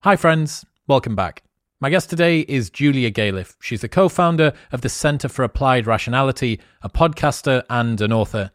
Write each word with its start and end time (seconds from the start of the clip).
Hi, 0.00 0.14
friends. 0.14 0.64
Welcome 0.86 1.16
back. 1.16 1.42
My 1.80 1.90
guest 1.90 2.10
today 2.10 2.40
is 2.40 2.70
Julia 2.70 3.10
Galef. 3.10 3.56
She's 3.60 3.80
the 3.80 3.88
co 3.88 4.08
founder 4.08 4.52
of 4.70 4.82
the 4.82 4.88
Centre 4.88 5.28
for 5.28 5.42
Applied 5.42 5.86
Rationality, 5.86 6.60
a 6.82 6.88
podcaster, 6.88 7.64
and 7.68 8.00
an 8.00 8.12
author. 8.12 8.52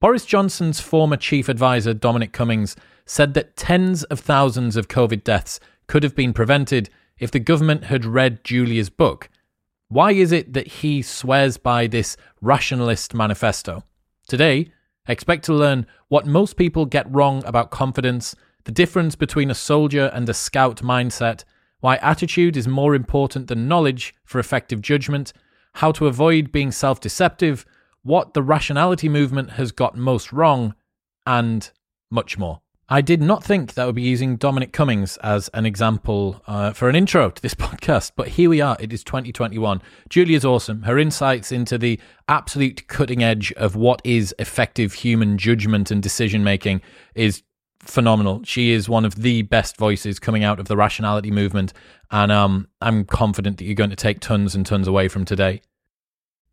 Boris 0.00 0.24
Johnson's 0.24 0.80
former 0.80 1.16
chief 1.16 1.48
advisor, 1.48 1.94
Dominic 1.94 2.32
Cummings, 2.32 2.76
said 3.06 3.34
that 3.34 3.56
tens 3.56 4.04
of 4.04 4.20
thousands 4.20 4.76
of 4.76 4.86
COVID 4.86 5.24
deaths 5.24 5.58
could 5.88 6.04
have 6.04 6.14
been 6.14 6.32
prevented 6.32 6.90
if 7.18 7.30
the 7.30 7.40
government 7.40 7.84
had 7.84 8.04
read 8.04 8.44
Julia's 8.44 8.90
book. 8.90 9.30
Why 9.88 10.12
is 10.12 10.30
it 10.30 10.52
that 10.52 10.68
he 10.68 11.02
swears 11.02 11.56
by 11.56 11.88
this 11.88 12.16
rationalist 12.40 13.14
manifesto? 13.14 13.82
Today, 14.28 14.70
expect 15.08 15.44
to 15.46 15.54
learn 15.54 15.86
what 16.08 16.26
most 16.26 16.56
people 16.56 16.86
get 16.86 17.12
wrong 17.12 17.42
about 17.46 17.72
confidence, 17.72 18.36
the 18.64 18.72
difference 18.72 19.14
between 19.14 19.50
a 19.50 19.54
soldier 19.54 20.10
and 20.12 20.28
a 20.28 20.34
scout 20.34 20.78
mindset, 20.82 21.44
why 21.80 21.96
attitude 21.96 22.56
is 22.56 22.66
more 22.66 22.94
important 22.94 23.48
than 23.48 23.68
knowledge 23.68 24.14
for 24.24 24.38
effective 24.38 24.80
judgment, 24.80 25.32
how 25.74 25.92
to 25.92 26.06
avoid 26.06 26.50
being 26.50 26.72
self 26.72 27.00
deceptive, 27.00 27.66
what 28.02 28.34
the 28.34 28.42
rationality 28.42 29.08
movement 29.08 29.52
has 29.52 29.72
got 29.72 29.96
most 29.96 30.32
wrong, 30.32 30.74
and 31.26 31.70
much 32.10 32.38
more. 32.38 32.60
I 32.88 33.00
did 33.00 33.22
not 33.22 33.42
think 33.42 33.74
that 33.74 33.86
would 33.86 33.94
be 33.94 34.02
using 34.02 34.36
Dominic 34.36 34.72
Cummings 34.72 35.16
as 35.18 35.48
an 35.54 35.64
example 35.64 36.42
uh, 36.46 36.72
for 36.72 36.90
an 36.90 36.94
intro 36.94 37.30
to 37.30 37.42
this 37.42 37.54
podcast, 37.54 38.12
but 38.14 38.28
here 38.28 38.50
we 38.50 38.60
are. 38.60 38.76
It 38.78 38.92
is 38.92 39.02
2021. 39.04 39.80
Julia's 40.10 40.44
awesome. 40.44 40.82
Her 40.82 40.98
insights 40.98 41.50
into 41.50 41.78
the 41.78 41.98
absolute 42.28 42.86
cutting 42.86 43.22
edge 43.22 43.52
of 43.54 43.74
what 43.74 44.02
is 44.04 44.34
effective 44.38 44.92
human 44.92 45.38
judgment 45.38 45.90
and 45.90 46.02
decision 46.02 46.44
making 46.44 46.82
is 47.14 47.42
phenomenal. 47.84 48.42
She 48.44 48.72
is 48.72 48.88
one 48.88 49.04
of 49.04 49.16
the 49.16 49.42
best 49.42 49.76
voices 49.76 50.18
coming 50.18 50.44
out 50.44 50.58
of 50.58 50.66
the 50.66 50.76
rationality 50.76 51.30
movement, 51.30 51.72
and 52.10 52.32
um, 52.32 52.68
I'm 52.80 53.04
confident 53.04 53.58
that 53.58 53.64
you're 53.64 53.74
going 53.74 53.90
to 53.90 53.96
take 53.96 54.20
tons 54.20 54.54
and 54.54 54.64
tons 54.64 54.88
away 54.88 55.08
from 55.08 55.24
today. 55.24 55.62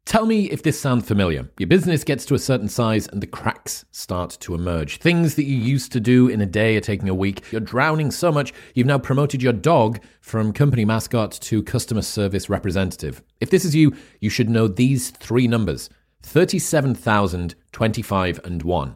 Tell 0.06 0.26
me 0.26 0.50
if 0.50 0.64
this 0.64 0.80
sounds 0.80 1.08
familiar. 1.08 1.50
Your 1.59 1.68
business 1.68 2.04
gets 2.04 2.26
to 2.26 2.34
a 2.34 2.40
certain 2.40 2.68
size 2.68 3.08
and 3.08 3.22
the 3.22 3.28
cracks 3.28 3.86
start 3.92 4.36
to 4.42 4.56
emerge. 4.56 4.98
Things 4.98 5.36
that 5.36 5.44
you 5.44 5.56
used 5.56 5.92
to 5.92 6.00
do 6.00 6.28
in 6.28 6.42
a 6.42 6.46
day 6.46 6.76
are 6.76 6.82
taking 6.82 7.08
a 7.08 7.14
week. 7.14 7.44
You're 7.52 7.62
drowning 7.62 8.09
so 8.09 8.32
much, 8.32 8.52
you've 8.74 8.88
now 8.88 8.98
promoted 8.98 9.44
your 9.44 9.54
dog 9.54 10.02
from 10.20 10.54
company 10.54 10.86
mascot 10.86 11.32
to 11.34 11.62
customer 11.62 12.02
service 12.02 12.50
representative. 12.50 13.22
If 13.40 13.52
this 13.52 13.64
is 13.64 13.76
you, 13.76 13.96
you 14.20 14.30
should 14.30 14.50
know 14.50 14.68
these 14.68 15.12
three 15.12 15.48
numbers 15.48 15.90
37,000, 16.24 17.56
25, 17.72 18.40
and 18.44 18.64
1. 18.64 18.96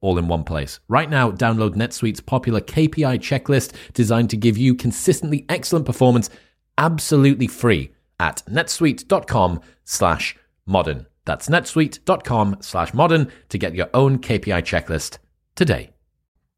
all 0.00 0.18
in 0.18 0.28
one 0.28 0.44
place. 0.44 0.80
Right 0.88 1.08
now, 1.08 1.30
download 1.30 1.74
NetSuite's 1.74 2.20
popular 2.20 2.60
KPI 2.60 3.18
checklist 3.18 3.72
designed 3.94 4.30
to 4.30 4.36
give 4.36 4.56
you 4.56 4.74
consistently 4.74 5.44
excellent 5.48 5.86
performance 5.86 6.30
absolutely 6.78 7.46
free 7.46 7.92
at 8.20 8.42
netsuite.com 8.48 9.60
slash 9.84 10.36
modern. 10.66 11.06
That's 11.24 11.48
netsuite.com 11.48 12.58
slash 12.60 12.94
modern 12.94 13.30
to 13.48 13.58
get 13.58 13.74
your 13.74 13.88
own 13.94 14.18
KPI 14.18 14.62
checklist 14.62 15.18
today. 15.54 15.90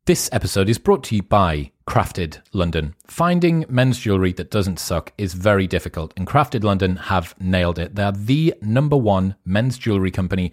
This 0.07 0.31
episode 0.33 0.71
is 0.71 0.79
brought 0.79 1.05
to 1.05 1.17
you 1.17 1.23
by 1.23 1.71
Crafted 1.87 2.41
London. 2.55 2.95
Finding 3.07 3.67
men's 3.69 3.99
jewelry 3.99 4.33
that 4.35 4.51
doesn't 4.51 4.79
suck 4.79 5.13
is 5.19 5.35
very 5.35 5.67
difficult, 5.67 6.15
and 6.17 6.27
Crafted 6.27 6.65
London 6.65 6.97
have 6.97 7.35
nailed 7.39 7.79
it. 7.79 7.95
They're 7.95 8.13
the 8.13 8.55
number 8.63 8.97
one 8.97 9.35
men's 9.45 9.77
jewelry 9.77 10.11
company 10.11 10.53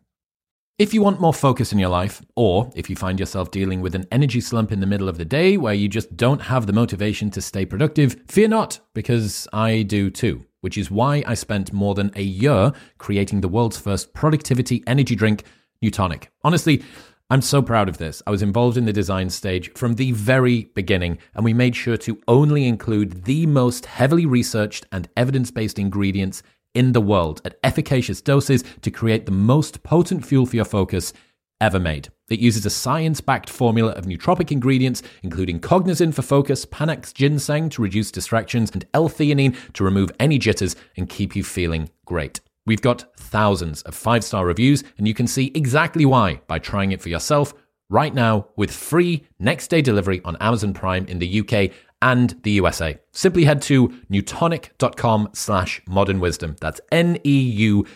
If 0.77 0.95
you 0.95 1.03
want 1.03 1.21
more 1.21 1.33
focus 1.33 1.71
in 1.71 1.77
your 1.77 1.89
life, 1.89 2.23
or 2.35 2.71
if 2.75 2.89
you 2.89 2.95
find 2.95 3.19
yourself 3.19 3.51
dealing 3.51 3.81
with 3.81 3.93
an 3.93 4.07
energy 4.11 4.41
slump 4.41 4.71
in 4.71 4.79
the 4.79 4.87
middle 4.87 5.07
of 5.07 5.19
the 5.19 5.25
day 5.25 5.55
where 5.55 5.75
you 5.75 5.87
just 5.87 6.17
don't 6.17 6.41
have 6.41 6.65
the 6.65 6.73
motivation 6.73 7.29
to 7.31 7.41
stay 7.41 7.67
productive, 7.67 8.15
fear 8.27 8.47
not, 8.47 8.79
because 8.95 9.47
I 9.53 9.83
do 9.83 10.09
too. 10.09 10.43
Which 10.61 10.79
is 10.79 10.89
why 10.89 11.23
I 11.27 11.35
spent 11.35 11.71
more 11.71 11.93
than 11.93 12.09
a 12.15 12.23
year 12.23 12.71
creating 12.97 13.41
the 13.41 13.47
world's 13.47 13.77
first 13.77 14.15
productivity 14.15 14.83
energy 14.87 15.13
drink, 15.13 15.43
Neutonic. 15.83 16.29
Honestly, 16.43 16.83
I'm 17.29 17.41
so 17.41 17.61
proud 17.61 17.87
of 17.87 17.99
this. 17.99 18.23
I 18.25 18.31
was 18.31 18.41
involved 18.41 18.75
in 18.75 18.85
the 18.85 18.91
design 18.91 19.29
stage 19.29 19.71
from 19.75 19.95
the 19.95 20.13
very 20.13 20.71
beginning, 20.73 21.19
and 21.35 21.45
we 21.45 21.53
made 21.53 21.75
sure 21.75 21.97
to 21.97 22.19
only 22.27 22.65
include 22.65 23.25
the 23.25 23.45
most 23.45 23.85
heavily 23.85 24.25
researched 24.25 24.87
and 24.91 25.09
evidence 25.15 25.51
based 25.51 25.77
ingredients 25.77 26.41
in 26.73 26.93
the 26.93 27.01
world 27.01 27.41
at 27.45 27.57
efficacious 27.63 28.21
doses 28.21 28.63
to 28.81 28.91
create 28.91 29.25
the 29.25 29.31
most 29.31 29.83
potent 29.83 30.25
fuel 30.25 30.45
for 30.45 30.55
your 30.55 30.65
focus 30.65 31.13
ever 31.59 31.79
made. 31.79 32.09
It 32.29 32.39
uses 32.39 32.65
a 32.65 32.69
science 32.69 33.21
backed 33.21 33.49
formula 33.49 33.91
of 33.91 34.05
nootropic 34.05 34.51
ingredients, 34.51 35.03
including 35.21 35.59
cognizin 35.59 36.13
for 36.13 36.21
focus, 36.21 36.65
Panax 36.65 37.13
ginseng 37.13 37.69
to 37.69 37.81
reduce 37.81 38.11
distractions, 38.11 38.71
and 38.71 38.85
L 38.93 39.09
theanine 39.09 39.55
to 39.73 39.83
remove 39.83 40.11
any 40.19 40.39
jitters 40.39 40.75
and 40.97 41.09
keep 41.09 41.35
you 41.35 41.43
feeling 41.43 41.89
great. 42.05 42.39
We've 42.65 42.81
got 42.81 43.15
thousands 43.17 43.81
of 43.83 43.95
five 43.95 44.23
star 44.23 44.45
reviews, 44.45 44.83
and 44.97 45.07
you 45.07 45.13
can 45.13 45.27
see 45.27 45.51
exactly 45.53 46.05
why 46.05 46.41
by 46.47 46.59
trying 46.59 46.91
it 46.91 47.01
for 47.01 47.09
yourself 47.09 47.53
right 47.89 48.13
now 48.13 48.47
with 48.55 48.71
free 48.71 49.27
next 49.37 49.67
day 49.67 49.81
delivery 49.81 50.21
on 50.23 50.37
Amazon 50.37 50.73
Prime 50.73 51.05
in 51.05 51.19
the 51.19 51.41
UK 51.41 51.71
and 52.01 52.35
the 52.43 52.51
USA. 52.51 52.97
Simply 53.11 53.45
head 53.45 53.61
to 53.63 53.93
neutonic.com 54.09 55.29
slash 55.33 55.81
modern 55.87 56.19
wisdom. 56.19 56.55
That's 56.59 56.81
N-E-U-T-O-N-I-C 56.91 57.87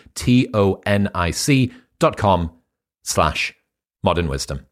dot 1.98 2.16
com 2.16 2.52
slash 3.02 3.54
modern 4.02 4.28
wisdom. 4.28 4.66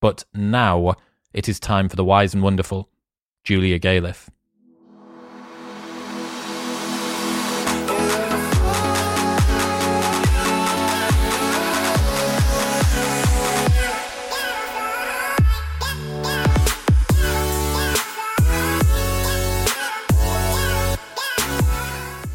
But 0.00 0.24
now 0.34 0.94
it 1.32 1.48
is 1.48 1.60
time 1.60 1.88
for 1.88 1.96
the 1.96 2.04
wise 2.04 2.34
and 2.34 2.42
wonderful 2.42 2.90
Julia 3.44 3.78
Galef. 3.78 4.28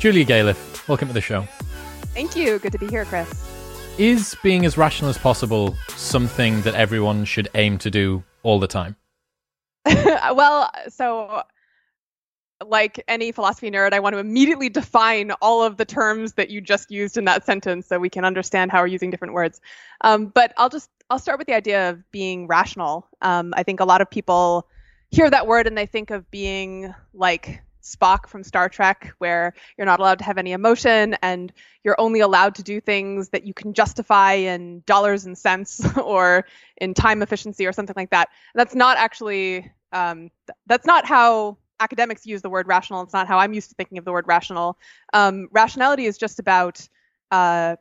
Julia 0.06 0.24
Galef, 0.24 0.88
welcome 0.88 1.08
to 1.08 1.16
the 1.16 1.20
show. 1.20 1.42
Thank 2.14 2.36
you. 2.36 2.60
Good 2.60 2.74
to 2.74 2.78
be 2.78 2.86
here, 2.86 3.06
Chris. 3.06 3.28
Is 3.98 4.38
being 4.44 4.64
as 4.64 4.78
rational 4.78 5.10
as 5.10 5.18
possible 5.18 5.76
something 5.96 6.62
that 6.62 6.76
everyone 6.76 7.26
should 7.26 7.48
aim 7.56 7.80
to 7.80 7.90
do 7.90 8.24
all 8.44 8.60
the 8.60 8.68
time? 8.68 8.96
well, 9.86 10.70
so 10.90 11.42
like 12.64 13.04
any 13.08 13.32
philosophy 13.32 13.72
nerd, 13.72 13.94
I 13.94 14.00
want 14.00 14.14
to 14.14 14.20
immediately 14.20 14.70
define 14.70 15.32
all 15.42 15.64
of 15.64 15.78
the 15.78 15.86
terms 15.86 16.34
that 16.34 16.52
you 16.52 16.62
just 16.62 16.92
used 16.92 17.18
in 17.18 17.26
that 17.26 17.44
sentence 17.44 17.88
so 17.88 17.98
we 17.98 18.12
can 18.12 18.26
understand 18.26 18.72
how 18.72 18.82
we're 18.82 18.88
using 18.88 19.10
different 19.10 19.34
words. 19.34 19.60
Um, 20.02 20.28
but 20.28 20.54
I'll 20.58 20.70
just 20.70 20.92
I'll 21.10 21.18
start 21.18 21.40
with 21.40 21.48
the 21.48 21.56
idea 21.56 21.90
of 21.90 22.12
being 22.12 22.46
rational. 22.46 23.08
Um, 23.24 23.56
I 23.58 23.64
think 23.64 23.80
a 23.80 23.86
lot 23.86 24.02
of 24.02 24.12
people 24.12 24.68
hear 25.10 25.32
that 25.32 25.48
word 25.48 25.66
and 25.66 25.76
they 25.76 25.88
think 25.88 26.12
of 26.12 26.30
being 26.30 26.94
like 27.16 27.64
Spock 27.86 28.28
from 28.28 28.44
Star 28.44 28.68
Trek, 28.68 29.14
where 29.20 29.54
you're 29.78 29.86
not 29.86 30.00
allowed 30.00 30.18
to 30.18 30.26
have 30.26 30.38
any 30.38 30.52
emotion 30.54 31.16
and 31.22 31.54
you're 31.84 32.00
only 32.00 32.20
allowed 32.20 32.56
to 32.56 32.64
do 32.64 32.82
things 32.82 33.30
that 33.30 33.46
you 33.46 33.54
can 33.54 33.74
justify 33.74 34.34
in 34.34 34.82
dollars 34.88 35.26
and 35.26 35.38
cents 35.38 35.86
or 36.04 36.46
in 36.78 36.94
time 36.94 37.22
efficiency 37.22 37.66
or 37.66 37.72
something 37.72 37.96
like 37.96 38.10
that. 38.10 38.30
that's 38.56 38.76
not 38.76 38.98
actually 38.98 39.72
um, 39.92 40.30
th- 40.48 40.58
that's 40.66 40.86
not 40.86 41.06
how 41.06 41.58
academics 41.80 42.26
use 42.26 42.42
the 42.42 42.50
word 42.50 42.68
rational. 42.68 43.02
It's 43.04 43.14
not 43.14 43.28
how 43.28 43.38
I'm 43.38 43.54
used 43.54 43.70
to 43.70 43.76
thinking 43.76 43.98
of 43.98 44.06
the 44.06 44.12
word 44.12 44.26
rational. 44.28 44.78
Um, 45.14 45.48
rationality 45.52 46.06
is 46.06 46.18
just 46.18 46.40
about 46.40 46.88
uh, 47.32 47.76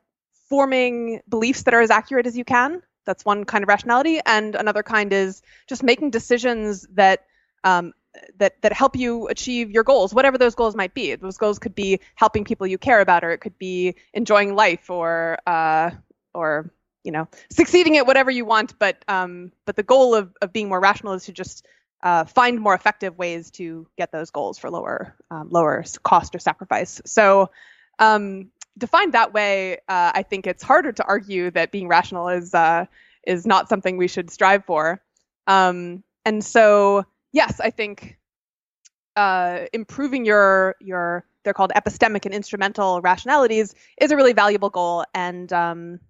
forming 0.49 1.21
beliefs 1.29 1.63
that 1.63 1.75
are 1.75 1.81
as 1.81 1.91
accurate 1.91 2.27
as 2.27 2.37
you 2.37 2.45
can. 2.45 2.83
That's 3.07 3.25
one 3.25 3.45
kind 3.45 3.63
of 3.63 3.69
rationality, 3.69 4.21
and 4.25 4.55
another 4.55 4.83
kind 4.83 5.13
is 5.13 5.43
just 5.67 5.83
making 5.83 6.11
decisions 6.11 6.87
that 6.93 7.25
um, 7.65 7.93
that 8.37 8.61
that 8.63 8.73
help 8.73 8.97
you 8.97 9.29
achieve 9.29 9.71
your 9.71 9.85
goals, 9.85 10.15
whatever 10.15 10.39
those 10.39 10.55
goals 10.55 10.75
might 10.75 10.95
be. 10.95 11.15
Those 11.15 11.39
goals 11.39 11.59
could 11.59 11.75
be 11.75 12.01
helping 12.15 12.45
people 12.45 12.67
you 12.67 12.79
care 12.79 13.01
about, 13.01 13.25
or 13.25 13.31
it 13.33 13.39
could 13.39 13.59
be 13.59 13.95
enjoying 14.13 14.55
life, 14.55 14.91
or 14.91 15.39
uh, 15.47 15.91
or 16.33 16.71
you 17.03 17.13
know 17.13 17.29
succeeding 17.51 17.97
at 17.97 18.07
whatever 18.07 18.31
you 18.31 18.45
want. 18.45 18.79
But 18.79 19.05
um, 19.09 19.53
but 19.65 19.77
the 19.77 19.83
goal 19.83 20.15
of 20.15 20.35
of 20.43 20.53
being 20.53 20.69
more 20.69 20.81
rational 20.81 21.13
is 21.15 21.25
to 21.25 21.33
just 21.33 21.67
uh, 22.03 22.25
find 22.25 22.61
more 22.61 22.75
effective 22.75 23.17
ways 23.17 23.51
to 23.53 23.87
get 23.97 24.13
those 24.13 24.31
goals 24.31 24.59
for 24.59 24.71
lower 24.71 25.17
um, 25.31 25.49
lower 25.51 25.85
cost 26.03 26.35
or 26.35 26.39
sacrifice. 26.39 27.01
So 27.05 27.51
um, 27.99 28.51
defined 28.77 29.15
that 29.15 29.33
way, 29.33 29.77
uh, 29.89 30.13
I 30.15 30.23
think 30.23 30.47
it's 30.47 30.63
harder 30.63 30.93
to 30.93 31.05
argue 31.05 31.51
that 31.53 31.73
being 31.73 31.89
rational 31.89 32.29
is 32.29 32.55
uh, 32.55 32.87
is 33.27 33.47
not 33.47 33.69
something 33.69 33.97
we 33.97 34.09
should 34.09 34.31
strive 34.31 34.65
for. 34.65 35.01
Um, 35.47 36.03
and 36.25 36.45
so, 36.45 37.05
yes, 37.35 37.61
I 37.61 37.71
think 37.71 38.17
uh, 39.17 39.67
improving 39.75 40.25
your 40.25 40.77
your 40.81 41.27
they're 41.43 41.53
called 41.53 41.73
epistemic 41.77 42.25
and 42.25 42.35
instrumental 42.35 43.03
rationalities 43.03 43.75
is 44.01 44.11
a 44.11 44.17
really 44.17 44.33
valuable 44.33 44.71
goal. 44.71 45.05
And 45.13 45.53
um, 45.53 46.01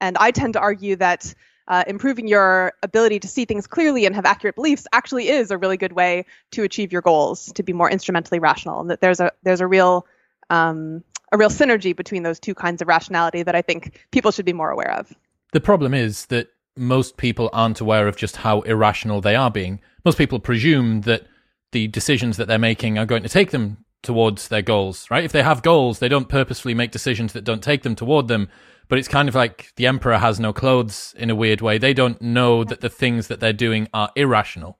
and 0.00 0.18
I 0.18 0.30
tend 0.32 0.52
to 0.54 0.60
argue 0.60 0.96
that. 0.96 1.34
Uh, 1.68 1.84
improving 1.86 2.26
your 2.26 2.72
ability 2.82 3.20
to 3.20 3.28
see 3.28 3.44
things 3.44 3.68
clearly 3.68 4.04
and 4.04 4.16
have 4.16 4.26
accurate 4.26 4.56
beliefs 4.56 4.84
actually 4.92 5.28
is 5.28 5.52
a 5.52 5.56
really 5.56 5.76
good 5.76 5.92
way 5.92 6.26
to 6.50 6.64
achieve 6.64 6.92
your 6.92 7.00
goals, 7.00 7.52
to 7.52 7.62
be 7.62 7.72
more 7.72 7.88
instrumentally 7.88 8.40
rational, 8.40 8.80
and 8.80 8.90
that 8.90 9.00
there's 9.00 9.20
a 9.20 9.30
there's 9.44 9.60
a 9.60 9.66
real 9.68 10.04
um, 10.50 11.04
a 11.30 11.38
real 11.38 11.48
synergy 11.48 11.94
between 11.94 12.24
those 12.24 12.40
two 12.40 12.52
kinds 12.52 12.82
of 12.82 12.88
rationality 12.88 13.44
that 13.44 13.54
I 13.54 13.62
think 13.62 14.04
people 14.10 14.32
should 14.32 14.44
be 14.44 14.52
more 14.52 14.70
aware 14.70 14.90
of. 14.90 15.14
The 15.52 15.60
problem 15.60 15.94
is 15.94 16.26
that 16.26 16.48
most 16.76 17.16
people 17.16 17.48
aren't 17.52 17.80
aware 17.80 18.08
of 18.08 18.16
just 18.16 18.38
how 18.38 18.62
irrational 18.62 19.20
they 19.20 19.36
are 19.36 19.50
being. 19.50 19.80
Most 20.04 20.18
people 20.18 20.40
presume 20.40 21.02
that 21.02 21.26
the 21.72 21.88
decisions 21.88 22.36
that 22.36 22.48
they're 22.48 22.58
making 22.58 22.98
are 22.98 23.06
going 23.06 23.22
to 23.22 23.28
take 23.28 23.50
them 23.50 23.84
towards 24.02 24.48
their 24.48 24.62
goals, 24.62 25.10
right? 25.10 25.24
If 25.24 25.32
they 25.32 25.42
have 25.42 25.62
goals, 25.62 25.98
they 25.98 26.08
don't 26.08 26.28
purposefully 26.28 26.74
make 26.74 26.90
decisions 26.90 27.32
that 27.32 27.44
don't 27.44 27.62
take 27.62 27.82
them 27.82 27.94
toward 27.94 28.28
them. 28.28 28.48
But 28.88 28.98
it's 28.98 29.08
kind 29.08 29.28
of 29.28 29.34
like 29.34 29.72
the 29.76 29.86
emperor 29.86 30.18
has 30.18 30.40
no 30.40 30.52
clothes 30.52 31.14
in 31.16 31.30
a 31.30 31.34
weird 31.34 31.60
way. 31.60 31.78
They 31.78 31.94
don't 31.94 32.20
know 32.20 32.64
that 32.64 32.80
the 32.80 32.90
things 32.90 33.28
that 33.28 33.40
they're 33.40 33.52
doing 33.52 33.88
are 33.94 34.10
irrational. 34.16 34.78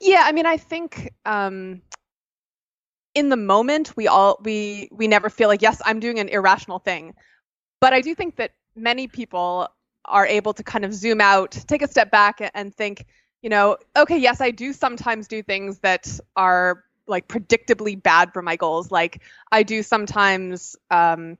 Yeah, 0.00 0.22
I 0.24 0.32
mean, 0.32 0.46
I 0.46 0.56
think 0.56 1.12
um, 1.26 1.82
in 3.14 3.28
the 3.28 3.36
moment 3.36 3.96
we 3.96 4.06
all 4.08 4.38
we 4.42 4.88
we 4.92 5.08
never 5.08 5.30
feel 5.30 5.48
like 5.48 5.62
yes 5.62 5.80
i'm 5.84 6.00
doing 6.00 6.18
an 6.18 6.28
irrational 6.28 6.78
thing 6.78 7.14
but 7.80 7.92
i 7.92 8.00
do 8.00 8.14
think 8.14 8.36
that 8.36 8.50
many 8.76 9.06
people 9.06 9.68
are 10.06 10.26
able 10.26 10.52
to 10.52 10.62
kind 10.62 10.84
of 10.84 10.92
zoom 10.92 11.20
out 11.20 11.52
take 11.66 11.82
a 11.82 11.88
step 11.88 12.10
back 12.10 12.40
and 12.54 12.74
think 12.74 13.06
you 13.44 13.50
know 13.50 13.76
okay 13.94 14.16
yes 14.16 14.40
i 14.40 14.50
do 14.50 14.72
sometimes 14.72 15.28
do 15.28 15.42
things 15.42 15.78
that 15.80 16.18
are 16.34 16.82
like 17.06 17.28
predictably 17.28 18.02
bad 18.02 18.32
for 18.32 18.40
my 18.40 18.56
goals. 18.56 18.90
Like 18.90 19.22
i 19.52 19.62
do 19.62 19.82
sometimes 19.82 20.74
um, 20.90 21.36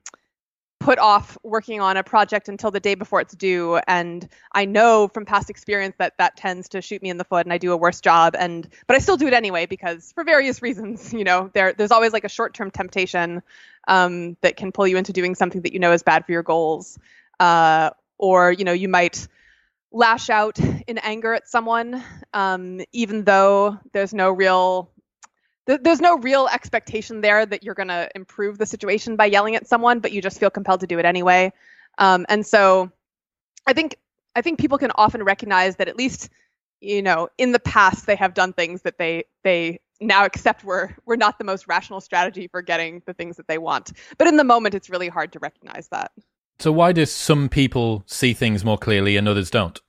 put 0.79 0.99
off 0.99 1.35
working 1.41 1.81
on 1.81 1.97
a 1.97 2.03
project 2.03 2.47
until 2.47 2.69
the 2.69 2.79
day 2.79 2.93
before 2.93 3.21
it's 3.21 3.33
due 3.33 3.79
and 3.87 4.29
i 4.51 4.65
know 4.65 5.07
from 5.07 5.25
past 5.25 5.49
experience 5.49 5.95
that 5.97 6.13
that 6.19 6.37
tends 6.37 6.69
to 6.69 6.81
shoot 6.81 7.01
me 7.01 7.09
in 7.09 7.17
the 7.17 7.23
foot 7.23 7.45
and 7.45 7.51
i 7.51 7.57
do 7.57 7.71
a 7.71 7.77
worse 7.77 8.01
job 8.01 8.35
and 8.37 8.69
but 8.85 8.95
i 8.95 8.99
still 8.99 9.17
do 9.17 9.25
it 9.25 9.33
anyway 9.33 9.65
because 9.65 10.11
for 10.11 10.23
various 10.23 10.61
reasons 10.67 11.11
you 11.11 11.23
know 11.23 11.49
there 11.53 11.73
there's 11.73 11.91
always 11.91 12.13
like 12.13 12.25
a 12.25 12.29
short-term 12.29 12.69
temptation 12.69 13.41
um, 13.87 14.35
that 14.41 14.57
can 14.57 14.71
pull 14.71 14.87
you 14.87 14.97
into 14.97 15.13
doing 15.13 15.33
something 15.33 15.61
that 15.61 15.73
you 15.73 15.79
know 15.79 15.91
is 15.91 16.03
bad 16.03 16.25
for 16.25 16.31
your 16.33 16.43
goals 16.43 16.99
uh, 17.39 17.89
or 18.19 18.51
you 18.51 18.63
know 18.63 18.73
you 18.73 18.89
might 18.89 19.27
lash 19.95 20.29
out 20.29 20.59
in 20.59 20.97
anger 20.99 21.33
at 21.33 21.47
someone 21.47 22.03
um, 22.33 22.81
even 22.91 23.23
though 23.23 23.79
there's 23.93 24.13
no 24.13 24.29
real 24.29 24.91
there's 25.65 26.01
no 26.01 26.17
real 26.17 26.47
expectation 26.47 27.21
there 27.21 27.45
that 27.45 27.63
you're 27.63 27.73
going 27.73 27.87
to 27.87 28.07
improve 28.15 28.57
the 28.57 28.65
situation 28.65 29.15
by 29.15 29.25
yelling 29.25 29.55
at 29.55 29.67
someone, 29.67 29.99
but 29.99 30.11
you 30.11 30.21
just 30.21 30.39
feel 30.39 30.51
compelled 30.51 30.81
to 30.81 30.87
do 30.87 30.99
it 30.99 31.05
anyway. 31.05 31.51
Um, 31.97 32.25
and 32.29 32.45
so, 32.45 32.91
I 33.65 33.73
think 33.73 33.97
I 34.35 34.41
think 34.41 34.59
people 34.59 34.77
can 34.77 34.91
often 34.93 35.23
recognize 35.23 35.77
that 35.77 35.87
at 35.87 35.97
least 35.97 36.29
you 36.81 37.01
know 37.01 37.29
in 37.37 37.51
the 37.51 37.59
past 37.59 38.05
they 38.05 38.15
have 38.15 38.33
done 38.33 38.53
things 38.53 38.83
that 38.83 38.97
they 38.99 39.23
they 39.43 39.79
now 39.99 40.25
accept 40.25 40.63
were 40.63 40.95
were 41.05 41.17
not 41.17 41.39
the 41.39 41.45
most 41.45 41.67
rational 41.67 42.01
strategy 42.01 42.47
for 42.47 42.61
getting 42.61 43.01
the 43.07 43.13
things 43.13 43.37
that 43.37 43.47
they 43.47 43.57
want. 43.57 43.91
But 44.19 44.27
in 44.27 44.37
the 44.37 44.43
moment, 44.43 44.75
it's 44.75 44.89
really 44.89 45.07
hard 45.07 45.31
to 45.33 45.39
recognize 45.39 45.87
that. 45.87 46.11
So 46.59 46.71
why 46.71 46.93
do 46.93 47.05
some 47.05 47.49
people 47.49 48.03
see 48.07 48.33
things 48.33 48.63
more 48.63 48.77
clearly 48.77 49.17
and 49.17 49.27
others 49.27 49.49
don't? 49.49 49.79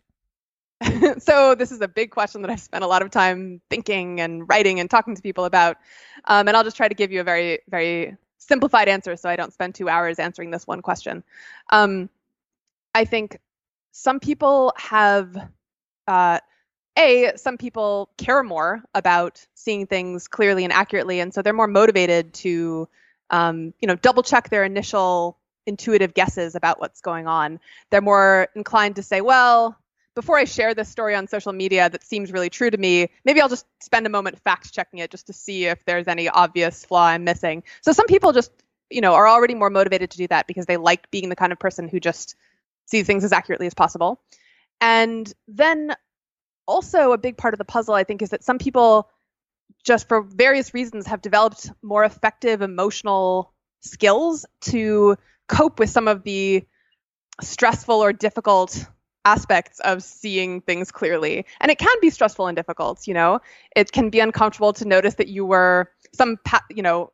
so 1.18 1.54
this 1.54 1.72
is 1.72 1.80
a 1.80 1.88
big 1.88 2.10
question 2.10 2.42
that 2.42 2.50
I've 2.50 2.60
spent 2.60 2.84
a 2.84 2.86
lot 2.86 3.02
of 3.02 3.10
time 3.10 3.60
thinking 3.70 4.20
and 4.20 4.48
writing 4.48 4.80
and 4.80 4.90
talking 4.90 5.14
to 5.14 5.22
people 5.22 5.44
about. 5.44 5.78
Um, 6.26 6.48
and 6.48 6.56
I'll 6.56 6.64
just 6.64 6.76
try 6.76 6.88
to 6.88 6.94
give 6.94 7.12
you 7.12 7.20
a 7.20 7.24
very, 7.24 7.60
very 7.68 8.16
simplified 8.38 8.88
answer 8.88 9.16
so 9.16 9.28
I 9.28 9.36
don't 9.36 9.52
spend 9.52 9.74
two 9.74 9.88
hours 9.88 10.18
answering 10.18 10.50
this 10.50 10.66
one 10.66 10.82
question. 10.82 11.24
Um, 11.70 12.10
I 12.94 13.04
think 13.04 13.38
some 13.92 14.20
people 14.20 14.72
have, 14.76 15.36
uh, 16.06 16.40
A, 16.98 17.32
some 17.36 17.56
people 17.56 18.10
care 18.18 18.42
more 18.42 18.82
about 18.94 19.44
seeing 19.54 19.86
things 19.86 20.28
clearly 20.28 20.64
and 20.64 20.72
accurately. 20.72 21.20
And 21.20 21.32
so 21.32 21.42
they're 21.42 21.52
more 21.52 21.66
motivated 21.66 22.34
to, 22.34 22.88
um, 23.30 23.72
you 23.80 23.88
know, 23.88 23.96
double 23.96 24.22
check 24.22 24.50
their 24.50 24.64
initial 24.64 25.38
intuitive 25.66 26.14
guesses 26.14 26.54
about 26.54 26.80
what's 26.80 27.00
going 27.00 27.26
on. 27.26 27.60
They're 27.90 28.00
more 28.00 28.48
inclined 28.54 28.96
to 28.96 29.02
say, 29.02 29.20
well, 29.20 29.76
before 30.14 30.38
I 30.38 30.44
share 30.44 30.74
this 30.74 30.88
story 30.88 31.14
on 31.14 31.28
social 31.28 31.52
media 31.52 31.90
that 31.90 32.02
seems 32.02 32.32
really 32.32 32.48
true 32.48 32.70
to 32.70 32.78
me, 32.78 33.10
maybe 33.24 33.40
I'll 33.40 33.50
just 33.50 33.66
spend 33.82 34.06
a 34.06 34.10
moment 34.10 34.40
fact 34.40 34.72
checking 34.72 35.00
it 35.00 35.10
just 35.10 35.26
to 35.26 35.32
see 35.32 35.66
if 35.66 35.84
there's 35.84 36.08
any 36.08 36.28
obvious 36.28 36.84
flaw 36.84 37.08
I'm 37.08 37.24
missing. 37.24 37.62
So 37.82 37.92
some 37.92 38.06
people 38.06 38.32
just, 38.32 38.50
you 38.88 39.02
know, 39.02 39.14
are 39.14 39.28
already 39.28 39.54
more 39.54 39.68
motivated 39.68 40.10
to 40.12 40.16
do 40.16 40.26
that 40.28 40.46
because 40.46 40.64
they 40.64 40.78
like 40.78 41.10
being 41.10 41.28
the 41.28 41.36
kind 41.36 41.52
of 41.52 41.58
person 41.58 41.86
who 41.86 42.00
just 42.00 42.34
sees 42.86 43.06
things 43.06 43.24
as 43.24 43.32
accurately 43.32 43.66
as 43.66 43.74
possible. 43.74 44.20
And 44.80 45.30
then 45.48 45.94
also 46.66 47.12
a 47.12 47.18
big 47.18 47.36
part 47.36 47.54
of 47.54 47.58
the 47.58 47.64
puzzle 47.64 47.94
I 47.94 48.04
think 48.04 48.22
is 48.22 48.30
that 48.30 48.42
some 48.42 48.58
people 48.58 49.10
just 49.84 50.08
for 50.08 50.22
various 50.22 50.72
reasons 50.72 51.06
have 51.06 51.22
developed 51.22 51.70
more 51.82 52.04
effective 52.04 52.62
emotional 52.62 53.52
skills 53.80 54.46
to 54.60 55.16
cope 55.48 55.78
with 55.78 55.90
some 55.90 56.08
of 56.08 56.22
the 56.22 56.66
stressful 57.40 58.02
or 58.02 58.12
difficult 58.12 58.86
aspects 59.24 59.80
of 59.80 60.02
seeing 60.02 60.60
things 60.60 60.92
clearly. 60.92 61.44
And 61.60 61.70
it 61.70 61.78
can 61.78 61.96
be 62.00 62.10
stressful 62.10 62.46
and 62.46 62.56
difficult, 62.56 63.06
you 63.06 63.14
know. 63.14 63.40
It 63.74 63.92
can 63.92 64.10
be 64.10 64.20
uncomfortable 64.20 64.72
to 64.74 64.86
notice 64.86 65.14
that 65.14 65.28
you 65.28 65.44
were 65.44 65.90
some 66.14 66.38
you 66.70 66.82
know 66.82 67.12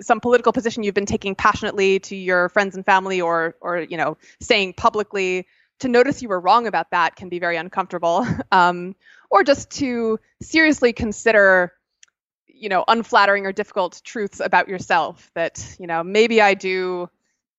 some 0.00 0.20
political 0.20 0.52
position 0.52 0.82
you've 0.82 0.94
been 0.94 1.04
taking 1.04 1.34
passionately 1.34 1.98
to 2.00 2.16
your 2.16 2.48
friends 2.48 2.74
and 2.74 2.86
family 2.86 3.20
or 3.20 3.54
or 3.60 3.80
you 3.80 3.96
know 3.96 4.16
saying 4.40 4.72
publicly 4.72 5.46
to 5.80 5.88
notice 5.88 6.22
you 6.22 6.28
were 6.28 6.40
wrong 6.40 6.66
about 6.66 6.90
that 6.90 7.16
can 7.16 7.28
be 7.28 7.38
very 7.38 7.56
uncomfortable 7.56 8.26
um, 8.52 8.96
or 9.30 9.44
just 9.44 9.70
to 9.70 10.18
seriously 10.40 10.92
consider 10.92 11.72
you 12.46 12.68
know 12.68 12.84
unflattering 12.88 13.44
or 13.46 13.52
difficult 13.52 14.00
truths 14.04 14.40
about 14.40 14.68
yourself 14.68 15.30
that 15.34 15.76
you 15.78 15.86
know 15.86 16.02
maybe 16.02 16.40
i 16.40 16.54
do 16.54 17.08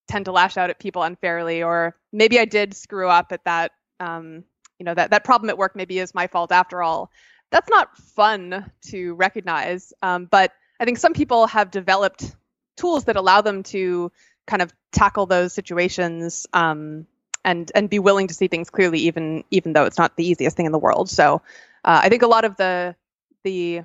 tend 0.09 0.25
to 0.25 0.31
lash 0.31 0.57
out 0.57 0.69
at 0.69 0.79
people 0.79 1.03
unfairly 1.03 1.63
or 1.63 1.95
maybe 2.11 2.39
i 2.39 2.45
did 2.45 2.75
screw 2.75 3.07
up 3.07 3.31
at 3.31 3.43
that 3.45 3.71
um, 4.01 4.43
you 4.79 4.85
know 4.85 4.93
that 4.93 5.11
that 5.11 5.23
problem 5.23 5.49
at 5.49 5.57
work 5.57 5.75
maybe 5.75 5.99
is 5.99 6.15
my 6.15 6.27
fault 6.27 6.51
after 6.51 6.81
all. 6.81 7.11
That's 7.51 7.69
not 7.69 7.97
fun 7.97 8.71
to 8.87 9.13
recognize 9.15 9.93
um, 10.01 10.25
but 10.25 10.51
i 10.79 10.85
think 10.85 10.97
some 10.97 11.13
people 11.13 11.47
have 11.47 11.71
developed 11.71 12.35
tools 12.77 13.05
that 13.05 13.15
allow 13.15 13.41
them 13.41 13.63
to 13.63 14.11
kind 14.47 14.61
of 14.61 14.73
tackle 14.91 15.25
those 15.25 15.53
situations 15.53 16.47
um, 16.53 17.05
and 17.43 17.71
and 17.75 17.89
be 17.89 17.99
willing 17.99 18.27
to 18.27 18.33
see 18.33 18.47
things 18.47 18.69
clearly 18.69 18.99
even 18.99 19.43
even 19.51 19.73
though 19.73 19.85
it's 19.85 19.97
not 19.97 20.15
the 20.15 20.27
easiest 20.27 20.55
thing 20.57 20.65
in 20.65 20.71
the 20.71 20.79
world. 20.79 21.09
So 21.09 21.41
uh, 21.85 22.01
i 22.03 22.09
think 22.09 22.23
a 22.23 22.27
lot 22.27 22.45
of 22.45 22.55
the 22.57 22.95
the 23.43 23.81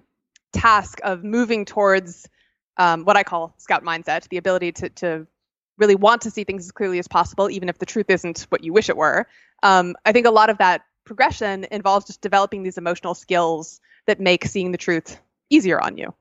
task 0.53 1.01
of 1.03 1.25
moving 1.25 1.65
towards 1.65 2.29
um, 2.77 3.05
what 3.05 3.17
i 3.17 3.23
call 3.23 3.55
scout 3.59 3.83
mindset 3.83 4.29
the 4.29 4.37
ability 4.37 4.73
to 4.73 4.89
to 4.91 5.27
really 5.79 5.95
want 5.95 6.23
to 6.23 6.31
see 6.31 6.45
things 6.45 6.65
as 6.65 6.73
clearly 6.73 6.99
as 6.99 7.09
possible, 7.09 7.51
even 7.51 7.69
if 7.69 7.79
the 7.79 7.87
truth 7.87 8.09
isn't 8.09 8.47
what 8.49 8.63
you 8.63 8.73
wish 8.73 8.89
it 8.89 8.97
were. 8.97 9.27
Um, 9.63 9.97
I 10.05 10.13
think 10.13 10.27
a 10.27 10.31
lot 10.31 10.51
of 10.51 10.59
that 10.59 10.83
progression 11.05 11.67
involves 11.71 12.07
just 12.07 12.21
developing 12.21 12.63
these 12.63 12.79
emotional 12.79 13.15
skills 13.15 13.81
that 14.07 14.21
make 14.21 14.45
seeing 14.45 14.73
the 14.73 14.79
truth 14.79 15.19
easier 15.51 15.81
on 15.81 15.97
you. 15.97 16.15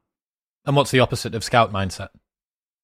And 0.66 0.76
what's 0.76 0.92
the 0.92 1.00
opposite 1.00 1.36
of 1.36 1.44
scout 1.44 1.72
mindset? 1.72 2.10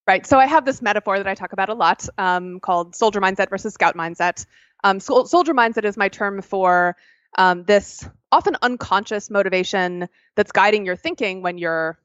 Right. 0.08 0.26
So 0.26 0.40
I 0.40 0.48
have 0.48 0.66
this 0.66 0.82
metaphor 0.82 1.18
that 1.18 1.28
I 1.28 1.36
talk 1.36 1.54
about 1.54 1.70
a 1.70 1.76
lot 1.76 2.08
um, 2.18 2.60
called 2.60 2.96
soldier 2.96 3.22
mindset 3.22 3.50
versus 3.50 3.74
scout 3.74 3.96
mindset. 3.96 4.46
Um, 4.84 5.00
so, 5.00 5.26
soldier 5.26 5.54
mindset 5.54 5.86
is 5.86 5.98
my 5.98 6.10
term 6.10 6.42
for 6.42 6.96
um, 7.38 7.64
this 7.66 8.08
often 8.32 8.58
unconscious 8.62 9.30
motivation 9.30 10.08
that's 10.36 10.52
guiding 10.52 10.86
your 10.86 10.96
thinking 10.96 11.42
when 11.42 11.58
you're, 11.58 12.00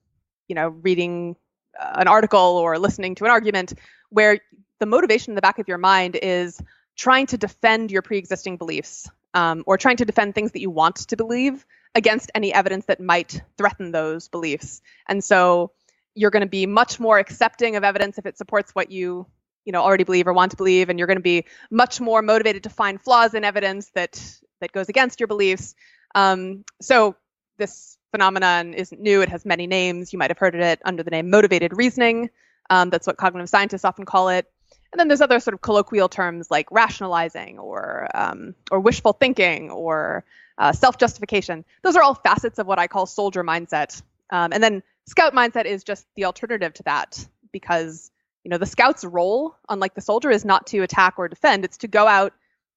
you 0.49 0.55
know, 0.55 0.69
reading 0.69 1.37
an 1.81 2.09
article 2.09 2.41
or 2.41 2.79
listening 2.79 3.15
to 3.17 3.25
an 3.25 3.31
argument, 3.31 3.75
where 4.11 4.41
the 4.81 4.87
motivation 4.87 5.33
in 5.33 5.35
the 5.35 5.43
back 5.43 5.59
of 5.59 5.69
your 5.69 5.79
mind 5.79 6.19
is 6.21 6.61
trying 6.97 7.27
to 7.27 7.39
defend 7.39 7.91
your 7.91 8.03
pre-existing 8.03 8.57
beliefs 8.57 9.09
um, 9.35 9.65
or 9.67 9.77
trying 9.77 9.97
to 9.97 10.05
defend 10.05 10.35
things 10.35 10.53
that 10.53 10.61
you 10.61 10.71
want 10.71 10.97
to 10.97 11.17
believe 11.17 11.67
against 11.95 12.31
any 12.35 12.53
evidence 12.53 12.87
that 12.87 13.01
might 13.01 13.43
threaten 13.57 13.93
those 13.93 14.29
beliefs. 14.29 14.81
And 15.09 15.23
so 15.23 15.73
you're 16.15 16.31
going 16.31 16.43
to 16.43 16.49
be 16.49 16.67
much 16.67 17.01
more 17.01 17.19
accepting 17.19 17.77
of 17.77 17.85
evidence 17.85 18.19
if 18.19 18.27
it 18.27 18.39
supports 18.39 18.75
what 18.75 18.91
you 18.91 19.27
you 19.65 19.73
know 19.73 19.83
already 19.83 20.05
believe 20.05 20.27
or 20.27 20.33
want 20.33 20.51
to 20.51 20.57
believe 20.57 20.91
and 20.91 20.99
you're 20.99 21.07
going 21.07 21.19
to 21.19 21.23
be 21.23 21.45
much 21.71 22.01
more 22.01 22.23
motivated 22.23 22.65
to 22.65 22.71
find 22.71 23.01
flaws 23.01 23.35
in 23.35 23.45
evidence 23.45 23.91
that 23.95 24.23
that 24.61 24.73
goes 24.73 24.89
against 24.89 25.21
your 25.21 25.27
beliefs 25.27 25.75
um, 26.15 26.65
so 26.81 27.17
this 27.57 27.99
phenomenon 28.15 28.75
isn't 28.75 29.01
new. 29.01 29.23
It 29.23 29.29
has 29.29 29.45
many 29.45 29.67
names. 29.67 30.13
You 30.13 30.21
might 30.21 30.31
have 30.31 30.39
heard 30.39 30.55
of 30.55 30.61
it 30.61 30.81
under 30.85 31.03
the 31.03 31.11
name 31.11 31.31
motivated 31.31 31.77
reasoning. 31.77 32.31
Um, 32.71 32.89
that's 32.89 33.09
what 33.09 33.17
cognitive 33.17 33.49
scientists 33.49 33.85
often 33.85 34.05
call 34.05 34.29
it. 34.29 34.49
And 34.93 35.01
then 35.01 35.09
there's 35.09 35.21
other 35.21 35.41
sort 35.41 35.55
of 35.55 35.63
colloquial 35.63 36.09
terms 36.09 36.49
like 36.49 36.71
rationalizing 36.71 37.59
or 37.59 38.07
um, 38.15 38.55
or 38.71 38.79
wishful 38.79 39.15
thinking 39.15 39.73
or 39.73 40.25
uh, 40.59 40.71
self-justification. 40.71 41.65
Those 41.83 41.97
are 41.97 42.05
all 42.05 42.15
facets 42.15 42.61
of 42.61 42.69
what 42.69 42.79
i 42.79 42.87
call 42.87 43.05
soldier 43.07 43.43
mindset. 43.43 44.01
Um, 44.31 44.53
and 44.53 44.63
then 44.63 44.85
scout 45.07 45.35
mindset 45.35 45.65
is 45.65 45.83
just 45.83 46.07
the 46.15 46.27
alternative 46.27 46.73
to 46.75 46.85
that 46.85 47.27
because 47.51 48.13
you 48.45 48.49
know 48.49 48.59
the 48.59 48.67
scout's 48.67 49.05
role 49.05 49.57
unlike 49.69 49.95
the 49.97 50.01
soldier 50.01 50.31
is 50.31 50.45
not 50.45 50.69
to 50.69 50.83
attack 50.83 51.15
or 51.19 51.27
defend. 51.27 51.65
It's 51.65 51.79
to 51.79 51.89
go 51.89 52.07
out 52.07 52.33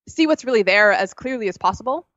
see 0.10 0.26
what's 0.26 0.46
really 0.46 0.64
there 0.64 0.94
as 0.94 1.14
clearly 1.14 1.48
as 1.48 1.60
possible 1.60 2.08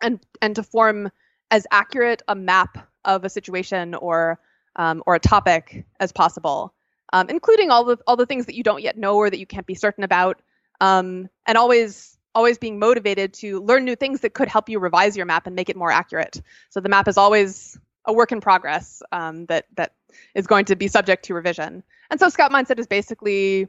and 0.00 0.20
and 0.40 0.54
to 0.54 0.62
form 0.62 1.10
as 1.52 1.66
accurate 1.70 2.22
a 2.26 2.34
map 2.34 2.88
of 3.04 3.24
a 3.24 3.30
situation 3.30 3.94
or 3.94 4.40
um, 4.74 5.02
or 5.06 5.14
a 5.14 5.20
topic 5.20 5.84
as 6.00 6.10
possible 6.10 6.74
um, 7.12 7.28
including 7.28 7.70
all 7.70 7.84
the 7.84 7.98
all 8.08 8.16
the 8.16 8.26
things 8.26 8.46
that 8.46 8.56
you 8.56 8.64
don't 8.64 8.82
yet 8.82 8.98
know 8.98 9.16
or 9.16 9.30
that 9.30 9.38
you 9.38 9.46
can't 9.46 9.66
be 9.66 9.74
certain 9.74 10.02
about 10.02 10.42
um, 10.80 11.28
and 11.46 11.56
always 11.56 12.18
always 12.34 12.58
being 12.58 12.78
motivated 12.78 13.34
to 13.34 13.60
learn 13.60 13.84
new 13.84 13.94
things 13.94 14.20
that 14.22 14.34
could 14.34 14.48
help 14.48 14.68
you 14.68 14.80
revise 14.80 15.16
your 15.16 15.26
map 15.26 15.46
and 15.46 15.54
make 15.54 15.68
it 15.68 15.76
more 15.76 15.92
accurate 15.92 16.42
so 16.70 16.80
the 16.80 16.88
map 16.88 17.06
is 17.06 17.16
always 17.16 17.78
a 18.06 18.12
work 18.12 18.32
in 18.32 18.40
progress 18.40 19.02
um, 19.12 19.46
that 19.46 19.66
that 19.76 19.92
is 20.34 20.46
going 20.46 20.64
to 20.66 20.76
be 20.76 20.88
subject 20.88 21.24
to 21.26 21.34
revision. 21.34 21.82
And 22.10 22.20
so 22.20 22.28
Scout 22.28 22.50
Mindset 22.50 22.78
is 22.78 22.86
basically 22.86 23.68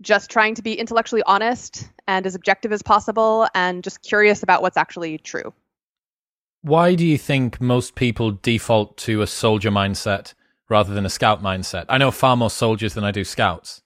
just 0.00 0.30
trying 0.30 0.54
to 0.54 0.62
be 0.62 0.74
intellectually 0.74 1.22
honest 1.26 1.88
and 2.06 2.26
as 2.26 2.34
objective 2.34 2.72
as 2.72 2.82
possible 2.82 3.48
and 3.54 3.84
just 3.84 4.02
curious 4.02 4.42
about 4.42 4.62
what's 4.62 4.76
actually 4.76 5.18
true. 5.18 5.52
Why 6.62 6.94
do 6.94 7.06
you 7.06 7.16
think 7.16 7.60
most 7.60 7.94
people 7.94 8.32
default 8.32 8.96
to 8.98 9.22
a 9.22 9.26
soldier 9.26 9.70
mindset 9.70 10.34
rather 10.68 10.92
than 10.92 11.06
a 11.06 11.10
scout 11.10 11.42
mindset? 11.42 11.86
I 11.88 11.98
know 11.98 12.10
far 12.10 12.36
more 12.36 12.50
soldiers 12.50 12.94
than 12.94 13.04
I 13.04 13.10
do 13.10 13.24
scouts. 13.24 13.82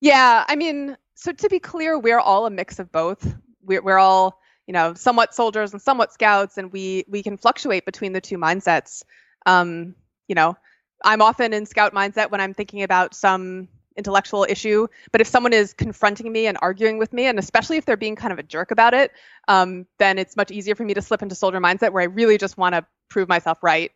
Yeah, 0.00 0.44
I 0.48 0.56
mean, 0.56 0.96
so 1.14 1.32
to 1.32 1.48
be 1.48 1.58
clear, 1.58 1.98
we're 1.98 2.18
all 2.18 2.46
a 2.46 2.50
mix 2.50 2.78
of 2.78 2.90
both. 2.90 3.34
We're, 3.62 3.82
we're 3.82 3.98
all, 3.98 4.40
you 4.66 4.72
know, 4.72 4.94
somewhat 4.94 5.34
soldiers 5.34 5.72
and 5.72 5.82
somewhat 5.82 6.12
scouts, 6.12 6.56
and 6.58 6.72
we 6.72 7.04
we 7.08 7.22
can 7.22 7.36
fluctuate 7.36 7.84
between 7.84 8.12
the 8.12 8.20
two 8.20 8.38
mindsets. 8.38 9.02
Um, 9.44 9.94
you 10.28 10.34
know, 10.34 10.56
I'm 11.04 11.22
often 11.22 11.52
in 11.52 11.66
scout 11.66 11.94
mindset 11.94 12.30
when 12.30 12.40
I'm 12.40 12.54
thinking 12.54 12.82
about 12.82 13.14
some 13.14 13.68
intellectual 13.96 14.46
issue. 14.48 14.86
But 15.12 15.20
if 15.20 15.26
someone 15.26 15.52
is 15.52 15.72
confronting 15.72 16.30
me 16.30 16.46
and 16.46 16.58
arguing 16.60 16.98
with 16.98 17.12
me, 17.12 17.26
and 17.26 17.38
especially 17.38 17.76
if 17.76 17.84
they're 17.84 17.96
being 17.96 18.16
kind 18.16 18.32
of 18.32 18.38
a 18.38 18.42
jerk 18.42 18.70
about 18.70 18.94
it, 18.94 19.12
um, 19.48 19.86
then 19.98 20.18
it's 20.18 20.36
much 20.36 20.50
easier 20.50 20.74
for 20.74 20.84
me 20.84 20.94
to 20.94 21.02
slip 21.02 21.22
into 21.22 21.34
soldier 21.34 21.60
mindset 21.60 21.92
where 21.92 22.02
I 22.02 22.06
really 22.06 22.38
just 22.38 22.56
want 22.56 22.74
to 22.74 22.86
prove 23.08 23.28
myself 23.28 23.62
right. 23.62 23.92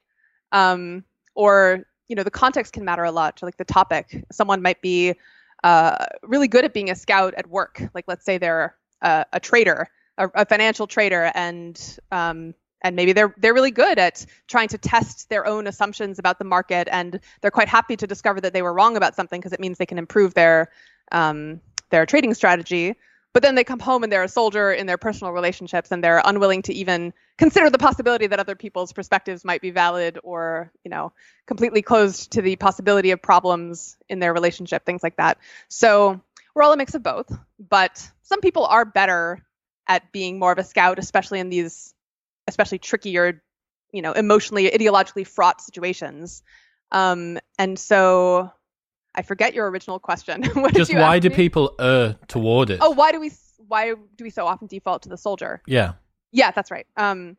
Um, 0.53 1.05
or 1.35 1.85
you 2.09 2.17
know, 2.17 2.25
the 2.25 2.31
context 2.31 2.73
can 2.73 2.85
matter 2.85 3.05
a 3.05 3.13
lot. 3.13 3.37
To 3.39 3.45
like 3.45 3.57
the 3.57 3.65
topic, 3.65 4.25
someone 4.33 4.63
might 4.63 4.83
be 4.83 5.15
uh, 5.63 6.07
really 6.23 6.49
good 6.49 6.65
at 6.65 6.75
being 6.75 6.91
a 6.91 6.95
scout 6.97 7.35
at 7.35 7.49
work. 7.49 7.81
Like 7.95 8.05
let's 8.09 8.25
say 8.25 8.39
they're 8.39 8.75
a, 9.01 9.27
a 9.33 9.41
trader, 9.41 9.89
a, 10.19 10.29
a, 10.35 10.47
financial 10.47 10.87
trader, 10.87 11.31
and 11.35 11.99
um, 12.11 12.55
and 12.83 12.97
maybe 12.97 13.13
they're 13.13 13.35
they're 13.39 13.55
really 13.55 13.71
good 13.71 13.99
at 13.99 14.25
trying 14.49 14.69
to 14.69 14.79
test 14.79 15.29
their 15.29 15.47
own 15.47 15.67
assumptions 15.67 16.19
about 16.19 16.39
the 16.39 16.45
market 16.45 16.89
and 16.91 17.21
they're 17.41 17.51
quite 17.51 17.69
happy 17.69 17.97
to 17.97 18.07
discover 18.07 18.41
that 18.41 18.53
they 18.53 18.63
were 18.63 18.73
wrong 18.73 18.97
about 18.97 19.15
something 19.15 19.41
because 19.41 19.53
it 19.53 19.61
means 19.61 19.79
they 19.79 19.87
can 19.87 19.99
improve 19.99 20.35
their 20.35 20.71
um, 21.13 21.61
their 21.91 22.07
trading 22.07 22.35
strategy. 22.35 22.95
But 23.33 23.45
then 23.45 23.55
they 23.55 23.63
come 23.63 23.79
home 23.79 24.03
and 24.03 24.13
they're 24.13 24.25
a 24.25 24.29
soldier 24.29 24.73
in 24.73 24.87
their 24.87 24.99
personal 24.99 25.33
relationships 25.33 25.93
and 25.93 26.03
they're 26.03 26.21
unwilling 26.25 26.63
to 26.63 26.75
even 26.75 27.13
consider 27.39 27.71
the 27.71 27.79
possibility 27.79 28.27
that 28.27 28.41
other 28.41 28.57
people's 28.57 28.93
perspectives 28.93 29.45
might 29.45 29.61
be 29.61 29.71
valid 29.71 30.19
or 30.25 30.73
you 30.85 30.91
know 30.91 31.13
completely 31.47 31.83
closed 31.83 32.33
to 32.33 32.43
the 32.43 32.57
possibility 32.57 33.13
of 33.13 33.23
problems 33.23 33.97
in 34.09 34.19
their 34.19 34.33
relationship 34.35 34.85
things 34.85 35.03
like 35.03 35.17
that. 35.17 35.39
So 35.69 36.21
we're 36.55 36.63
all 36.63 36.73
a 36.73 36.77
mix 36.77 36.95
of 36.95 37.03
both 37.03 37.31
but 37.69 38.11
some 38.23 38.41
people 38.41 38.67
are 38.67 38.85
better 38.85 39.45
at 39.87 40.11
being 40.13 40.39
more 40.39 40.51
of 40.53 40.59
a 40.59 40.65
scout 40.65 40.99
especially 40.99 41.39
in 41.39 41.51
these 41.51 41.95
especially 42.51 42.79
trickier, 42.79 43.43
you 43.93 44.03
know, 44.03 44.13
emotionally, 44.13 44.71
ideologically 44.71 45.27
fraught 45.27 45.61
situations. 45.61 46.43
Um, 46.93 47.39
and 47.59 47.79
so 47.79 48.51
I 49.15 49.23
forget 49.23 49.55
your 49.55 49.71
original 49.71 49.99
question. 49.99 50.43
Just 50.75 50.95
why 50.95 51.19
do 51.19 51.31
me? 51.31 51.37
people 51.37 51.75
err 51.81 52.17
toward 52.29 52.71
it? 52.71 52.79
Oh, 52.83 52.91
why 52.91 53.13
do 53.13 53.21
we 53.21 53.33
why 53.67 53.95
do 54.17 54.25
we 54.25 54.31
so 54.31 54.47
often 54.47 54.67
default 54.67 55.03
to 55.03 55.09
the 55.09 55.17
soldier? 55.17 55.63
Yeah. 55.67 55.95
Yeah, 56.33 56.51
that's 56.51 56.71
right. 56.71 56.87
Um, 56.97 57.37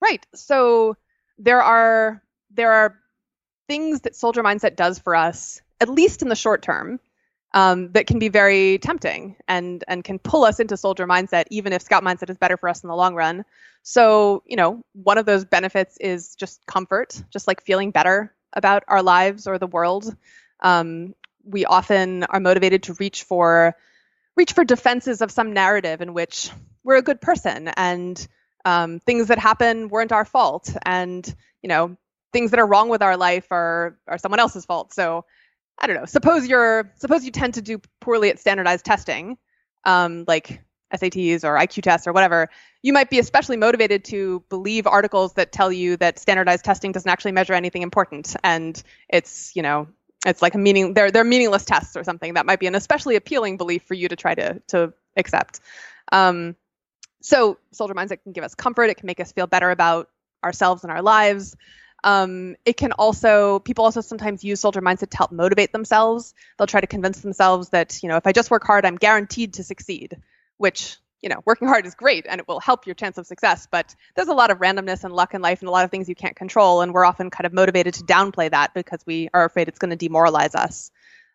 right. 0.00 0.24
So 0.34 0.96
there 1.38 1.62
are 1.62 2.22
there 2.50 2.72
are 2.72 2.98
things 3.68 4.02
that 4.02 4.14
soldier 4.14 4.42
mindset 4.42 4.76
does 4.76 4.98
for 4.98 5.14
us, 5.14 5.60
at 5.80 5.88
least 5.88 6.22
in 6.22 6.28
the 6.28 6.36
short 6.36 6.62
term, 6.62 7.00
um, 7.54 7.92
that 7.92 8.06
can 8.06 8.18
be 8.18 8.28
very 8.28 8.78
tempting 8.78 9.36
and 9.46 9.84
and 9.88 10.02
can 10.04 10.18
pull 10.18 10.44
us 10.44 10.60
into 10.60 10.76
soldier 10.76 11.06
mindset, 11.06 11.44
even 11.50 11.72
if 11.72 11.82
scout 11.82 12.02
mindset 12.02 12.30
is 12.30 12.38
better 12.38 12.56
for 12.56 12.68
us 12.68 12.82
in 12.82 12.88
the 12.88 12.96
long 12.96 13.14
run. 13.14 13.44
So, 13.82 14.42
you 14.46 14.56
know, 14.56 14.82
one 14.92 15.18
of 15.18 15.26
those 15.26 15.44
benefits 15.44 15.96
is 16.00 16.34
just 16.36 16.64
comfort, 16.66 17.20
just 17.32 17.46
like 17.46 17.62
feeling 17.62 17.90
better 17.90 18.34
about 18.52 18.84
our 18.88 19.02
lives 19.02 19.46
or 19.46 19.58
the 19.58 19.66
world. 19.66 20.14
Um, 20.60 21.14
we 21.44 21.64
often 21.64 22.24
are 22.24 22.40
motivated 22.40 22.84
to 22.84 22.94
reach 22.94 23.24
for 23.24 23.74
reach 24.36 24.52
for 24.52 24.64
defenses 24.64 25.20
of 25.20 25.30
some 25.30 25.52
narrative 25.52 26.00
in 26.00 26.14
which 26.14 26.50
we're 26.84 26.96
a 26.96 27.02
good 27.02 27.20
person 27.20 27.68
and 27.76 28.26
um, 28.64 29.00
things 29.00 29.28
that 29.28 29.38
happen 29.38 29.88
weren't 29.88 30.12
our 30.12 30.24
fault 30.24 30.74
and 30.86 31.34
you 31.62 31.68
know 31.68 31.96
things 32.32 32.50
that 32.52 32.60
are 32.60 32.66
wrong 32.66 32.88
with 32.88 33.02
our 33.02 33.16
life 33.16 33.46
are 33.50 33.98
are 34.06 34.18
someone 34.18 34.40
else's 34.40 34.64
fault 34.64 34.94
so 34.94 35.24
I 35.78 35.86
don't 35.86 35.96
know. 35.96 36.04
Suppose 36.04 36.46
you're 36.46 36.92
suppose 36.96 37.24
you 37.24 37.30
tend 37.30 37.54
to 37.54 37.62
do 37.62 37.80
poorly 38.00 38.30
at 38.30 38.38
standardized 38.38 38.84
testing, 38.84 39.38
um, 39.84 40.24
like 40.28 40.62
SATs 40.94 41.44
or 41.44 41.56
IQ 41.56 41.82
tests 41.82 42.06
or 42.06 42.12
whatever. 42.12 42.48
You 42.82 42.92
might 42.92 43.10
be 43.10 43.18
especially 43.18 43.56
motivated 43.56 44.04
to 44.06 44.44
believe 44.48 44.86
articles 44.86 45.34
that 45.34 45.52
tell 45.52 45.72
you 45.72 45.96
that 45.96 46.18
standardized 46.18 46.64
testing 46.64 46.92
doesn't 46.92 47.08
actually 47.08 47.32
measure 47.32 47.54
anything 47.54 47.82
important, 47.82 48.36
and 48.44 48.80
it's 49.08 49.54
you 49.56 49.62
know 49.62 49.88
it's 50.26 50.42
like 50.42 50.54
a 50.54 50.58
meaning 50.58 50.94
they're 50.94 51.10
they're 51.10 51.24
meaningless 51.24 51.64
tests 51.64 51.96
or 51.96 52.04
something. 52.04 52.34
That 52.34 52.46
might 52.46 52.60
be 52.60 52.66
an 52.66 52.74
especially 52.74 53.16
appealing 53.16 53.56
belief 53.56 53.82
for 53.84 53.94
you 53.94 54.08
to 54.08 54.16
try 54.16 54.34
to 54.34 54.60
to 54.68 54.92
accept. 55.16 55.60
Um, 56.12 56.56
so 57.22 57.58
soldier 57.70 57.94
mindset 57.94 58.22
can 58.22 58.32
give 58.32 58.44
us 58.44 58.54
comfort. 58.54 58.84
It 58.84 58.96
can 58.96 59.06
make 59.06 59.20
us 59.20 59.32
feel 59.32 59.46
better 59.46 59.70
about 59.70 60.08
ourselves 60.44 60.82
and 60.82 60.92
our 60.92 61.02
lives. 61.02 61.56
Um, 62.04 62.56
it 62.64 62.76
can 62.76 62.92
also 62.92 63.60
people 63.60 63.84
also 63.84 64.00
sometimes 64.00 64.42
use 64.42 64.60
soldier 64.60 64.80
mindset 64.80 65.10
to 65.10 65.16
help 65.16 65.32
motivate 65.32 65.72
themselves. 65.72 66.34
They'll 66.58 66.66
try 66.66 66.80
to 66.80 66.86
convince 66.86 67.20
themselves 67.20 67.68
that 67.70 68.02
you 68.02 68.08
know 68.08 68.16
if 68.16 68.26
I 68.26 68.32
just 68.32 68.50
work 68.50 68.64
hard, 68.64 68.84
I'm 68.84 68.96
guaranteed 68.96 69.54
to 69.54 69.64
succeed. 69.64 70.16
Which 70.56 70.96
you 71.22 71.28
know 71.28 71.40
working 71.44 71.68
hard 71.68 71.86
is 71.86 71.94
great 71.94 72.26
and 72.28 72.40
it 72.40 72.48
will 72.48 72.60
help 72.60 72.86
your 72.86 72.94
chance 72.94 73.18
of 73.18 73.26
success, 73.26 73.68
but 73.70 73.94
there's 74.16 74.28
a 74.28 74.34
lot 74.34 74.50
of 74.50 74.58
randomness 74.58 75.04
and 75.04 75.14
luck 75.14 75.34
in 75.34 75.42
life 75.42 75.60
and 75.60 75.68
a 75.68 75.72
lot 75.72 75.84
of 75.84 75.90
things 75.90 76.08
you 76.08 76.14
can't 76.14 76.36
control, 76.36 76.80
and 76.80 76.92
we're 76.92 77.04
often 77.04 77.30
kind 77.30 77.46
of 77.46 77.52
motivated 77.52 77.94
to 77.94 78.04
downplay 78.04 78.50
that 78.50 78.74
because 78.74 79.00
we 79.06 79.28
are 79.32 79.44
afraid 79.44 79.68
it's 79.68 79.78
going 79.78 79.96
to 79.96 80.08
demoralize 80.08 80.54
us. 80.54 80.90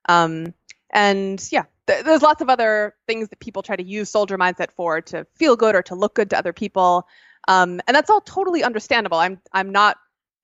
Um, 0.09 0.53
and 0.89 1.45
yeah, 1.51 1.63
th- 1.87 2.03
there's 2.03 2.21
lots 2.21 2.41
of 2.41 2.49
other 2.49 2.95
things 3.07 3.29
that 3.29 3.39
people 3.39 3.61
try 3.61 3.75
to 3.75 3.83
use 3.83 4.09
soldier 4.09 4.37
mindset 4.37 4.71
for 4.71 5.01
to 5.01 5.25
feel 5.35 5.55
good 5.55 5.75
or 5.75 5.83
to 5.83 5.95
look 5.95 6.15
good 6.15 6.29
to 6.31 6.37
other 6.37 6.53
people. 6.53 7.07
Um, 7.47 7.81
and 7.87 7.95
that's 7.95 8.09
all 8.09 8.21
totally 8.21 8.63
understandable. 8.63 9.17
I'm 9.17 9.39
I'm 9.53 9.71
not 9.71 9.97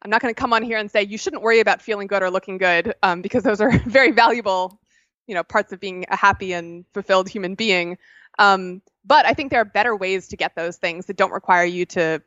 I'm 0.03 0.09
not 0.09 0.21
going 0.21 0.33
to 0.33 0.39
come 0.39 0.53
on 0.53 0.63
here 0.63 0.77
and 0.77 0.91
say 0.91 1.01
you 1.03 1.17
shouldn't 1.17 1.41
worry 1.41 1.59
about 1.59 1.81
feeling 1.81 2.07
good 2.07 2.21
or 2.21 2.29
looking 2.29 2.57
good 2.57 2.93
um, 3.03 3.21
because 3.21 3.43
those 3.43 3.61
are 3.61 3.77
very 3.85 4.11
valuable 4.11 4.79
you 5.27 5.35
know 5.35 5.43
parts 5.43 5.71
of 5.71 5.79
being 5.79 6.05
a 6.09 6.15
happy 6.15 6.53
and 6.53 6.85
fulfilled 6.93 7.29
human 7.29 7.55
being. 7.55 7.97
Um, 8.39 8.81
but 9.05 9.25
I 9.25 9.33
think 9.33 9.51
there 9.51 9.61
are 9.61 9.65
better 9.65 9.95
ways 9.95 10.27
to 10.29 10.37
get 10.37 10.55
those 10.55 10.77
things 10.77 11.05
that 11.05 11.17
don't 11.17 11.31
require 11.31 11.65
you 11.65 11.85
to 11.87 12.21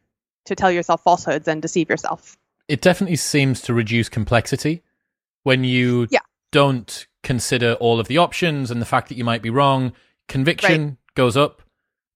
to 0.47 0.55
tell 0.55 0.71
yourself 0.71 1.03
falsehoods 1.03 1.49
and 1.49 1.61
deceive 1.61 1.89
yourself. 1.89 2.37
It 2.69 2.81
definitely 2.81 3.17
seems 3.17 3.61
to 3.63 3.75
reduce 3.75 4.09
complexity 4.09 4.83
when 5.43 5.65
you 5.65 6.07
yeah. 6.11 6.21
don't 6.53 7.07
consider 7.23 7.75
all 7.75 7.99
of 7.99 8.09
the 8.09 8.19
options 8.19 8.71
and 8.71 8.81
the 8.81 8.87
fact 8.87 9.09
that 9.09 9.17
you 9.17 9.25
might 9.25 9.43
be 9.43 9.51
wrong. 9.51 9.93
Conviction 10.29 10.85
right. 10.85 10.97
goes 11.15 11.37
up, 11.37 11.63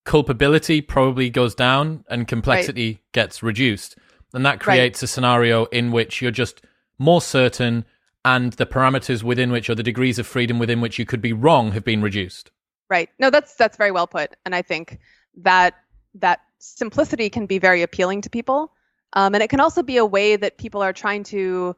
culpability 0.04 0.80
probably 0.80 1.30
goes 1.30 1.54
down, 1.54 2.04
and 2.08 2.26
complexity 2.26 2.88
right. 2.88 3.12
gets 3.12 3.42
reduced. 3.42 3.96
And 4.32 4.46
that 4.46 4.60
creates 4.60 5.02
right. 5.02 5.04
a 5.04 5.06
scenario 5.06 5.64
in 5.66 5.92
which 5.92 6.22
you're 6.22 6.30
just 6.30 6.62
more 6.98 7.20
certain 7.20 7.84
and 8.24 8.52
the 8.54 8.66
parameters 8.66 9.22
within 9.22 9.50
which 9.50 9.70
or 9.70 9.74
the 9.74 9.82
degrees 9.82 10.18
of 10.18 10.26
freedom 10.26 10.58
within 10.58 10.80
which 10.80 10.98
you 10.98 11.06
could 11.06 11.22
be 11.22 11.32
wrong 11.32 11.72
have 11.72 11.84
been 11.84 12.02
reduced. 12.02 12.50
Right. 12.88 13.08
No, 13.18 13.30
that's 13.30 13.54
that's 13.54 13.76
very 13.76 13.90
well 13.90 14.06
put. 14.06 14.36
And 14.44 14.54
I 14.54 14.62
think 14.62 14.98
that 15.38 15.74
that 16.14 16.40
simplicity 16.58 17.30
can 17.30 17.46
be 17.46 17.58
very 17.58 17.82
appealing 17.82 18.20
to 18.22 18.30
people. 18.30 18.72
Um, 19.14 19.34
and 19.34 19.42
it 19.42 19.48
can 19.48 19.60
also 19.60 19.82
be 19.82 19.96
a 19.96 20.04
way 20.04 20.36
that 20.36 20.58
people 20.58 20.82
are 20.82 20.92
trying 20.92 21.24
to 21.24 21.74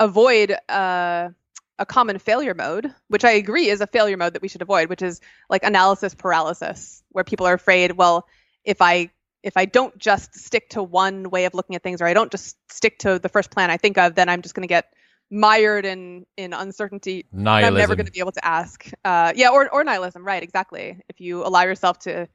avoid 0.00 0.56
uh, 0.68 1.28
a 1.78 1.86
common 1.86 2.18
failure 2.18 2.54
mode, 2.54 2.94
which 3.08 3.24
I 3.24 3.32
agree 3.32 3.68
is 3.68 3.80
a 3.80 3.86
failure 3.86 4.16
mode 4.16 4.34
that 4.34 4.42
we 4.42 4.48
should 4.48 4.62
avoid, 4.62 4.88
which 4.88 5.02
is 5.02 5.20
like 5.50 5.64
analysis 5.64 6.14
paralysis, 6.14 7.02
where 7.10 7.24
people 7.24 7.46
are 7.46 7.54
afraid, 7.54 7.92
well, 7.92 8.26
if 8.64 8.80
I 8.80 9.10
if 9.44 9.58
I 9.58 9.66
don't 9.66 9.96
just 9.98 10.34
stick 10.34 10.70
to 10.70 10.82
one 10.82 11.28
way 11.28 11.44
of 11.44 11.54
looking 11.54 11.76
at 11.76 11.82
things, 11.82 12.00
or 12.00 12.06
I 12.06 12.14
don't 12.14 12.32
just 12.32 12.56
stick 12.72 12.98
to 13.00 13.18
the 13.18 13.28
first 13.28 13.50
plan 13.50 13.70
I 13.70 13.76
think 13.76 13.98
of, 13.98 14.14
then 14.14 14.28
I'm 14.28 14.42
just 14.42 14.54
going 14.54 14.62
to 14.62 14.68
get 14.68 14.86
mired 15.30 15.84
in 15.84 16.24
in 16.36 16.54
uncertainty. 16.54 17.26
Nihilism. 17.30 17.74
I'm 17.74 17.78
never 17.78 17.94
going 17.94 18.06
to 18.06 18.12
be 18.12 18.20
able 18.20 18.32
to 18.32 18.44
ask. 18.44 18.90
Uh, 19.04 19.32
yeah, 19.36 19.50
or 19.50 19.68
or 19.68 19.84
nihilism, 19.84 20.24
right? 20.24 20.42
Exactly. 20.42 20.98
If 21.08 21.20
you 21.20 21.44
allow 21.46 21.62
yourself 21.62 21.98
to, 22.00 22.26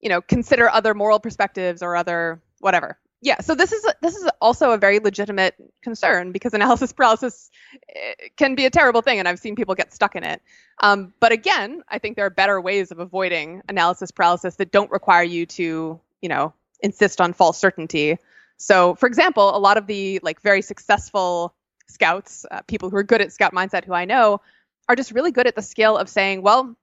you 0.00 0.08
know, 0.08 0.22
consider 0.22 0.68
other 0.68 0.94
moral 0.94 1.20
perspectives 1.20 1.82
or 1.82 1.94
other 1.94 2.42
whatever. 2.60 2.98
Yeah. 3.20 3.40
So 3.40 3.54
this 3.54 3.72
is 3.72 3.84
a, 3.84 3.94
this 4.02 4.14
is 4.14 4.28
also 4.40 4.70
a 4.70 4.78
very 4.78 4.98
legitimate 4.98 5.56
concern 5.82 6.32
because 6.32 6.54
analysis 6.54 6.92
paralysis 6.96 7.50
eh, 7.94 8.28
can 8.36 8.54
be 8.54 8.64
a 8.64 8.70
terrible 8.70 9.02
thing, 9.02 9.18
and 9.18 9.28
I've 9.28 9.38
seen 9.38 9.56
people 9.56 9.74
get 9.74 9.92
stuck 9.92 10.16
in 10.16 10.24
it. 10.24 10.40
Um, 10.80 11.12
but 11.20 11.32
again, 11.32 11.82
I 11.88 11.98
think 11.98 12.16
there 12.16 12.26
are 12.26 12.30
better 12.30 12.60
ways 12.60 12.92
of 12.92 12.98
avoiding 12.98 13.62
analysis 13.68 14.10
paralysis 14.10 14.56
that 14.56 14.70
don't 14.70 14.90
require 14.90 15.22
you 15.22 15.44
to, 15.46 16.00
you 16.22 16.28
know, 16.28 16.52
insist 16.80 17.20
on 17.20 17.32
false 17.32 17.58
certainty. 17.58 18.18
So, 18.58 18.94
for 18.94 19.06
example, 19.06 19.56
a 19.56 19.58
lot 19.58 19.76
of 19.76 19.86
the 19.86 20.20
like 20.22 20.40
very 20.40 20.62
successful 20.62 21.54
scouts, 21.88 22.46
uh, 22.50 22.62
people 22.62 22.90
who 22.90 22.96
are 22.96 23.02
good 23.02 23.20
at 23.20 23.32
scout 23.32 23.52
mindset 23.52 23.84
who 23.84 23.92
I 23.92 24.04
know, 24.04 24.40
are 24.88 24.96
just 24.96 25.12
really 25.12 25.30
good 25.30 25.46
at 25.46 25.54
the 25.54 25.62
skill 25.62 25.96
of 25.96 26.08
saying, 26.08 26.42
well, 26.42 26.74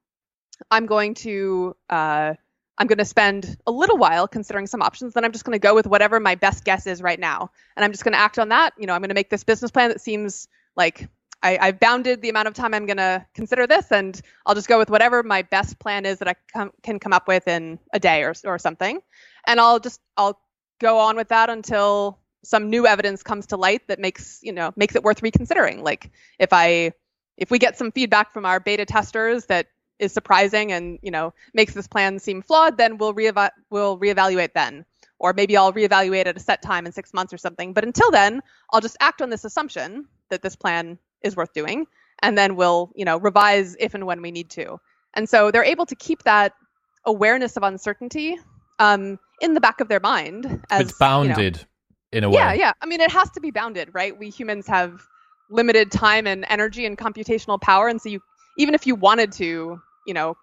I'm 0.70 0.86
going 0.86 1.14
to 1.16 1.76
uh, 1.90 2.34
I'm 2.78 2.88
going 2.88 2.98
to 2.98 3.06
spend 3.06 3.58
a 3.68 3.72
little 3.72 3.98
while 3.98 4.28
considering 4.28 4.68
some 4.68 4.82
options. 4.82 5.14
Then 5.14 5.24
I'm 5.24 5.32
just 5.32 5.46
going 5.46 5.54
to 5.54 5.60
go 5.60 5.76
with 5.76 5.88
whatever 5.88 6.20
my 6.20 6.36
best 6.36 6.66
guess 6.66 6.88
is 6.88 7.02
right 7.02 7.20
now, 7.20 7.52
and 7.76 7.84
I'm 7.84 7.92
just 7.92 8.04
going 8.04 8.14
to 8.14 8.20
act 8.20 8.40
on 8.40 8.50
that. 8.50 8.74
You 8.78 8.88
know, 8.88 8.94
I'm 8.94 9.02
going 9.02 9.10
to 9.10 9.16
make 9.16 9.30
this 9.30 9.44
business 9.44 9.72
plan 9.72 9.90
that 9.90 10.02
seems 10.02 10.48
like 10.76 11.08
I, 11.44 11.58
I've 11.62 11.80
bounded 11.80 12.22
the 12.22 12.30
amount 12.30 12.48
of 12.48 12.54
time 12.54 12.74
I'm 12.74 12.86
going 12.86 12.98
to 12.98 13.26
consider 13.36 13.68
this, 13.68 13.92
and 13.92 14.20
I'll 14.46 14.56
just 14.56 14.70
go 14.70 14.80
with 14.80 14.90
whatever 14.90 15.22
my 15.24 15.42
best 15.44 15.78
plan 15.78 16.06
is 16.06 16.20
that 16.20 16.28
I 16.30 16.36
com- 16.54 16.72
can 16.82 17.00
come 17.00 17.14
up 17.14 17.28
with 17.28 17.48
in 17.48 17.80
a 17.94 18.00
day 18.00 18.24
or 18.24 18.34
or 18.46 18.58
something, 18.58 19.02
and 19.46 19.60
I'll 19.60 19.80
just 19.80 20.00
I'll 20.18 20.40
go 20.80 21.00
on 21.00 21.16
with 21.18 21.30
that 21.30 21.50
until 21.50 22.20
some 22.44 22.70
new 22.70 22.86
evidence 22.88 23.24
comes 23.24 23.48
to 23.48 23.58
light 23.58 23.88
that 23.88 24.00
makes 24.00 24.40
you 24.42 24.54
know 24.54 24.72
makes 24.76 24.96
it 24.96 25.04
worth 25.04 25.22
reconsidering. 25.22 25.84
Like 25.84 26.12
if 26.40 26.50
i 26.52 26.92
if 27.38 27.50
we 27.52 27.60
get 27.60 27.78
some 27.78 27.92
feedback 27.92 28.32
from 28.34 28.46
our 28.46 28.60
beta 28.60 28.86
testers 28.86 29.46
that 29.48 29.68
is 30.00 30.14
surprising 30.14 30.72
and 30.72 31.00
you 31.02 31.12
know 31.12 31.34
makes 31.54 31.74
this 31.74 31.88
plan 31.88 32.20
seem 32.20 32.42
flawed 32.42 32.78
then 32.78 32.98
we'll 32.98 33.14
reeva- 33.14 33.52
we'll 33.70 33.98
reevaluate 33.98 34.54
then. 34.54 34.86
Or 35.20 35.34
maybe 35.34 35.56
i'll 35.58 35.74
reevaluate 35.74 36.26
at 36.26 36.38
a 36.38 36.40
set 36.40 36.62
time 36.62 36.86
in 36.86 36.92
6 36.92 37.14
months 37.14 37.34
or 37.34 37.38
something. 37.38 37.74
But 37.74 37.84
until 37.86 38.12
then 38.12 38.42
i'll 38.72 38.82
just 38.82 38.98
act 39.00 39.22
on 39.22 39.30
this 39.30 39.46
assumption 39.46 40.08
that 40.30 40.42
this 40.42 40.56
plan 40.56 41.00
is 41.24 41.36
worth 41.36 41.54
doing 41.54 41.86
and 42.22 42.38
then 42.38 42.56
we'll 42.56 42.92
you 42.96 43.06
know 43.06 43.18
revise 43.18 43.76
if 43.80 43.94
and 43.94 44.06
when 44.06 44.22
we 44.22 44.32
need 44.32 44.50
to 44.50 44.80
and 45.14 45.28
so 45.28 45.52
they're 45.52 45.64
able 45.64 45.86
to 45.86 45.96
keep 45.96 46.24
that 46.24 46.54
awareness 47.06 47.58
of 47.58 47.64
uncertainty 47.64 48.38
um, 48.80 49.20
in 49.42 49.54
the 49.54 49.62
back 49.62 49.82
of 49.82 49.88
their 49.88 50.00
mind 50.00 50.66
as 50.70 50.82
it's 50.82 50.98
bounded 50.98 51.58
you 51.58 51.62
know, 51.62 51.68
in 52.14 52.24
a 52.24 52.30
way. 52.30 52.36
Yeah, 52.36 52.54
yeah. 52.54 52.74
I 52.82 52.86
mean, 52.86 53.02
it 53.02 53.12
has 53.12 53.30
to 53.32 53.42
be 53.42 53.52
bounded, 53.52 53.90
right? 53.94 54.18
We 54.18 54.30
humans 54.30 54.68
have 54.68 55.02
limited 55.50 55.92
time 55.92 56.28
and 56.28 56.46
energy 56.48 56.86
and 56.86 56.98
computational 56.98 57.60
power, 57.60 57.88
and 57.88 58.02
so 58.02 58.10
you 58.10 58.22
even 58.58 58.76
if 58.76 58.86
you 58.86 58.96
wanted 58.96 59.32
to, 59.34 59.82
you 60.06 60.14
know, 60.14 60.38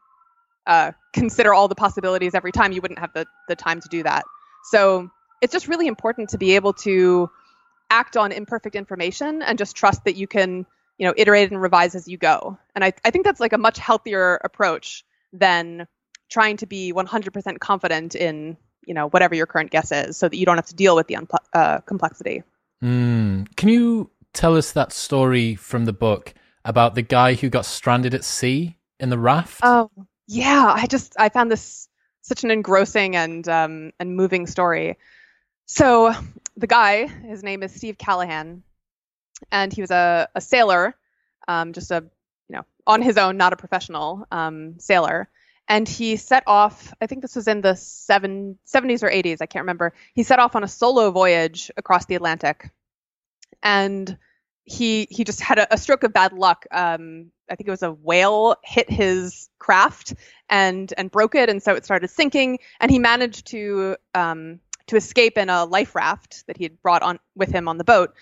uh, 0.67 0.93
consider 1.13 1.55
all 1.55 1.69
the 1.69 1.75
possibilities 1.75 2.35
every 2.35 2.53
time, 2.53 2.73
you 2.73 2.81
wouldn't 2.81 2.99
have 2.99 3.13
the 3.15 3.27
the 3.49 3.57
time 3.57 3.81
to 3.81 3.89
do 3.89 4.03
that. 4.03 4.25
So 4.65 5.11
it's 5.41 5.53
just 5.53 5.69
really 5.69 5.87
important 5.87 6.29
to 6.31 6.39
be 6.39 6.55
able 6.55 6.73
to 6.75 7.31
act 7.91 8.17
on 8.17 8.33
imperfect 8.33 8.75
information 8.75 9.43
and 9.43 9.59
just 9.59 9.77
trust 9.77 10.05
that 10.05 10.17
you 10.17 10.27
can, 10.27 10.65
you 10.99 11.07
know, 11.07 11.15
iterate 11.17 11.51
and 11.51 11.61
revise 11.61 11.95
as 11.95 12.09
you 12.09 12.17
go. 12.17 12.57
And 12.75 12.85
I, 12.85 12.93
I 13.05 13.11
think 13.11 13.25
that's 13.25 13.41
like 13.41 13.53
a 13.53 13.59
much 13.59 13.79
healthier 13.79 14.41
approach 14.45 15.05
than 15.33 15.87
trying 16.31 16.57
to 16.59 16.67
be 16.67 16.93
100% 16.93 17.59
confident 17.59 18.15
in 18.15 18.57
you 18.87 18.95
know 18.95 19.09
whatever 19.09 19.35
your 19.35 19.47
current 19.47 19.71
guess 19.71 19.93
is, 19.93 20.17
so 20.17 20.29
that 20.29 20.37
you 20.37 20.47
don't 20.47 20.57
have 20.57 20.67
to 20.67 20.75
deal 20.75 20.97
with 20.97 21.07
the 21.07 21.15
unpl- 21.15 21.45
uh, 21.53 21.79
complexity. 21.81 22.43
Mm. 22.83 23.55
Can 23.57 23.69
you 23.69 24.11
tell 24.33 24.57
us 24.57 24.73
that 24.73 24.93
story 24.93 25.55
from 25.55 25.85
the 25.85 25.93
book 25.93 26.35
about 26.65 26.95
the 26.95 27.03
guy 27.03 27.35
who 27.35 27.49
got 27.49 27.67
stranded 27.67 28.15
at 28.15 28.25
sea 28.25 28.79
in 28.99 29.11
the 29.11 29.19
raft? 29.19 29.61
Oh 29.63 29.91
yeah, 30.27 30.73
I 30.75 30.87
just 30.87 31.15
I 31.19 31.29
found 31.29 31.51
this 31.51 31.89
such 32.23 32.45
an 32.45 32.51
engrossing 32.51 33.17
and 33.17 33.49
um, 33.49 33.93
and 34.01 34.17
moving 34.17 34.47
story. 34.47 34.99
So 35.67 36.15
the 36.57 36.67
guy, 36.67 37.07
his 37.07 37.43
name 37.43 37.63
is 37.63 37.75
Steve 37.75 37.99
Callahan, 37.99 38.63
and 39.51 39.73
he 39.73 39.81
was 39.81 39.91
a, 39.91 40.29
a 40.35 40.41
sailor, 40.41 40.95
um, 41.49 41.73
just 41.73 41.91
a 41.91 42.05
you 42.49 42.57
know 42.57 42.65
on 42.87 43.03
his 43.03 43.17
own, 43.17 43.37
not 43.37 43.53
a 43.53 43.57
professional 43.57 44.27
um, 44.31 44.79
sailor. 44.79 45.29
And 45.69 45.89
he 45.89 46.17
set 46.17 46.43
off 46.49 46.93
i 47.01 47.07
think 47.07 47.23
this 47.23 47.37
was 47.37 47.47
in 47.47 47.61
the 47.61 47.77
seven, 47.77 48.59
70s 48.67 49.03
or 49.05 49.11
80s 49.11 49.39
i 49.41 49.47
can't 49.47 49.63
remember. 49.63 49.93
He 50.15 50.23
set 50.23 50.39
off 50.39 50.57
on 50.57 50.65
a 50.65 50.69
solo 50.69 51.11
voyage 51.11 51.71
across 51.77 52.07
the 52.07 52.17
atlantic. 52.17 52.71
And 53.63 54.19
he 54.65 55.07
he 55.11 55.25
just 55.25 55.41
had 55.41 55.59
a, 55.59 55.75
a 55.75 55.79
stroke 55.79 56.03
of 56.03 56.13
bad 56.13 56.33
luck. 56.33 56.67
Um, 56.71 57.31
i 57.51 57.55
think 57.55 57.69
it 57.69 57.71
was 57.71 57.83
a 57.83 57.93
whale 57.93 58.57
hit 58.65 58.91
his 58.91 59.49
craft 59.59 60.15
and 60.49 60.93
and 60.97 61.11
broke 61.11 61.35
it 61.35 61.49
and 61.49 61.63
so 61.63 61.75
it 61.75 61.85
started 61.85 62.09
sinking. 62.09 62.59
And 62.81 62.91
he 62.91 62.99
managed 62.99 63.47
to 63.49 63.97
um, 64.15 64.61
to 64.91 64.97
escape 64.97 65.39
in 65.39 65.49
a 65.49 65.65
life 65.65 65.95
raft 65.95 66.47
that 66.47 66.57
he 66.57 66.65
had 66.65 66.81
brought 66.83 67.03
on 67.03 67.19
with 67.35 67.51
him 67.51 67.69
on 67.69 67.79
the 67.79 67.85
boat 67.85 68.15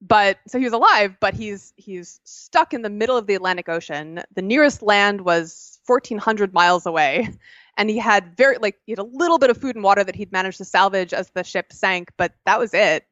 but 0.00 0.38
so 0.46 0.58
he 0.58 0.64
was 0.64 0.74
alive 0.74 1.16
but 1.20 1.34
he's 1.34 1.72
he's 1.76 2.20
stuck 2.24 2.74
in 2.74 2.82
the 2.82 2.90
middle 2.90 3.16
of 3.16 3.26
the 3.26 3.34
atlantic 3.34 3.68
ocean 3.68 4.22
the 4.34 4.42
nearest 4.42 4.82
land 4.82 5.20
was 5.22 5.76
1,400 5.86 6.52
miles 6.52 6.86
away. 6.86 7.28
And 7.78 7.90
he 7.90 7.98
had 7.98 8.38
very, 8.38 8.56
like, 8.56 8.78
he 8.86 8.92
had 8.92 9.00
a 9.00 9.02
little 9.02 9.36
bit 9.36 9.50
of 9.50 9.58
food 9.58 9.76
and 9.76 9.84
water 9.84 10.02
that 10.02 10.16
he'd 10.16 10.32
managed 10.32 10.56
to 10.56 10.64
salvage 10.64 11.12
as 11.12 11.28
the 11.28 11.44
ship 11.44 11.74
sank, 11.74 12.10
but 12.16 12.32
that 12.46 12.58
was 12.58 12.72
it. 12.72 13.04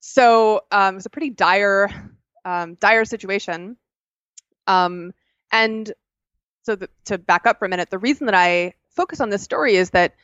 So 0.00 0.60
um, 0.70 0.92
it 0.92 0.96
was 0.96 1.06
a 1.06 1.08
pretty 1.08 1.30
dire, 1.30 1.88
um, 2.44 2.74
dire 2.74 3.06
situation. 3.06 3.78
Um, 4.66 5.14
and 5.50 5.90
so 6.64 6.76
the, 6.76 6.90
to 7.06 7.16
back 7.16 7.46
up 7.46 7.58
for 7.58 7.64
a 7.64 7.68
minute, 7.70 7.88
the 7.88 7.96
reason 7.96 8.26
that 8.26 8.34
I 8.34 8.74
focus 8.90 9.22
on 9.22 9.30
this 9.30 9.40
story 9.40 9.74
is 9.74 9.88
that, 9.92 10.14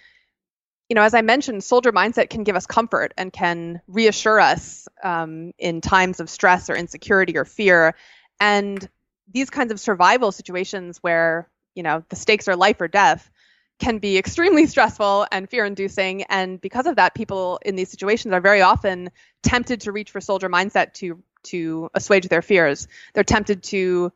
you 0.91 0.97
know, 0.97 1.03
as 1.03 1.15
I 1.15 1.23
mentioned, 1.23 1.63
soldier 1.63 1.93
mindset 1.93 2.31
can 2.31 2.43
give 2.43 2.57
us 2.57 2.67
comfort 2.67 3.15
and 3.17 3.33
can 3.33 3.81
reassure 3.87 4.41
us 4.41 4.89
um, 5.05 5.53
in 5.57 5.81
times 5.81 6.19
of 6.19 6.29
stress 6.29 6.69
or 6.69 6.75
insecurity 6.75 7.39
or 7.39 7.45
fear. 7.45 7.95
And 8.41 8.87
these 9.33 9.51
kinds 9.51 9.71
of 9.71 9.79
survival 9.79 10.33
situations 10.33 10.99
where 10.99 11.49
you 11.77 11.85
know 11.85 12.03
the 12.09 12.17
stakes 12.17 12.49
are 12.49 12.57
life 12.57 12.81
or 12.81 12.89
death 12.89 13.31
can 13.79 13.99
be 13.99 14.19
extremely 14.19 14.67
stressful 14.75 15.29
and 15.31 15.49
fear 15.49 15.65
inducing 15.65 16.25
and 16.25 16.61
because 16.61 16.87
of 16.87 16.97
that 16.97 17.15
people 17.15 17.61
in 17.65 17.77
these 17.77 17.89
situations 17.89 18.35
are 18.35 18.41
very 18.41 18.61
often 18.61 19.11
tempted 19.45 19.83
to 19.83 19.93
reach 19.93 20.11
for 20.11 20.21
soldier 20.21 20.49
mindset 20.49 20.93
to 20.95 21.23
to 21.45 21.89
assuage 21.95 22.29
their 22.29 22.43
fears. 22.43 22.89
They're 23.15 23.23
tempted 23.23 23.63
to 23.65 24.13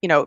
you 0.00 0.08
know 0.08 0.26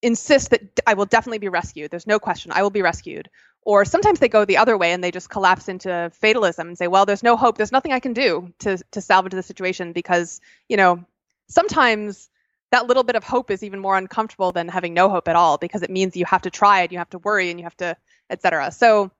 insist 0.00 0.50
that 0.50 0.80
i 0.86 0.94
will 0.94 1.06
definitely 1.06 1.38
be 1.38 1.48
rescued. 1.48 1.90
There's 1.90 2.06
no 2.06 2.20
question 2.20 2.52
i 2.52 2.62
will 2.62 2.70
be 2.70 2.82
rescued 2.82 3.28
or 3.62 3.84
sometimes 3.84 4.18
they 4.18 4.28
go 4.28 4.44
the 4.44 4.56
other 4.56 4.76
way 4.76 4.92
and 4.92 5.02
they 5.02 5.10
just 5.10 5.30
collapse 5.30 5.68
into 5.68 6.10
fatalism 6.14 6.68
and 6.68 6.78
say 6.78 6.88
well 6.88 7.06
there's 7.06 7.22
no 7.22 7.36
hope. 7.36 7.56
There's 7.56 7.72
nothing 7.72 7.92
i 7.92 8.00
can 8.00 8.12
do 8.12 8.52
to 8.60 8.78
to 8.92 9.00
salvage 9.00 9.32
the 9.32 9.42
situation 9.42 9.92
because 9.92 10.40
you 10.68 10.76
know 10.76 11.04
sometimes 11.48 12.28
that 12.70 12.86
little 12.86 13.02
bit 13.02 13.16
of 13.16 13.24
hope 13.24 13.50
is 13.50 13.62
even 13.62 13.80
more 13.80 13.96
uncomfortable 13.96 14.52
than 14.52 14.68
having 14.68 14.94
no 14.94 15.08
hope 15.08 15.28
at 15.28 15.36
all 15.36 15.58
because 15.58 15.82
it 15.82 15.90
means 15.90 16.16
you 16.16 16.24
have 16.24 16.42
to 16.42 16.50
try 16.50 16.80
and 16.80 16.92
you 16.92 16.98
have 16.98 17.10
to 17.10 17.18
worry 17.18 17.50
and 17.50 17.60
you 17.60 17.64
have 17.64 17.76
to 17.76 17.96
etc 18.30 18.70
so 18.70 19.10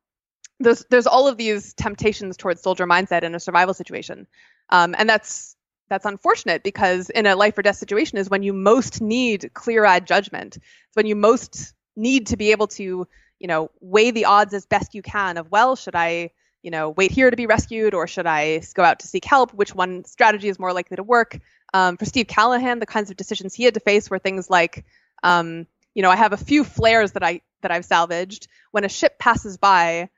there's 0.63 0.85
there's 0.91 1.07
all 1.07 1.29
of 1.29 1.37
these 1.37 1.75
temptations 1.75 2.37
towards 2.37 2.63
soldier 2.63 2.87
mindset 2.87 3.23
in 3.23 3.35
a 3.35 3.41
survival 3.41 3.75
situation. 3.75 4.27
Um, 4.71 4.95
and 4.97 5.09
that's 5.09 5.57
that's 5.89 6.07
unfortunate 6.07 6.63
because 6.63 7.11
in 7.11 7.27
a 7.27 7.37
life 7.37 7.59
or 7.59 7.63
death 7.63 7.77
situation 7.77 8.19
is 8.19 8.31
when 8.31 8.43
you 8.43 8.53
most 8.53 9.01
need 9.03 9.51
clear-eyed 9.53 10.07
judgment. 10.07 10.57
It's 10.57 10.97
when 10.97 11.07
you 11.07 11.17
most 11.17 11.75
need 11.97 12.29
to 12.29 12.39
be 12.39 12.53
able 12.53 12.69
to, 12.69 13.07
you 13.43 13.49
know, 13.49 13.73
weigh 13.81 14.13
the 14.13 14.27
odds 14.27 14.55
as 14.55 14.65
best 14.67 14.95
you 14.95 15.03
can 15.03 15.37
of 15.37 15.51
well, 15.51 15.75
should 15.75 15.97
I, 15.97 16.31
you 16.63 16.71
know, 16.71 16.91
wait 16.91 17.11
here 17.11 17.29
to 17.29 17.37
be 17.37 17.47
rescued 17.47 17.93
or 17.93 18.07
should 18.07 18.25
I 18.25 18.63
go 18.75 18.85
out 18.85 19.01
to 19.01 19.09
seek 19.09 19.25
help? 19.25 19.53
Which 19.53 19.75
one 19.75 20.05
strategy 20.05 20.49
is 20.49 20.61
more 20.61 20.73
likely 20.73 20.97
to 20.97 21.03
work? 21.03 21.41
Um, 21.75 21.97
for 21.97 22.05
Steve 22.05 22.29
Callahan, 22.29 22.79
the 22.79 22.87
kinds 22.87 23.11
of 23.11 23.17
decisions 23.17 23.53
he 23.53 23.65
had 23.65 23.75
to 23.75 23.81
face 23.81 24.09
were 24.09 24.21
things 24.21 24.49
like, 24.49 24.85
um, 25.25 25.67
you 25.93 26.03
know, 26.03 26.11
I 26.11 26.15
have 26.15 26.33
a 26.33 26.37
few 26.37 26.63
flares 26.63 27.13
that 27.13 27.25
I 27.25 27.41
that 27.63 27.73
I've 27.73 27.85
salvaged. 27.85 28.47
When 28.71 28.85
a 28.85 28.89
ship 28.89 29.19
passes 29.19 29.57
by, 29.57 30.09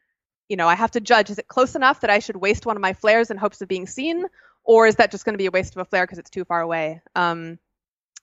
you 0.51 0.57
know, 0.59 0.69
I 0.69 0.75
have 0.75 0.91
to 0.91 1.01
judge: 1.01 1.31
is 1.31 1.39
it 1.39 1.49
close 1.49 1.75
enough 1.75 2.03
that 2.03 2.11
I 2.11 2.19
should 2.19 2.37
waste 2.37 2.67
one 2.67 2.77
of 2.77 2.83
my 2.83 2.93
flares 2.93 3.31
in 3.31 3.39
hopes 3.39 3.63
of 3.63 3.69
being 3.69 3.87
seen, 3.87 4.27
or 4.65 4.87
is 4.87 4.97
that 4.97 5.11
just 5.11 5.25
going 5.25 5.33
to 5.33 5.39
be 5.39 5.47
a 5.47 5.51
waste 5.51 5.75
of 5.75 5.81
a 5.81 5.87
flare 5.87 6.05
because 6.05 6.19
it's 6.19 6.31
too 6.31 6.45
far 6.45 6.61
away? 6.61 7.01
Um, 7.17 7.59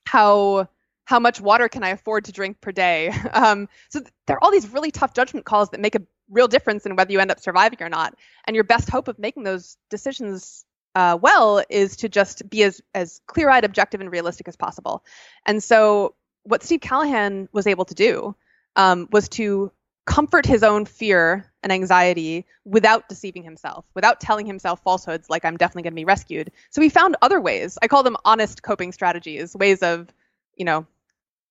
how 0.06 0.68
how 1.12 1.19
much 1.19 1.41
water 1.41 1.67
can 1.67 1.84
I 1.84 1.89
afford 1.89 2.26
to 2.26 2.32
drink 2.32 2.62
per 2.62 2.71
day? 2.71 3.13
Um, 3.34 3.69
so 3.89 4.00
th- 4.00 4.12
there 4.28 4.36
are 4.36 4.43
all 4.43 4.52
these 4.52 4.67
really 4.69 4.91
tough 4.91 5.13
judgment 5.13 5.45
calls 5.45 5.69
that 5.69 5.80
make 5.80 5.95
a 5.95 6.02
real 6.30 6.47
difference 6.47 6.86
in 6.86 6.95
whether 6.95 7.12
you 7.12 7.19
end 7.19 7.32
up 7.32 7.39
surviving 7.39 7.82
or 7.82 7.89
not. 7.89 8.15
And 8.45 8.56
your 8.56 8.63
best 8.63 8.89
hope 8.89 9.08
of 9.08 9.17
making 9.19 9.43
those 9.43 9.78
decisions 9.89 10.65
uh, 10.95 11.17
well 11.21 11.63
is 11.69 11.97
to 11.97 12.10
just 12.10 12.50
be 12.50 12.63
as 12.63 12.82
as 12.93 13.21
clear-eyed, 13.28 13.63
objective, 13.63 14.02
and 14.02 14.12
realistic 14.12 14.47
as 14.47 14.56
possible. 14.56 15.04
And 15.45 15.63
so 15.63 16.15
what 16.43 16.63
Steve 16.63 16.82
Callahan 16.82 17.50
was 17.52 17.67
able 17.67 17.86
to 17.86 17.95
do 17.95 18.36
um, 18.76 19.08
was 19.12 19.30
to 19.30 19.71
comfort 20.06 20.45
his 20.45 20.63
own 20.63 20.86
fear 20.86 21.52
and 21.63 21.71
anxiety 21.71 22.45
without 22.65 23.08
deceiving 23.08 23.43
himself, 23.43 23.86
without 23.93 24.19
telling 24.19 24.45
himself 24.45 24.82
falsehoods 24.84 25.30
like 25.30 25.45
I'm 25.45 25.58
definitely 25.58 25.84
going 25.84 25.93
to 25.93 26.02
be 26.02 26.06
rescued. 26.06 26.52
So 26.69 26.82
he 26.82 26.89
found 26.89 27.15
other 27.21 27.39
ways. 27.39 27.78
I 27.82 27.88
call 27.88 28.04
them 28.04 28.17
honest 28.26 28.63
coping 28.63 28.91
strategies, 28.91 29.56
ways 29.56 29.82
of, 29.84 30.08
you 30.56 30.65
know, 30.65 30.86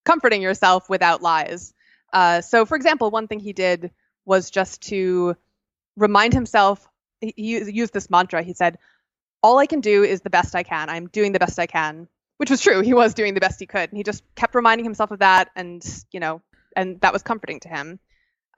comforting 0.05 0.43
yourself 0.43 0.89
without 0.89 1.23
lies. 1.23 1.73
Uh, 2.13 2.41
so, 2.41 2.67
for 2.67 2.77
example, 2.77 3.11
one 3.11 3.29
thing 3.29 3.39
he 3.39 3.53
did 3.53 3.91
was 4.25 4.51
just 4.51 4.83
to 4.83 5.37
remind 5.97 6.33
himself. 6.33 6.87
He, 7.21 7.35
used 7.37 7.93
this 7.93 8.11
mantra. 8.11 8.43
He 8.43 8.55
said, 8.55 8.79
"All 9.43 9.59
I 9.59 9.67
can 9.67 9.81
do 9.81 10.03
is 10.03 10.23
the 10.23 10.31
best 10.31 10.55
I 10.55 10.63
can. 10.63 10.89
I'm 10.89 11.09
doing 11.09 11.33
the 11.33 11.39
best 11.39 11.59
I 11.59 11.67
can." 11.67 12.09
Which 12.39 12.51
was 12.51 12.63
true. 12.63 12.81
He 12.81 12.95
was 12.95 13.13
doing 13.13 13.35
the 13.35 13.41
best 13.41 13.61
he 13.61 13.67
could, 13.67 13.91
and 13.91 13.97
he 13.97 14.03
just 14.03 14.25
kept 14.35 14.55
reminding 14.55 14.85
himself 14.85 15.11
of 15.11 15.19
that, 15.19 15.51
and 15.55 15.85
you 16.11 16.21
know, 16.21 16.41
and 16.75 17.01
that 17.03 17.13
was 17.13 17.23
comforting 17.23 17.61
to 17.61 17.69
him. 17.69 18.01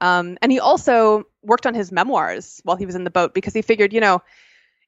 Um, 0.01 0.37
and 0.41 0.51
he 0.51 0.59
also 0.59 1.25
worked 1.41 1.65
on 1.65 1.73
his 1.73 1.91
memoirs 1.91 2.61
while 2.63 2.77
he 2.77 2.85
was 2.85 2.95
in 2.95 3.03
the 3.03 3.11
boat 3.11 3.33
because 3.33 3.53
he 3.53 3.61
figured, 3.61 3.93
you 3.93 4.01
know, 4.01 4.21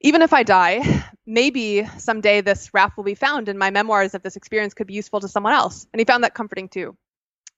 even 0.02 0.22
if 0.22 0.34
I 0.34 0.44
die, 0.44 1.04
maybe 1.26 1.86
someday 1.98 2.42
this 2.42 2.74
raft 2.74 2.98
will 2.98 3.04
be 3.04 3.16
found 3.16 3.50
and 3.50 3.58
my 3.58 3.72
memoirs 3.72 4.14
of 4.14 4.22
this 4.22 4.36
experience 4.36 4.74
could 4.74 4.88
be 4.88 4.94
useful 4.94 5.20
to 5.22 5.28
someone 5.28 5.54
else. 5.54 5.88
And 5.92 6.00
he 6.00 6.06
found 6.06 6.24
that 6.24 6.34
comforting 6.34 6.70
too. 6.70 6.96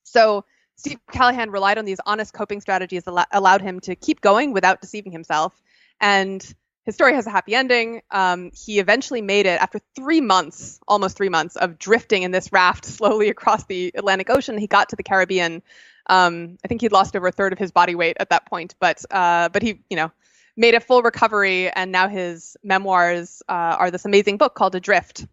So 0.04 0.45
Steve 0.76 1.00
Callahan 1.12 1.52
relied 1.52 1.78
on 1.78 1.86
these 1.86 2.00
honest 2.06 2.34
coping 2.34 2.62
strategies 2.62 3.04
that 3.04 3.28
allowed 3.32 3.62
him 3.62 3.80
to 3.82 3.95
keep 3.95 4.21
going 4.21 4.54
without 4.54 4.82
deceiving 4.82 5.12
himself. 5.12 5.60
And 6.00 6.41
his 6.86 6.95
story 6.95 7.15
has 7.15 7.28
a 7.28 7.32
happy 7.32 7.56
ending. 7.56 8.02
Um, 8.12 8.52
he 8.54 8.80
eventually 8.80 9.21
made 9.21 9.45
it 9.45 9.60
after 9.60 9.82
three 9.95 10.21
months, 10.21 10.80
almost 10.88 11.17
three 11.17 11.28
months, 11.28 11.58
of 11.58 11.78
drifting 11.78 12.23
in 12.23 12.32
this 12.32 12.54
raft 12.54 12.86
slowly 12.86 13.30
across 13.30 13.65
the 13.65 13.91
Atlantic 13.95 14.30
Ocean. 14.30 14.58
He 14.58 14.67
got 14.67 14.89
to 14.89 14.95
the 14.95 15.04
Caribbean 15.04 15.63
um, 16.08 16.58
I 16.63 16.67
think 16.67 16.82
he'd 16.82 16.91
lost 16.91 17.15
over 17.15 17.28
a 17.28 17.32
third 17.32 17.54
of 17.54 17.60
his 17.60 17.71
body 17.71 17.95
weight 17.95 18.17
at 18.19 18.30
that 18.30 18.47
point, 18.47 18.76
but 18.80 19.04
uh, 19.12 19.50
but 19.50 19.62
he, 19.62 19.82
you 19.89 19.97
know, 19.97 20.12
made 20.58 20.74
a 20.74 20.80
full 20.80 21.04
recovery, 21.04 21.70
and 21.70 21.91
now 21.91 22.10
his 22.10 22.58
memoirs 22.63 23.41
uh, 23.48 23.78
are 23.80 23.91
this 23.91 24.06
amazing 24.06 24.38
book 24.38 24.56
called 24.56 24.76
Adrift, 24.76 25.26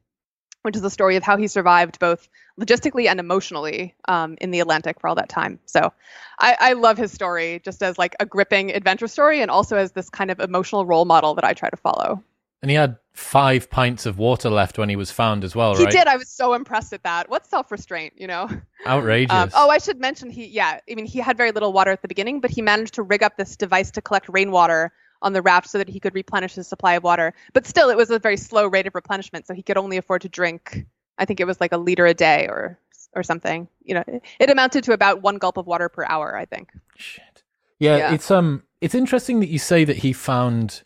which 0.62 0.76
is 0.76 0.82
the 0.82 0.90
story 0.90 1.16
of 1.16 1.22
how 1.22 1.36
he 1.36 1.48
survived 1.48 1.98
both 1.98 2.28
logistically 2.60 3.08
and 3.08 3.18
emotionally 3.18 3.94
um, 4.06 4.36
in 4.40 4.50
the 4.50 4.60
Atlantic 4.60 5.00
for 5.00 5.08
all 5.08 5.14
that 5.16 5.28
time. 5.28 5.58
So 5.66 5.92
I, 6.38 6.56
I, 6.60 6.72
love 6.74 6.96
his 6.96 7.10
story 7.10 7.60
just 7.64 7.82
as 7.82 7.98
like 7.98 8.14
a 8.20 8.26
gripping 8.26 8.70
adventure 8.72 9.08
story, 9.08 9.40
and 9.40 9.50
also 9.50 9.76
as 9.76 9.92
this 9.92 10.10
kind 10.10 10.30
of 10.30 10.38
emotional 10.38 10.86
role 10.86 11.06
model 11.06 11.34
that 11.34 11.44
I 11.44 11.54
try 11.54 11.70
to 11.70 11.76
follow. 11.76 12.22
And 12.62 12.70
he 12.70 12.76
had 12.76 12.96
five 13.12 13.68
pints 13.68 14.06
of 14.06 14.18
water 14.18 14.48
left 14.48 14.78
when 14.78 14.88
he 14.88 14.96
was 14.96 15.10
found 15.10 15.44
as 15.44 15.54
well, 15.54 15.74
he 15.76 15.84
right? 15.84 15.92
He 15.92 15.98
did. 15.98 16.06
I 16.06 16.16
was 16.16 16.30
so 16.30 16.54
impressed 16.54 16.94
at 16.94 17.02
that. 17.02 17.28
What 17.28 17.46
self 17.46 17.70
restraint, 17.70 18.14
you 18.16 18.26
know? 18.26 18.48
Outrageous. 18.86 19.34
Um, 19.34 19.50
oh, 19.54 19.68
I 19.68 19.78
should 19.78 20.00
mention 20.00 20.30
he, 20.30 20.46
yeah, 20.46 20.80
I 20.90 20.94
mean, 20.94 21.04
he 21.04 21.18
had 21.18 21.36
very 21.36 21.52
little 21.52 21.72
water 21.72 21.90
at 21.90 22.00
the 22.00 22.08
beginning, 22.08 22.40
but 22.40 22.50
he 22.50 22.62
managed 22.62 22.94
to 22.94 23.02
rig 23.02 23.22
up 23.22 23.36
this 23.36 23.56
device 23.56 23.90
to 23.92 24.02
collect 24.02 24.28
rainwater 24.30 24.92
on 25.24 25.32
the 25.32 25.42
raft 25.42 25.68
so 25.68 25.78
that 25.78 25.88
he 25.88 25.98
could 25.98 26.14
replenish 26.14 26.54
his 26.54 26.68
supply 26.68 26.94
of 26.94 27.02
water. 27.02 27.34
But 27.52 27.66
still, 27.66 27.90
it 27.90 27.96
was 27.96 28.10
a 28.10 28.20
very 28.20 28.36
slow 28.36 28.68
rate 28.68 28.86
of 28.86 28.94
replenishment, 28.94 29.46
so 29.46 29.54
he 29.54 29.62
could 29.62 29.76
only 29.76 29.96
afford 29.96 30.22
to 30.22 30.28
drink, 30.28 30.86
I 31.18 31.24
think 31.24 31.40
it 31.40 31.46
was 31.46 31.60
like 31.60 31.72
a 31.72 31.78
liter 31.78 32.06
a 32.06 32.14
day 32.14 32.46
or 32.46 32.78
or 33.16 33.22
something. 33.22 33.66
You 33.82 33.94
know, 33.94 34.04
it 34.38 34.50
amounted 34.50 34.84
to 34.84 34.92
about 34.92 35.22
one 35.22 35.38
gulp 35.38 35.56
of 35.56 35.66
water 35.66 35.88
per 35.88 36.04
hour, 36.04 36.36
I 36.36 36.44
think. 36.44 36.70
Shit. 36.96 37.42
Yeah, 37.80 37.96
yeah. 37.96 38.14
it's 38.14 38.30
um, 38.30 38.62
it's 38.80 38.94
interesting 38.94 39.40
that 39.40 39.48
you 39.48 39.58
say 39.58 39.84
that 39.84 39.96
he 39.96 40.12
found 40.12 40.82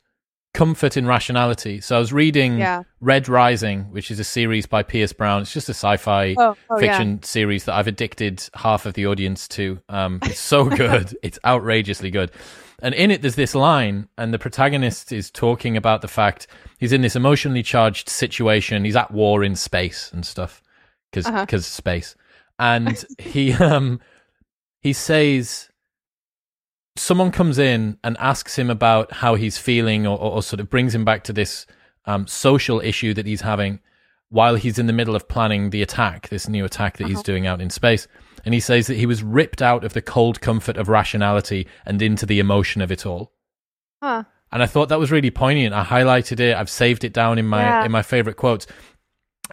comfort 0.55 0.97
in 0.97 1.07
rationality. 1.07 1.81
So 1.81 1.97
I 1.97 1.99
was 1.99 2.13
reading 2.13 2.59
yeah. 2.59 2.83
Red 3.01 3.29
Rising, 3.29 3.85
which 3.93 4.11
is 4.11 4.19
a 4.19 4.25
series 4.25 4.67
by 4.67 4.83
Pierce 4.83 5.13
Brown. 5.13 5.43
It's 5.43 5.53
just 5.53 5.69
a 5.69 5.75
sci-fi 5.75 6.35
oh, 6.39 6.57
oh, 6.71 6.79
fiction 6.79 7.11
yeah. 7.11 7.27
series 7.27 7.65
that 7.65 7.75
I've 7.75 7.87
addicted 7.87 8.43
half 8.55 8.87
of 8.87 8.95
the 8.95 9.07
audience 9.07 9.47
to. 9.49 9.81
Um, 9.89 10.21
it's 10.23 10.41
so 10.41 10.65
good. 10.69 11.17
it's 11.23 11.39
outrageously 11.45 12.11
good. 12.11 12.31
And 12.81 12.95
in 12.95 13.11
it, 13.11 13.23
there's 13.23 13.35
this 13.35 13.55
line, 13.55 14.09
and 14.17 14.33
the 14.33 14.39
protagonist 14.39 15.11
is 15.11 15.31
talking 15.31 15.77
about 15.77 16.01
the 16.01 16.09
fact 16.09 16.47
he's 16.79 16.93
in 16.93 17.01
this 17.01 17.17
emotionally 17.17 17.63
charged 17.63 18.09
situation. 18.09 18.85
He's 18.85 18.97
at 18.97 19.11
war 19.11 19.43
in 19.43 19.57
space 19.57 20.11
and 20.13 20.25
stuff 20.25 20.63
because 21.11 21.27
because 21.27 21.65
uh-huh. 21.65 21.77
space. 21.77 22.17
And 22.59 23.05
he 23.19 23.53
um 23.55 24.01
he 24.81 24.93
says 24.93 25.71
someone 26.97 27.31
comes 27.31 27.59
in 27.59 27.99
and 28.05 28.17
asks 28.19 28.57
him 28.57 28.71
about 28.71 29.13
how 29.13 29.35
he's 29.35 29.59
feeling 29.59 30.07
or, 30.07 30.19
or, 30.19 30.33
or 30.33 30.43
sort 30.43 30.61
of 30.61 30.69
brings 30.69 30.95
him 30.95 31.05
back 31.05 31.25
to 31.25 31.33
this 31.33 31.67
um, 32.07 32.27
social 32.27 32.81
issue 32.81 33.15
that 33.15 33.27
he's 33.27 33.43
having 33.43 33.81
while 34.31 34.57
he's 34.57 34.79
in 34.79 34.87
the 34.87 34.93
middle 34.93 35.17
of 35.17 35.29
planning 35.29 35.71
the 35.71 35.81
attack, 35.83 36.29
this 36.29 36.49
new 36.49 36.65
attack 36.65 36.97
that 36.97 37.05
uh-huh. 37.05 37.11
he's 37.11 37.23
doing 37.23 37.47
out 37.47 37.61
in 37.61 37.71
space. 37.71 38.07
And 38.45 38.55
he 38.55 38.61
says 38.61 38.87
that 38.87 38.97
he 38.97 39.07
was 39.07 39.23
ripped 39.23 39.63
out 39.63 39.85
of 39.85 39.93
the 39.93 40.03
cold 40.03 40.41
comfort 40.41 40.77
of 40.77 40.89
rationality 40.89 41.67
and 41.85 42.01
into 42.01 42.27
the 42.27 42.39
emotion 42.39 42.81
of 42.81 42.93
it 42.93 43.05
all. 43.05 43.33
Huh. 44.03 44.25
And 44.51 44.63
I 44.63 44.67
thought 44.67 44.89
that 44.89 44.99
was 44.99 45.11
really 45.11 45.31
poignant. 45.31 45.75
I 45.75 45.85
highlighted 45.85 46.41
it. 46.41 46.57
I've 46.57 46.71
saved 46.71 47.05
it 47.05 47.13
down 47.13 47.39
in 47.39 47.47
my 47.47 47.63
yeah. 47.63 47.85
in 47.85 47.93
my 47.93 48.03
favorite 48.03 48.37
quotes. 48.37 48.67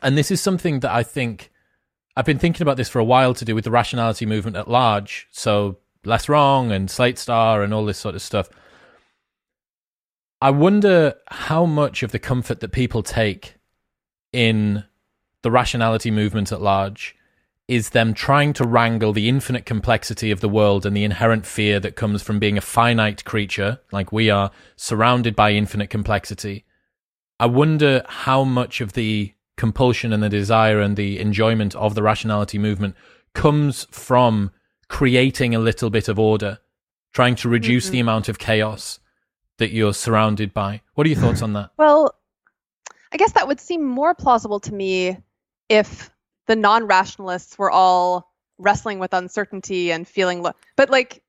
And 0.02 0.17
this 0.17 0.32
is 0.32 0.41
something 0.41 0.82
that 0.82 0.91
I 0.91 1.04
think 1.04 1.52
I've 2.15 2.26
been 2.26 2.39
thinking 2.39 2.62
about 2.62 2.78
this 2.78 2.89
for 2.89 3.00
a 3.00 3.04
while 3.04 3.34
to 3.34 3.45
do 3.45 3.56
with 3.56 3.65
the 3.65 3.71
rationality 3.71 4.26
movement 4.26 4.56
at 4.56 4.69
large. 4.69 5.28
So 5.32 5.80
Less 6.06 6.30
Wrong 6.30 6.71
and 6.71 6.89
Slate 6.89 7.17
Star 7.17 7.63
and 7.63 7.74
all 7.74 7.86
this 7.86 7.98
sort 7.98 8.15
of 8.15 8.21
stuff. 8.21 8.50
I 10.41 10.52
wonder 10.52 11.15
how 11.28 11.65
much 11.65 12.04
of 12.04 12.12
the 12.12 12.19
comfort 12.19 12.60
that 12.60 12.71
people 12.71 13.04
take 13.04 13.56
in 14.32 14.84
the 15.41 15.52
rationality 15.52 16.12
movement 16.12 16.52
at 16.52 16.62
large 16.62 17.15
is 17.67 17.89
them 17.89 18.13
trying 18.13 18.54
to 18.54 18.63
wrangle 18.63 19.12
the 19.12 19.28
infinite 19.28 19.65
complexity 19.65 20.30
of 20.30 20.39
the 20.39 20.49
world 20.49 20.86
and 20.86 20.95
the 20.95 21.04
inherent 21.04 21.45
fear 21.45 21.80
that 21.80 21.95
comes 21.95 22.21
from 22.21 22.38
being 22.38 22.58
a 22.58 22.62
finite 22.62 23.25
creature, 23.25 23.80
like 23.91 24.12
we 24.12 24.30
are, 24.30 24.51
surrounded 24.75 25.36
by 25.36 25.51
infinite 25.51 25.89
complexity. 25.89 26.63
I 27.39 27.47
wonder 27.47 28.04
how 28.08 28.43
much 28.43 28.82
of 28.82 28.93
the 28.93 29.34
compulsion 29.58 30.13
and 30.13 30.21
the 30.21 30.30
desire 30.30 30.80
and 30.80 30.95
the 30.95 31.19
enjoyment 31.19 31.75
of 31.75 31.95
the 31.95 32.04
rationality 32.04 32.60
movement 32.60 32.95
comes 33.34 33.88
from 33.89 34.51
creating 34.88 35.56
a 35.56 35.60
little 35.60 35.89
bit 35.89 36.08
of 36.08 36.19
order, 36.19 36.60
trying 37.13 37.36
to 37.36 37.49
reduce 37.49 37.86
mm-hmm. 37.86 37.93
the 37.93 37.99
amount 38.01 38.30
of 38.30 38.38
chaos 38.38 38.99
that 39.58 39.71
you're 39.71 39.93
surrounded 39.93 40.54
by. 40.54 40.82
What 40.93 41.08
are 41.08 41.10
your 41.10 41.19
thoughts 41.19 41.41
on 41.41 41.54
that? 41.54 41.71
Well, 41.78 42.13
I 43.12 43.17
guess 43.17 43.32
that 43.32 43.47
would 43.47 43.60
seem 43.60 43.84
more 43.84 44.13
plausible 44.13 44.60
to 44.62 44.73
me 44.73 45.17
if 45.69 46.12
the 46.48 46.56
non-rationalists 46.56 47.58
were 47.58 47.72
all 47.72 48.32
wrestling 48.58 49.00
with 49.00 49.14
uncertainty 49.14 49.92
and 49.92 50.08
feeling 50.08 50.42
lo- 50.42 50.54
but 50.76 50.90
like 50.90 51.22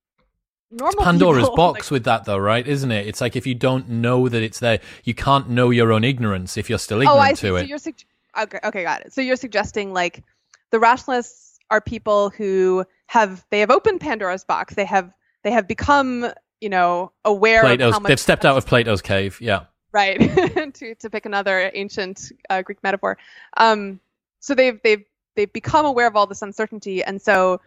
normal 0.71 0.95
it's 0.95 1.05
Pandora's 1.05 1.45
people, 1.45 1.57
box 1.57 1.87
like, 1.87 1.91
with 1.91 2.05
that 2.05 2.25
though, 2.25 2.39
right? 2.39 2.67
Isn't 2.67 2.93
it? 2.93 3.07
It's 3.07 3.21
like 3.21 3.37
if 3.37 3.47
you 3.47 3.55
don't 3.55 3.89
know 3.89 4.29
that 4.29 4.43
it's 4.43 4.61
there, 4.61 4.81
you 5.05 5.15
can't 5.15 5.49
know 5.49 5.71
your 5.71 5.93
own 5.93 6.05
ignorance 6.05 6.57
if 6.57 6.69
you're 6.69 6.79
still 6.79 7.01
ignorant 7.01 7.19
oh, 7.19 7.21
I 7.21 7.33
see. 7.33 7.49
to 7.49 7.49
so 7.49 7.57
it. 7.57 7.69
You're 7.69 7.79
su- 7.79 7.93
okay, 8.39 8.59
okay, 8.65 8.83
got 8.83 9.03
it. 9.03 9.13
So 9.13 9.21
you're 9.21 9.37
suggesting 9.37 9.93
like 9.93 10.23
the 10.71 10.79
rationalists 10.79 11.59
are 11.71 11.81
people 11.81 12.31
who 12.31 12.85
have 13.07 13.45
they 13.51 13.61
have 13.61 13.71
opened 13.71 14.01
Pandora's 14.01 14.45
box. 14.45 14.75
They 14.75 14.85
have 14.85 15.13
they 15.43 15.51
have 15.51 15.67
become 15.67 16.33
you 16.61 16.69
know 16.69 17.13
aware 17.25 17.63
Plato's, 17.63 17.89
of 17.89 17.93
how 17.95 18.01
much 18.01 18.09
they've 18.09 18.21
stepped 18.21 18.45
out 18.45 18.57
of 18.57 18.67
Plato's 18.67 19.03
cave. 19.03 19.39
Yeah, 19.41 19.65
right. 19.93 20.19
to 20.75 20.95
to 20.95 21.11
pick 21.11 21.27
another 21.27 21.71
ancient 21.75 22.33
uh, 22.51 22.63
Greek 22.63 22.83
metaphor. 22.83 23.19
Um, 23.57 24.01
so 24.47 24.55
they've 24.55 24.81
they've 24.85 25.05
they've 25.35 25.53
become 25.53 25.85
aware 25.85 26.07
of 26.07 26.15
all 26.15 26.29
this 26.29 26.41
uncertainty, 26.41 27.03
and 27.03 27.21
so 27.21 27.61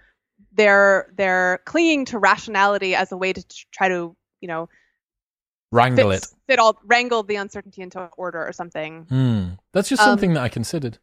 they're 0.53 1.11
they're 1.17 1.59
clinging 1.65 2.05
to 2.05 2.17
rationality 2.17 2.95
as 2.95 3.11
a 3.11 3.17
way 3.17 3.33
to 3.33 3.43
try 3.71 3.89
to 3.89 4.15
you 4.39 4.47
know 4.47 4.69
wrangle 5.73 6.11
it. 6.11 6.25
fit 6.47 6.57
all 6.57 6.79
wrangle 6.85 7.21
the 7.23 7.35
uncertainty 7.35 7.81
into 7.81 8.09
order 8.17 8.47
or 8.47 8.53
something. 8.53 9.05
Hmm. 9.09 9.47
That's 9.73 9.89
just 9.89 10.01
Um, 10.01 10.11
something 10.11 10.33
that 10.35 10.43
I 10.43 10.47
considered. 10.47 10.97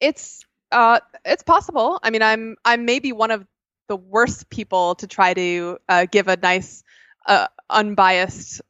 It's 0.00 0.44
uh, 0.72 0.98
it's 1.24 1.44
possible. 1.44 2.00
I 2.02 2.10
mean, 2.10 2.22
I'm 2.22 2.56
I'm 2.64 2.84
maybe 2.84 3.12
one 3.12 3.30
of 3.30 3.46
the 3.86 3.96
worst 3.96 4.50
people 4.50 4.96
to 4.96 5.06
try 5.06 5.32
to 5.32 5.78
uh, 5.88 6.06
give 6.10 6.26
a 6.26 6.36
nice, 6.36 6.82
uh, 7.26 7.46
unbiased 7.70 8.60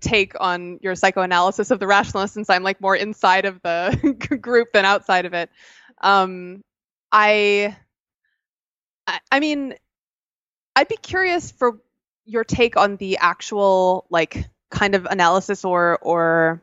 take 0.00 0.34
on 0.38 0.78
your 0.82 0.94
psychoanalysis 0.94 1.70
of 1.70 1.80
the 1.80 1.86
rationalist, 1.86 2.34
since 2.34 2.50
I'm 2.50 2.62
like 2.62 2.80
more 2.80 2.96
inside 2.96 3.44
of 3.44 3.60
the 3.62 4.16
group 4.40 4.68
than 4.72 4.84
outside 4.84 5.24
of 5.26 5.34
it. 5.34 5.50
Um, 6.00 6.62
I, 7.10 7.76
I, 9.30 9.40
mean, 9.40 9.74
I'd 10.74 10.88
be 10.88 10.96
curious 10.96 11.50
for 11.50 11.78
your 12.26 12.44
take 12.44 12.76
on 12.76 12.96
the 12.96 13.18
actual 13.18 14.06
like 14.10 14.48
kind 14.70 14.94
of 14.94 15.06
analysis 15.06 15.64
or 15.64 15.98
or 16.02 16.62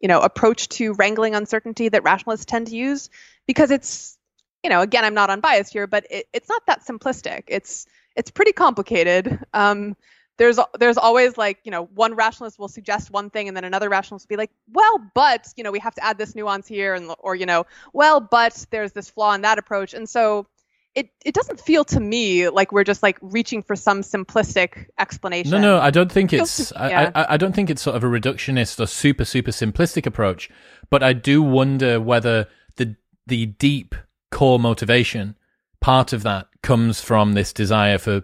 you 0.00 0.08
know 0.08 0.20
approach 0.20 0.68
to 0.68 0.94
wrangling 0.94 1.34
uncertainty 1.34 1.88
that 1.88 2.02
rationalists 2.04 2.44
tend 2.44 2.68
to 2.68 2.76
use 2.76 3.10
because 3.46 3.70
it's 3.70 4.16
you 4.62 4.70
know 4.70 4.80
again 4.80 5.04
i'm 5.04 5.14
not 5.14 5.28
unbiased 5.28 5.72
here 5.72 5.88
but 5.88 6.06
it, 6.08 6.26
it's 6.32 6.48
not 6.48 6.64
that 6.66 6.84
simplistic 6.84 7.42
it's 7.48 7.86
it's 8.14 8.30
pretty 8.30 8.52
complicated 8.52 9.40
um, 9.52 9.96
there's 10.42 10.58
there's 10.80 10.98
always 10.98 11.38
like 11.38 11.58
you 11.62 11.70
know 11.70 11.84
one 11.94 12.14
rationalist 12.16 12.58
will 12.58 12.68
suggest 12.68 13.10
one 13.12 13.30
thing 13.30 13.46
and 13.46 13.56
then 13.56 13.62
another 13.64 13.88
rationalist 13.88 14.26
will 14.26 14.34
be 14.34 14.36
like 14.36 14.50
well 14.72 14.98
but 15.14 15.46
you 15.56 15.62
know 15.62 15.70
we 15.70 15.78
have 15.78 15.94
to 15.94 16.04
add 16.04 16.18
this 16.18 16.34
nuance 16.34 16.66
here 16.66 16.94
and 16.94 17.14
or 17.20 17.36
you 17.36 17.46
know 17.46 17.64
well 17.92 18.20
but 18.20 18.66
there's 18.70 18.90
this 18.92 19.08
flaw 19.08 19.32
in 19.34 19.42
that 19.42 19.56
approach 19.58 19.94
and 19.94 20.08
so 20.08 20.46
it 20.94 21.08
it 21.24 21.32
doesn't 21.32 21.60
feel 21.60 21.84
to 21.84 22.00
me 22.00 22.48
like 22.48 22.72
we're 22.72 22.82
just 22.84 23.02
like 23.02 23.16
reaching 23.22 23.62
for 23.62 23.76
some 23.76 24.02
simplistic 24.02 24.86
explanation 24.98 25.52
No, 25.52 25.58
no, 25.60 25.78
I 25.80 25.90
don't 25.90 26.10
think 26.10 26.32
it's. 26.32 26.68
to- 26.70 26.82
I. 26.82 27.04
I, 27.14 27.34
I 27.34 27.36
don't 27.36 27.54
think 27.54 27.70
it's 27.70 27.80
sort 27.80 27.96
of 27.96 28.04
a 28.04 28.08
reductionist 28.08 28.78
or 28.80 28.86
super, 28.86 29.24
super 29.24 29.52
simplistic 29.52 30.04
approach. 30.04 30.50
But 30.90 31.02
I 31.02 31.14
do 31.14 31.40
wonder 31.42 31.98
whether 31.98 32.46
the 32.76 32.96
the 33.26 33.46
deep 33.46 33.94
core 34.30 34.58
motivation, 34.58 35.36
part 35.80 36.12
of 36.12 36.24
that, 36.24 36.48
comes 36.62 37.00
from 37.00 37.32
this 37.32 37.54
desire 37.54 37.96
for 37.96 38.22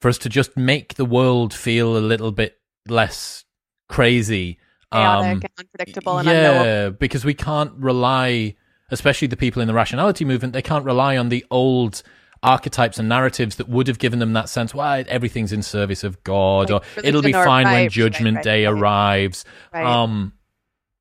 for 0.00 0.08
us 0.08 0.18
to 0.18 0.28
just 0.28 0.56
make 0.56 0.94
the 0.94 1.04
world 1.04 1.52
feel 1.52 1.96
a 1.96 1.98
little 2.00 2.32
bit 2.32 2.58
less 2.88 3.44
crazy, 3.88 4.58
um, 4.92 5.24
and 5.24 5.44
unpredictable 5.58 6.22
yeah, 6.24 6.88
because 6.90 7.24
we 7.24 7.34
can't 7.34 7.72
rely, 7.74 8.56
especially 8.90 9.28
the 9.28 9.36
people 9.36 9.60
in 9.62 9.68
the 9.68 9.74
rationality 9.74 10.24
movement, 10.24 10.52
they 10.52 10.62
can't 10.62 10.84
rely 10.84 11.16
on 11.16 11.28
the 11.28 11.44
old 11.50 12.02
archetypes 12.42 12.98
and 12.98 13.08
narratives 13.08 13.56
that 13.56 13.68
would 13.68 13.86
have 13.86 13.98
given 13.98 14.18
them 14.18 14.32
that 14.32 14.48
sense. 14.48 14.74
Well, 14.74 15.04
everything's 15.08 15.52
in 15.52 15.62
service 15.62 16.02
of 16.02 16.22
God, 16.24 16.70
Like 16.70 16.82
or 16.82 17.00
it'll 17.04 17.22
be 17.22 17.32
fine 17.32 17.66
right, 17.66 17.72
when 17.72 17.82
right, 17.82 17.90
Judgment 17.90 18.36
right, 18.36 18.44
Day 18.44 18.66
right. 18.66 18.72
arrives. 18.72 19.44
right 19.72 19.84
Um, 19.84 20.32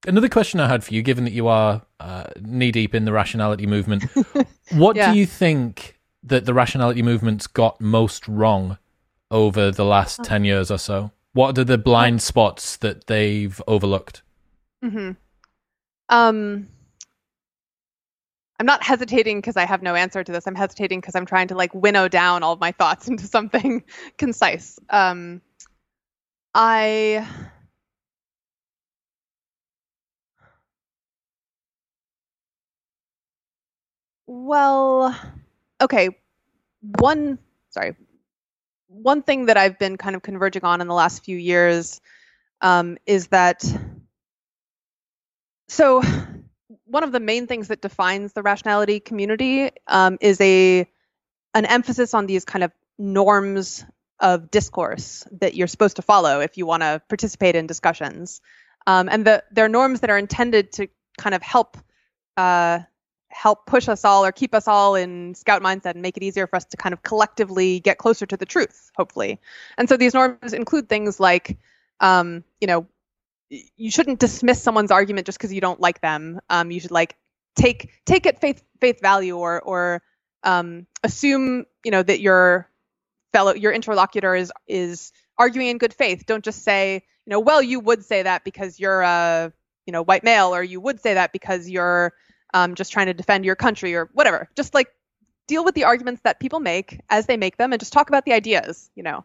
another 0.05 0.27
question 0.29 0.59
I 0.59 0.67
had 0.67 0.83
for 0.83 0.93
you, 0.93 1.01
given 1.01 1.23
that 1.23 1.31
you 1.33 1.47
are 1.47 1.83
uh, 1.99 2.25
knee 2.41 2.71
deep 2.71 2.93
in 2.93 3.05
the 3.05 3.13
rationality 3.13 3.65
movement, 3.65 4.03
what 4.73 4.95
Yeah. 4.97 5.13
do 5.13 5.17
you 5.17 5.25
think 5.25 5.97
that 6.23 6.45
the 6.45 6.53
rationality 6.53 7.01
movement's 7.01 7.47
got 7.47 7.79
most 7.79 8.27
wrong 8.27 8.77
over 9.31 9.71
the 9.71 9.85
last 9.85 10.19
Oh. 10.19 10.23
ten 10.23 10.43
years 10.43 10.71
or 10.71 10.77
so? 10.77 11.11
What 11.33 11.57
are 11.57 11.63
the 11.63 11.77
blind 11.77 12.21
spots 12.21 12.77
that 12.77 13.07
they've 13.07 13.61
overlooked? 13.67 14.23
hmm 14.81 15.11
Um, 16.09 16.67
I'm 18.59 18.65
not 18.65 18.83
hesitating 18.83 19.37
because 19.39 19.55
I 19.55 19.65
have 19.65 19.81
no 19.81 19.95
answer 19.95 20.23
to 20.23 20.31
this. 20.31 20.45
I'm 20.47 20.55
hesitating 20.55 20.99
because 20.99 21.15
I'm 21.15 21.25
trying 21.25 21.47
to 21.49 21.55
like 21.55 21.73
winnow 21.73 22.07
down 22.07 22.43
all 22.43 22.53
of 22.53 22.59
my 22.59 22.71
thoughts 22.71 23.07
into 23.11 23.25
something 23.25 23.83
concise. 24.17 24.79
Um, 24.89 25.41
I. 26.55 27.27
Well, 34.27 35.15
okay. 35.81 36.09
One, 36.99 37.39
sorry. 37.69 37.95
One 38.89 39.21
thing 39.21 39.45
that 39.45 39.55
I've 39.55 39.79
been 39.79 39.97
kind 39.97 40.15
of 40.15 40.21
converging 40.21 40.65
on 40.65 40.81
in 40.81 40.87
the 40.87 40.93
last 40.93 41.23
few 41.23 41.37
years 41.37 42.01
um, 42.61 42.97
is 43.05 43.27
that 43.27 43.63
so 45.67 46.01
one 46.85 47.03
of 47.03 47.11
the 47.11 47.19
main 47.19 47.47
things 47.47 47.67
that 47.67 47.81
defines 47.81 48.33
the 48.33 48.41
rationality 48.41 48.99
community 48.99 49.69
um, 49.87 50.17
is 50.19 50.41
a 50.41 50.87
an 51.53 51.65
emphasis 51.65 52.13
on 52.13 52.25
these 52.25 52.45
kind 52.45 52.63
of 52.63 52.71
norms 52.97 53.85
of 54.19 54.51
discourse 54.51 55.25
that 55.31 55.55
you're 55.55 55.67
supposed 55.67 55.95
to 55.95 56.01
follow 56.01 56.41
if 56.41 56.57
you 56.57 56.65
want 56.65 56.83
to 56.83 57.01
participate 57.07 57.55
in 57.55 57.67
discussions. 57.67 58.41
Um, 58.85 59.07
and 59.09 59.25
the, 59.25 59.43
they're 59.51 59.69
norms 59.69 60.01
that 60.01 60.09
are 60.09 60.17
intended 60.17 60.73
to 60.73 60.87
kind 61.17 61.33
of 61.33 61.41
help 61.41 61.77
uh, 62.37 62.79
help 63.29 63.65
push 63.65 63.87
us 63.87 64.03
all 64.03 64.25
or 64.25 64.31
keep 64.31 64.55
us 64.55 64.67
all 64.67 64.95
in 64.95 65.35
scout 65.35 65.61
mindset 65.61 65.91
and 65.91 66.01
make 66.01 66.17
it 66.17 66.23
easier 66.23 66.47
for 66.47 66.55
us 66.55 66.65
to 66.65 66.77
kind 66.77 66.93
of 66.93 67.03
collectively 67.03 67.79
get 67.79 67.97
closer 67.97 68.25
to 68.25 68.35
the 68.35 68.45
truth 68.45 68.91
hopefully. 68.97 69.39
And 69.77 69.87
so 69.87 69.97
these 69.97 70.13
norms 70.13 70.53
include 70.53 70.89
things 70.89 71.19
like 71.19 71.57
um, 71.99 72.43
you 72.59 72.67
know 72.67 72.87
you 73.49 73.89
shouldn't 73.89 74.19
dismiss 74.19 74.61
someone's 74.61 74.91
argument 74.91 75.25
just 75.25 75.37
because 75.37 75.53
you 75.53 75.61
don't 75.61 75.79
like 75.79 76.01
them. 76.01 76.39
Um, 76.49 76.69
you 76.71 76.79
should 76.79 76.91
like 76.91 77.15
take 77.55 77.91
take 78.05 78.25
it 78.25 78.39
faith 78.39 78.63
faith 78.79 79.01
value 79.01 79.37
or 79.37 79.61
or 79.61 80.01
um, 80.43 80.87
assume 81.03 81.65
you 81.83 81.91
know 81.91 82.03
that 82.03 82.19
your 82.19 82.69
fellow 83.33 83.53
your 83.53 83.71
interlocutor 83.71 84.35
is 84.35 84.51
is 84.67 85.11
arguing 85.37 85.67
in 85.67 85.77
good 85.77 85.93
faith. 85.93 86.25
Don't 86.25 86.43
just 86.43 86.63
say 86.63 87.03
you 87.25 87.31
know 87.31 87.39
well 87.39 87.61
you 87.61 87.79
would 87.79 88.03
say 88.03 88.23
that 88.23 88.43
because 88.43 88.79
you're 88.79 89.01
a 89.01 89.51
you 89.85 89.91
know 89.91 90.03
white 90.03 90.23
male 90.23 90.53
or 90.53 90.63
you 90.63 90.79
would 90.79 90.99
say 90.99 91.15
that 91.15 91.31
because 91.31 91.69
you're 91.69 92.13
um, 92.53 92.75
just 92.75 92.91
trying 92.91 93.07
to 93.07 93.13
defend 93.13 93.45
your 93.45 93.55
country 93.55 93.95
or 93.95 94.09
whatever. 94.13 94.49
Just 94.55 94.73
like 94.73 94.87
deal 95.47 95.65
with 95.65 95.75
the 95.75 95.85
arguments 95.85 96.21
that 96.23 96.39
people 96.39 96.59
make 96.59 96.99
as 97.09 97.25
they 97.25 97.37
make 97.37 97.57
them 97.57 97.73
and 97.73 97.79
just 97.79 97.93
talk 97.93 98.09
about 98.09 98.25
the 98.25 98.33
ideas 98.33 98.89
you 98.95 99.03
know. 99.03 99.23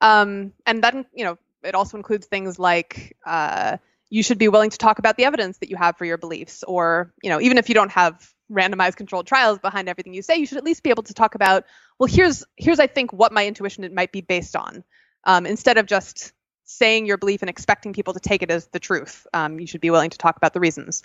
Um, 0.00 0.52
and 0.64 0.82
then, 0.82 1.06
you 1.12 1.24
know 1.24 1.38
it 1.62 1.74
also 1.74 1.96
includes 1.96 2.26
things 2.26 2.58
like 2.58 3.16
uh, 3.26 3.78
you 4.10 4.22
should 4.22 4.38
be 4.38 4.48
willing 4.48 4.70
to 4.70 4.78
talk 4.78 4.98
about 4.98 5.16
the 5.16 5.24
evidence 5.24 5.58
that 5.58 5.70
you 5.70 5.76
have 5.76 5.96
for 5.96 6.04
your 6.04 6.18
beliefs 6.18 6.62
or 6.66 7.12
you 7.22 7.30
know 7.30 7.40
even 7.40 7.58
if 7.58 7.68
you 7.68 7.74
don't 7.74 7.90
have 7.90 8.32
randomized 8.50 8.96
controlled 8.96 9.26
trials 9.26 9.58
behind 9.58 9.88
everything 9.88 10.14
you 10.14 10.22
say 10.22 10.36
you 10.36 10.46
should 10.46 10.56
at 10.56 10.64
least 10.64 10.82
be 10.82 10.90
able 10.90 11.02
to 11.02 11.12
talk 11.12 11.34
about 11.34 11.64
well 11.98 12.06
here's 12.06 12.44
here's 12.56 12.80
i 12.80 12.86
think 12.86 13.12
what 13.12 13.32
my 13.32 13.46
intuition 13.46 13.84
it 13.84 13.92
might 13.92 14.12
be 14.12 14.20
based 14.20 14.56
on. 14.56 14.84
Um, 15.24 15.46
instead 15.46 15.78
of 15.78 15.86
just 15.86 16.32
saying 16.64 17.04
your 17.04 17.18
belief 17.18 17.42
and 17.42 17.50
expecting 17.50 17.92
people 17.92 18.14
to 18.14 18.20
take 18.20 18.42
it 18.42 18.50
as 18.50 18.66
the 18.68 18.78
truth 18.78 19.26
um, 19.34 19.58
you 19.58 19.66
should 19.66 19.80
be 19.80 19.90
willing 19.90 20.10
to 20.10 20.18
talk 20.18 20.36
about 20.36 20.54
the 20.54 20.60
reasons 20.60 21.02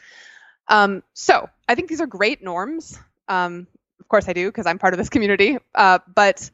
um, 0.67 1.03
so 1.13 1.49
i 1.67 1.75
think 1.75 1.89
these 1.89 2.01
are 2.01 2.07
great 2.07 2.43
norms. 2.43 2.99
Um, 3.27 3.67
of 3.99 4.07
course 4.07 4.27
i 4.27 4.33
do 4.33 4.47
because 4.47 4.65
i'm 4.65 4.79
part 4.79 4.93
of 4.93 4.97
this 4.97 5.09
community. 5.09 5.57
Uh, 5.73 5.99
but 6.13 6.49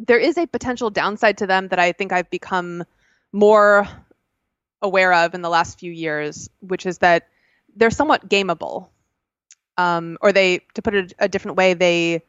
there 0.00 0.18
is 0.18 0.38
a 0.38 0.46
potential 0.46 0.90
downside 0.90 1.38
to 1.38 1.46
them 1.46 1.68
that 1.68 1.78
i 1.78 1.92
think 1.92 2.12
i've 2.12 2.30
become 2.30 2.84
more 3.32 3.86
aware 4.82 5.12
of 5.12 5.34
in 5.34 5.42
the 5.42 5.48
last 5.48 5.78
few 5.78 5.92
years 5.92 6.50
which 6.60 6.86
is 6.86 6.98
that 6.98 7.28
they're 7.76 7.90
somewhat 7.90 8.28
gameable. 8.28 8.88
Um, 9.76 10.18
or 10.20 10.32
they 10.32 10.60
to 10.74 10.82
put 10.82 10.94
it 10.94 11.14
a 11.18 11.28
different 11.28 11.56
way 11.56 11.74
they 11.74 12.22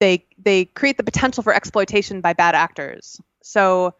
they 0.00 0.26
they 0.38 0.64
create 0.64 0.96
the 0.96 1.02
potential 1.04 1.42
for 1.42 1.54
exploitation 1.54 2.22
by 2.22 2.32
bad 2.32 2.54
actors. 2.54 3.20
So 3.42 3.94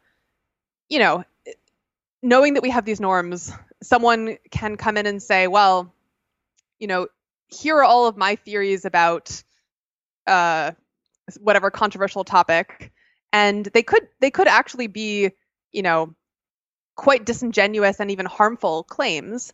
you 0.89 0.99
know 0.99 1.25
knowing 2.23 2.55
that 2.55 2.63
we 2.63 2.71
have 2.71 2.87
these 2.87 3.01
norms 3.01 3.53
someone 3.83 4.39
can 4.51 4.77
come 4.77 4.97
in 4.97 5.07
and 5.07 5.23
say 5.23 5.47
well 5.47 5.94
you 6.79 6.87
know 6.87 7.09
here 7.49 7.77
are 7.77 7.85
all 7.85 8.07
of 8.07 8.17
my 8.17 8.37
theories 8.37 8.85
about 8.85 9.43
uh, 10.27 10.73
whatever 11.41 11.71
controversial 11.71 12.25
topic 12.25 12.93
and 13.33 13.67
they 13.67 13.83
could 13.83 14.07
they 14.21 14.31
could 14.31 14.49
actually 14.49 14.87
be 14.87 15.31
you 15.73 15.83
know 15.83 16.15
quite 16.97 17.25
disingenuous 17.25 18.01
and 18.01 18.11
even 18.11 18.27
harmful 18.27 18.85
claims 18.85 19.53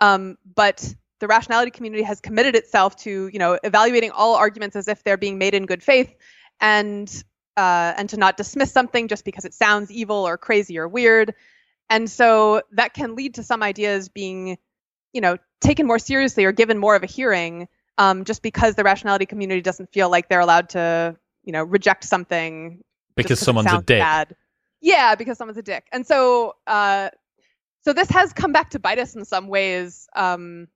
um, 0.00 0.36
but 0.54 0.94
the 1.20 1.28
rationality 1.28 1.70
community 1.70 2.02
has 2.02 2.20
committed 2.20 2.54
itself 2.56 2.96
to 2.96 3.28
you 3.32 3.38
know 3.38 3.58
evaluating 3.62 4.10
all 4.10 4.34
arguments 4.34 4.76
as 4.76 4.88
if 4.88 5.02
they're 5.02 5.16
being 5.16 5.38
made 5.38 5.54
in 5.54 5.66
good 5.66 5.82
faith 5.82 6.14
and 6.60 7.24
uh, 7.56 7.94
and 7.96 8.08
to 8.08 8.16
not 8.16 8.36
dismiss 8.36 8.72
something 8.72 9.06
just 9.06 9.24
because 9.24 9.44
it 9.44 9.54
sounds 9.54 9.90
evil 9.90 10.26
or 10.26 10.36
crazy 10.36 10.78
or 10.78 10.88
weird 10.88 11.34
and 11.88 12.10
so 12.10 12.62
that 12.72 12.94
can 12.94 13.14
lead 13.14 13.34
to 13.34 13.42
some 13.42 13.62
ideas 13.62 14.08
being 14.08 14.58
you 15.14 15.20
know 15.22 15.38
taken 15.62 15.86
more 15.86 15.98
seriously 15.98 16.44
or 16.44 16.52
given 16.52 16.76
more 16.78 16.94
of 16.94 17.02
a 17.02 17.06
hearing 17.06 17.66
um, 17.96 18.24
just 18.24 18.42
because 18.42 18.74
the 18.74 18.84
rationality 18.84 19.24
community 19.24 19.62
doesn't 19.62 19.90
feel 19.92 20.10
like 20.10 20.28
they're 20.28 20.40
allowed 20.40 20.68
to 20.70 21.16
you 21.44 21.52
know 21.52 21.62
reject 21.62 22.04
something 22.04 22.82
Because 23.16 23.40
someone's 23.40 23.72
a 23.72 23.78
dick. 23.78 24.00
bad. 24.00 24.36
Yeah, 24.80 25.14
because 25.14 25.38
someone's 25.38 25.58
a 25.58 25.62
dick. 25.62 25.86
And 25.92 26.06
so 26.06 26.56
uh 26.66 27.08
so 27.82 27.92
this 27.92 28.10
has 28.10 28.32
come 28.32 28.52
back 28.52 28.70
to 28.70 28.78
bite 28.78 28.98
us 28.98 29.14
in 29.14 29.24
some 29.24 29.48
ways. 29.48 30.08
Um 30.14 30.68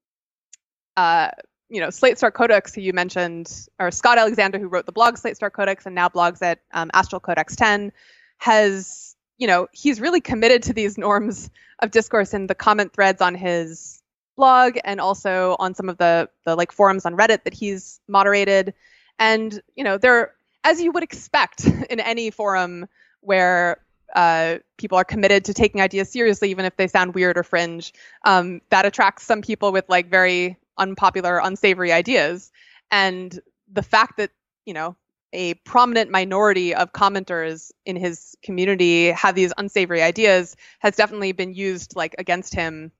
uh 0.96 1.30
you 1.70 1.82
know, 1.82 1.90
Slate 1.90 2.16
Star 2.16 2.30
Codex, 2.30 2.74
who 2.74 2.80
you 2.80 2.94
mentioned, 2.94 3.68
or 3.78 3.90
Scott 3.90 4.16
Alexander, 4.16 4.58
who 4.58 4.68
wrote 4.68 4.86
the 4.86 4.92
blog 4.92 5.18
Slate 5.18 5.36
Star 5.36 5.50
Codex 5.50 5.84
and 5.84 5.94
now 5.94 6.08
blogs 6.08 6.40
at 6.40 6.60
um, 6.72 6.90
Astral 6.94 7.20
Codex 7.20 7.56
10, 7.56 7.92
has 8.38 9.14
you 9.36 9.46
know, 9.46 9.68
he's 9.72 10.00
really 10.00 10.20
committed 10.20 10.62
to 10.64 10.72
these 10.72 10.96
norms 11.06 11.50
of 11.80 11.90
discourse 11.90 12.34
in 12.34 12.46
the 12.46 12.54
comment 12.54 12.92
threads 12.92 13.20
on 13.20 13.34
his 13.34 13.97
blog 14.38 14.78
and 14.84 15.00
also 15.00 15.56
on 15.58 15.74
some 15.74 15.90
of 15.90 15.98
the 15.98 16.30
the 16.46 16.56
like 16.56 16.72
forums 16.72 17.04
on 17.04 17.14
Reddit 17.14 17.44
that 17.44 17.52
he's 17.52 18.00
moderated. 18.08 18.72
And 19.18 19.60
you 19.76 19.84
know, 19.84 19.98
they're 19.98 20.32
as 20.64 20.80
you 20.80 20.92
would 20.92 21.02
expect 21.02 21.66
in 21.90 22.00
any 22.00 22.30
forum 22.30 22.86
where 23.20 23.82
uh, 24.14 24.56
people 24.78 24.96
are 24.96 25.04
committed 25.04 25.44
to 25.44 25.52
taking 25.52 25.82
ideas 25.82 26.10
seriously, 26.10 26.50
even 26.50 26.64
if 26.64 26.76
they 26.76 26.86
sound 26.86 27.14
weird 27.14 27.36
or 27.36 27.42
fringe. 27.42 27.92
Um, 28.24 28.62
that 28.70 28.86
attracts 28.86 29.24
some 29.24 29.42
people 29.42 29.70
with 29.70 29.84
like 29.88 30.08
very 30.08 30.56
unpopular, 30.78 31.38
unsavory 31.38 31.92
ideas. 31.92 32.50
And 32.90 33.38
the 33.70 33.82
fact 33.82 34.16
that 34.16 34.30
you 34.64 34.72
know 34.72 34.96
a 35.32 35.54
prominent 35.54 36.10
minority 36.10 36.74
of 36.74 36.92
commenters 36.92 37.70
in 37.84 37.96
his 37.96 38.34
community 38.42 39.10
have 39.10 39.34
these 39.34 39.52
unsavory 39.58 40.02
ideas 40.02 40.56
has 40.78 40.96
definitely 40.96 41.32
been 41.32 41.52
used 41.52 41.96
like 41.96 42.14
against 42.18 42.54
him. 42.54 42.92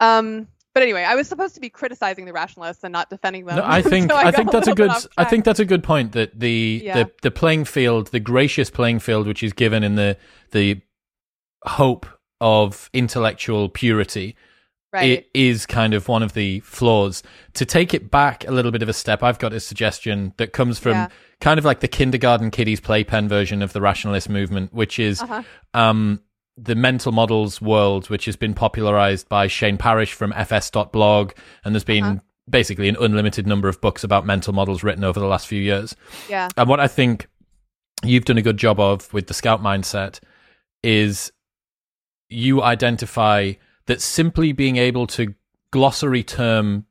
Um, 0.00 0.48
but 0.76 0.82
anyway, 0.82 1.04
I 1.04 1.14
was 1.14 1.26
supposed 1.26 1.54
to 1.54 1.60
be 1.62 1.70
criticizing 1.70 2.26
the 2.26 2.34
rationalists 2.34 2.84
and 2.84 2.92
not 2.92 3.08
defending 3.08 3.46
them. 3.46 3.56
No, 3.56 3.64
I 3.64 3.80
think 3.92 4.10
so 4.10 4.16
I, 4.18 4.24
I, 4.24 4.30
think 4.30 4.50
that's 4.52 4.68
a 4.68 4.74
good 4.74 4.90
I 5.16 5.24
think 5.24 5.46
that's 5.46 5.58
a 5.58 5.64
good 5.64 5.82
point 5.82 6.12
that 6.12 6.38
the, 6.38 6.82
Yeah. 6.84 7.04
the 7.04 7.10
the 7.22 7.30
playing 7.30 7.64
field, 7.64 8.08
the 8.08 8.20
gracious 8.20 8.68
playing 8.68 8.98
field 8.98 9.26
which 9.26 9.42
is 9.42 9.54
given 9.54 9.82
in 9.82 9.94
the 9.94 10.18
the 10.50 10.82
hope 11.62 12.04
of 12.42 12.90
intellectual 12.92 13.70
purity 13.70 14.36
right. 14.92 15.08
it 15.08 15.30
is 15.32 15.64
kind 15.64 15.94
of 15.94 16.08
one 16.08 16.22
of 16.22 16.34
the 16.34 16.60
flaws. 16.60 17.22
To 17.54 17.64
take 17.64 17.94
it 17.94 18.10
back 18.10 18.46
a 18.46 18.50
little 18.50 18.70
bit 18.70 18.82
of 18.82 18.90
a 18.90 18.92
step, 18.92 19.22
I've 19.22 19.38
got 19.38 19.54
a 19.54 19.60
suggestion 19.60 20.34
that 20.36 20.52
comes 20.52 20.78
from 20.78 20.92
Yeah. 20.92 21.08
kind 21.40 21.58
of 21.58 21.64
like 21.64 21.80
the 21.80 21.88
kindergarten 21.88 22.50
kiddies 22.50 22.80
playpen 22.80 23.28
version 23.30 23.62
of 23.62 23.72
the 23.72 23.80
rationalist 23.80 24.28
movement, 24.28 24.74
which 24.74 24.98
is 24.98 25.22
Uh-huh. 25.22 25.42
um, 25.72 26.20
the 26.56 26.74
mental 26.74 27.12
models 27.12 27.60
world, 27.60 28.08
which 28.08 28.24
has 28.24 28.36
been 28.36 28.54
popularized 28.54 29.28
by 29.28 29.46
Shane 29.46 29.76
Parrish 29.76 30.12
from 30.14 30.32
fs.blog. 30.32 31.32
And 31.64 31.74
there's 31.74 31.84
been 31.84 32.04
Uh-huh. 32.04 32.18
basically 32.48 32.88
an 32.88 32.96
unlimited 33.00 33.46
number 33.46 33.68
of 33.68 33.80
books 33.80 34.02
about 34.04 34.24
mental 34.24 34.52
models 34.52 34.82
written 34.82 35.04
over 35.04 35.20
the 35.20 35.26
last 35.26 35.46
few 35.46 35.60
years. 35.60 35.94
yeah. 36.30 36.48
And 36.56 36.68
what 36.68 36.80
I 36.80 36.88
think 36.88 37.28
you've 38.04 38.24
done 38.24 38.38
a 38.38 38.42
good 38.42 38.56
job 38.56 38.78
of 38.80 39.12
with 39.12 39.26
the 39.26 39.34
scout 39.34 39.62
mindset 39.62 40.20
is 40.82 41.32
you 42.28 42.62
identify 42.62 43.52
that 43.86 44.00
simply 44.00 44.52
being 44.52 44.76
able 44.76 45.06
to 45.08 45.34
glossary 45.70 46.22
term 46.22 46.86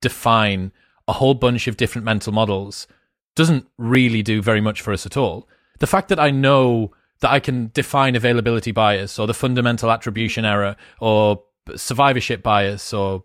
define 0.00 0.72
a 1.08 1.12
whole 1.14 1.34
bunch 1.34 1.66
of 1.66 1.76
different 1.76 2.04
mental 2.04 2.32
models 2.32 2.86
doesn't 3.34 3.66
really 3.78 4.22
do 4.22 4.40
very 4.42 4.60
much 4.60 4.80
for 4.80 4.92
us 4.92 5.06
at 5.06 5.16
all. 5.16 5.48
The 5.80 5.86
fact 5.86 6.08
that 6.08 6.20
I 6.20 6.30
know 6.30 6.92
that 7.20 7.30
I 7.30 7.40
can 7.40 7.70
define 7.74 8.14
availability 8.16 8.72
bias 8.72 9.18
or 9.18 9.26
the 9.26 9.34
fundamental 9.34 9.90
attribution 9.90 10.44
error 10.44 10.76
or 11.00 11.42
survivorship 11.76 12.42
bias 12.42 12.92
or 12.92 13.24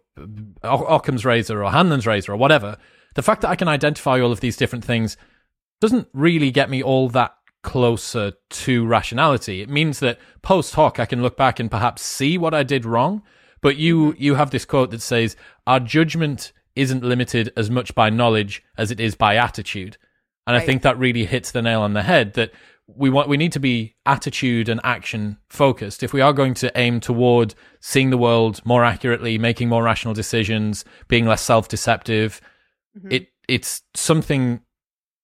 Occam's 0.63 1.25
razor 1.25 1.63
or 1.63 1.71
Hanlon's 1.71 2.08
razor 2.08 2.34
or 2.34 2.38
whatever, 2.38 2.77
the 3.15 3.21
fact 3.21 3.41
that 3.41 3.49
I 3.49 3.56
can 3.56 3.67
identify 3.67 4.19
all 4.19 4.32
of 4.32 4.39
these 4.39 4.58
different 4.58 4.84
things 4.84 5.17
doesn't 5.82 6.08
really 6.13 6.51
get 6.51 6.69
me 6.69 6.82
all 6.82 7.10
that 7.10 7.36
closer 7.63 8.34
to 8.49 8.86
rationality. 8.86 9.62
It 9.62 9.69
means 9.69 9.99
that 9.99 10.19
post 10.41 10.75
hoc 10.75 10.99
I 10.99 11.06
can 11.06 11.21
look 11.21 11.38
back 11.38 11.60
and 11.60 11.71
perhaps 11.71 12.01
see 12.01 12.38
what 12.38 12.53
I 12.53 12.63
did 12.63 12.86
wrong. 12.86 13.23
But 13.62 13.77
you 13.77 14.12
mm-hmm. 14.12 14.21
you 14.21 14.36
have 14.36 14.51
this 14.51 14.65
quote 14.65 14.91
that 14.91 15.01
says 15.01 15.36
our 15.65 15.79
judgment 15.79 16.51
isn't 16.75 17.03
limited 17.03 17.53
as 17.56 17.69
much 17.69 17.95
by 17.95 18.10
knowledge 18.10 18.63
as 18.77 18.91
it 18.91 18.99
is 18.99 19.15
by 19.15 19.36
attitude. 19.36 19.97
And 20.45 20.58
I 20.58 20.60
think 20.60 20.82
that 20.82 20.99
really 20.99 21.25
hits 21.25 21.51
the 21.51 21.62
nail 21.62 21.82
on 21.82 21.93
the 21.93 22.03
head 22.03 22.34
that 22.34 22.51
we 22.88 23.10
want 23.10 23.30
we 23.30 23.38
need 23.38 23.54
to 23.54 23.60
be 23.60 23.96
attitude 24.06 24.67
and 24.69 24.82
action 24.84 25.38
focused. 25.50 26.04
If 26.04 26.13
we 26.13 26.22
are 26.22 26.34
going 26.34 26.54
to 26.56 26.72
aim 26.78 27.00
toward 27.00 27.56
seeing 27.80 28.10
the 28.10 28.17
world 28.17 28.62
more 28.65 28.84
accurately, 28.84 29.38
making 29.38 29.69
more 29.69 29.84
rational 29.84 30.13
decisions, 30.13 30.84
being 31.08 31.26
less 31.26 31.41
self-deceptive, 31.41 32.41
mm-hmm. 32.98 33.12
it 33.12 33.28
it's 33.48 33.82
something 33.93 34.62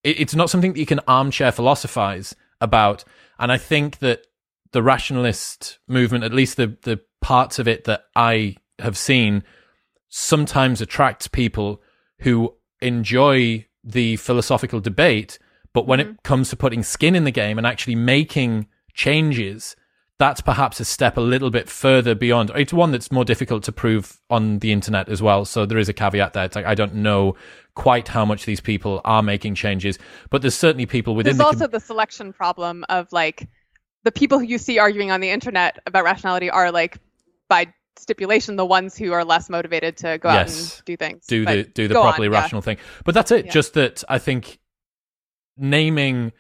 it, 0.04 0.20
it's 0.20 0.36
not 0.36 0.50
something 0.50 0.74
that 0.74 0.80
you 0.80 0.86
can 0.86 1.02
armchair 1.08 1.52
philosophize 1.52 2.36
about. 2.62 3.04
And 3.38 3.52
I 3.52 3.58
think 3.58 4.00
that 4.00 4.28
the 4.72 4.84
rationalist 4.84 5.80
movement, 5.88 6.24
at 6.24 6.34
least 6.34 6.58
the 6.58 6.78
the 6.84 7.02
parts 7.22 7.60
of 7.60 7.68
it 7.68 7.84
that 7.84 8.04
I 8.16 8.56
have 8.80 8.98
seen, 8.98 9.44
sometimes 10.08 10.80
attracts 10.80 11.28
people 11.28 11.82
who 12.20 12.54
enjoy 12.82 13.66
the 13.84 14.16
philosophical 14.18 14.80
debate, 14.80 15.40
but 15.74 15.88
when 15.88 16.00
it 16.00 16.08
mm-hmm. 16.08 16.16
comes 16.24 16.50
to 16.50 16.56
putting 16.56 16.84
skin 16.84 17.16
in 17.16 17.24
the 17.24 17.32
game 17.32 17.58
and 17.58 17.68
actually 17.68 17.96
making 17.96 18.68
changes, 18.94 19.76
that's 20.18 20.42
perhaps 20.42 20.80
a 20.80 20.86
step 20.86 21.18
a 21.18 21.22
little 21.22 21.50
bit 21.50 21.70
further 21.70 22.14
beyond. 22.14 22.52
It's 22.56 22.74
one 22.74 22.92
that's 22.92 23.12
more 23.12 23.24
difficult 23.24 23.64
to 23.64 23.72
prove 23.72 24.20
on 24.30 24.60
the 24.60 24.72
internet 24.72 25.08
as 25.10 25.22
well. 25.22 25.46
So 25.46 25.66
there 25.66 25.78
is 25.78 25.88
a 25.88 25.94
caveat 25.94 26.34
there. 26.34 26.46
It's 26.46 26.56
like 26.56 26.66
I 26.66 26.76
don't 26.76 26.96
know 26.96 27.36
quite 27.76 28.10
how 28.10 28.26
much 28.26 28.46
these 28.46 28.60
people 28.60 29.00
are 29.06 29.24
making 29.24 29.56
changes, 29.56 29.98
but 30.30 30.42
there's 30.42 30.56
certainly 30.56 30.86
people 30.86 31.16
within 31.16 31.32
There's 31.32 31.38
the 31.38 31.46
also 31.46 31.66
com- 31.66 31.72
the 31.72 31.80
selection 31.80 32.34
problem 32.34 32.84
of 32.90 33.12
like 33.14 33.48
the 34.04 34.12
people 34.12 34.40
who 34.40 34.46
you 34.46 34.58
see 34.58 34.78
arguing 34.78 35.12
on 35.12 35.22
the 35.22 35.30
internet 35.30 35.80
about 35.86 36.04
rationality 36.04 36.50
are 36.50 36.72
like 36.72 36.98
by 37.48 37.68
stipulation 37.98 38.56
the 38.56 38.66
ones 38.66 38.98
who 38.98 39.14
are 39.14 39.24
less 39.24 39.50
motivated 39.50 39.96
to 39.98 40.18
go 40.18 40.30
out 40.30 40.50
and 40.50 40.82
do 40.86 40.98
things. 40.98 41.26
do 41.28 41.46
But 41.46 41.54
the 41.54 41.64
do 41.64 41.88
the 41.88 41.94
go 41.94 42.02
on, 42.02 42.08
properly 42.08 42.28
yeah. 42.28 42.40
rational 42.40 42.62
thing. 42.62 42.78
But 43.06 43.14
that's 43.14 43.32
it. 43.32 43.46
Yeah. 43.46 43.52
Just 43.52 43.74
that 43.76 44.04
I 44.10 44.20
think 44.20 44.60
naming 45.60 46.32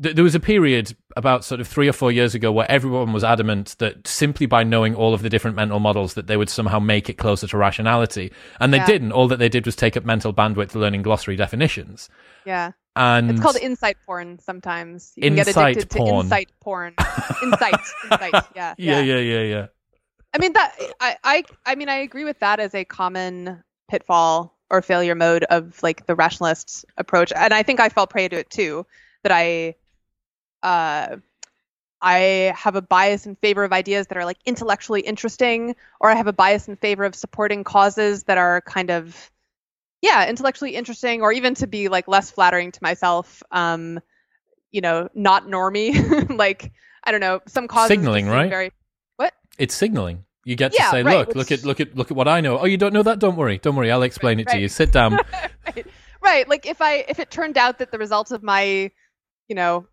there 0.00 0.22
was 0.22 0.36
a 0.36 0.40
period 0.40 0.94
about 1.16 1.44
sort 1.44 1.60
of 1.60 1.66
three 1.66 1.88
or 1.88 1.92
four 1.92 2.12
years 2.12 2.32
ago 2.32 2.52
where 2.52 2.70
everyone 2.70 3.12
was 3.12 3.24
adamant 3.24 3.74
that 3.80 4.06
simply 4.06 4.46
by 4.46 4.62
knowing 4.62 4.94
all 4.94 5.12
of 5.12 5.22
the 5.22 5.28
different 5.28 5.56
mental 5.56 5.80
models 5.80 6.14
that 6.14 6.28
they 6.28 6.36
would 6.36 6.48
somehow 6.48 6.78
make 6.78 7.08
it 7.10 7.14
closer 7.14 7.48
to 7.48 7.56
rationality 7.58 8.30
and 8.60 8.72
they 8.72 8.76
Yeah. 8.78 8.86
didn't 8.86 9.10
all 9.10 9.26
that 9.26 9.38
they 9.40 9.48
did 9.48 9.66
was 9.66 9.74
take 9.74 9.96
up 9.96 10.04
mental 10.04 10.32
bandwidth 10.32 10.76
learning 10.76 11.02
glossary 11.02 11.34
definitions 11.34 12.08
Yeah. 12.46 12.70
and 12.94 13.28
It's 13.28 13.40
called 13.40 13.56
insight 13.56 13.96
porn 14.06 14.38
sometimes. 14.38 15.12
You 15.16 15.22
can 15.24 15.34
get 15.34 15.48
addicted 15.48 15.90
porn. 15.90 16.10
to 16.14 16.20
insight 16.20 16.50
porn. 16.60 16.94
insight. 17.42 17.74
Insight. 18.04 18.44
Yeah. 18.54 18.74
yeah 18.78 19.00
yeah 19.00 19.18
yeah 19.18 19.42
yeah 19.42 19.66
I 20.32 20.38
mean 20.38 20.52
that 20.52 20.76
I, 21.00 21.16
I 21.24 21.44
I 21.66 21.74
mean 21.74 21.88
I 21.88 21.96
agree 21.96 22.24
with 22.24 22.38
that 22.38 22.60
as 22.60 22.72
a 22.72 22.84
common 22.84 23.64
pitfall 23.90 24.56
or 24.70 24.82
failure 24.82 25.14
mode 25.14 25.44
of 25.44 25.82
like 25.82 26.06
the 26.06 26.14
rationalist 26.14 26.84
approach. 26.96 27.32
And 27.34 27.54
I 27.54 27.62
think 27.62 27.80
I 27.80 27.88
fell 27.88 28.06
prey 28.06 28.28
to 28.28 28.36
it 28.36 28.50
too. 28.50 28.86
That 29.22 29.32
I 29.32 29.74
uh 30.62 31.16
I 32.00 32.52
have 32.56 32.76
a 32.76 32.82
bias 32.82 33.26
in 33.26 33.34
favor 33.36 33.64
of 33.64 33.72
ideas 33.72 34.06
that 34.06 34.18
are 34.18 34.24
like 34.24 34.38
intellectually 34.46 35.00
interesting, 35.00 35.74
or 36.00 36.10
I 36.10 36.14
have 36.14 36.28
a 36.28 36.32
bias 36.32 36.68
in 36.68 36.76
favor 36.76 37.04
of 37.04 37.14
supporting 37.14 37.64
causes 37.64 38.24
that 38.24 38.38
are 38.38 38.60
kind 38.60 38.90
of 38.90 39.30
yeah, 40.00 40.28
intellectually 40.28 40.76
interesting, 40.76 41.22
or 41.22 41.32
even 41.32 41.54
to 41.56 41.66
be 41.66 41.88
like 41.88 42.06
less 42.06 42.30
flattering 42.30 42.70
to 42.70 42.78
myself. 42.82 43.42
Um, 43.50 43.98
you 44.70 44.80
know, 44.80 45.08
not 45.14 45.46
normie. 45.46 46.30
like 46.38 46.72
I 47.02 47.10
don't 47.10 47.20
know, 47.20 47.40
some 47.48 47.66
causes 47.66 47.88
Signaling, 47.88 48.28
right? 48.28 48.48
Very 48.48 48.72
it's 49.58 49.74
signaling 49.74 50.24
you 50.48 50.56
get 50.56 50.72
Yeah, 50.74 50.86
to 50.86 50.90
say 50.90 51.02
right, 51.02 51.18
look 51.18 51.28
which- 51.28 51.36
look 51.36 51.52
at 51.52 51.64
look 51.64 51.80
at 51.80 51.96
look 51.96 52.10
at 52.10 52.16
what 52.16 52.26
i 52.28 52.40
know. 52.40 52.58
Oh 52.58 52.64
you 52.64 52.78
don't 52.78 52.94
know 52.94 53.02
that? 53.02 53.18
Don't 53.18 53.36
worry. 53.36 53.58
Don't 53.58 53.76
worry. 53.76 53.90
I'll 53.92 54.02
explain 54.12 54.40
it 54.40 54.48
to 54.48 54.58
you. 54.58 54.68
sit 54.68 54.90
down. 54.92 55.18
Right. 55.68 55.86
right 56.22 56.48
like 56.48 56.64
if 56.66 56.80
i 56.80 57.04
if 57.12 57.18
it 57.20 57.30
turned 57.30 57.58
out 57.58 57.78
that 57.80 57.92
the 57.92 57.98
result 57.98 58.32
of 58.32 58.42
my 58.42 58.90
you 59.48 59.54
know 59.54 59.86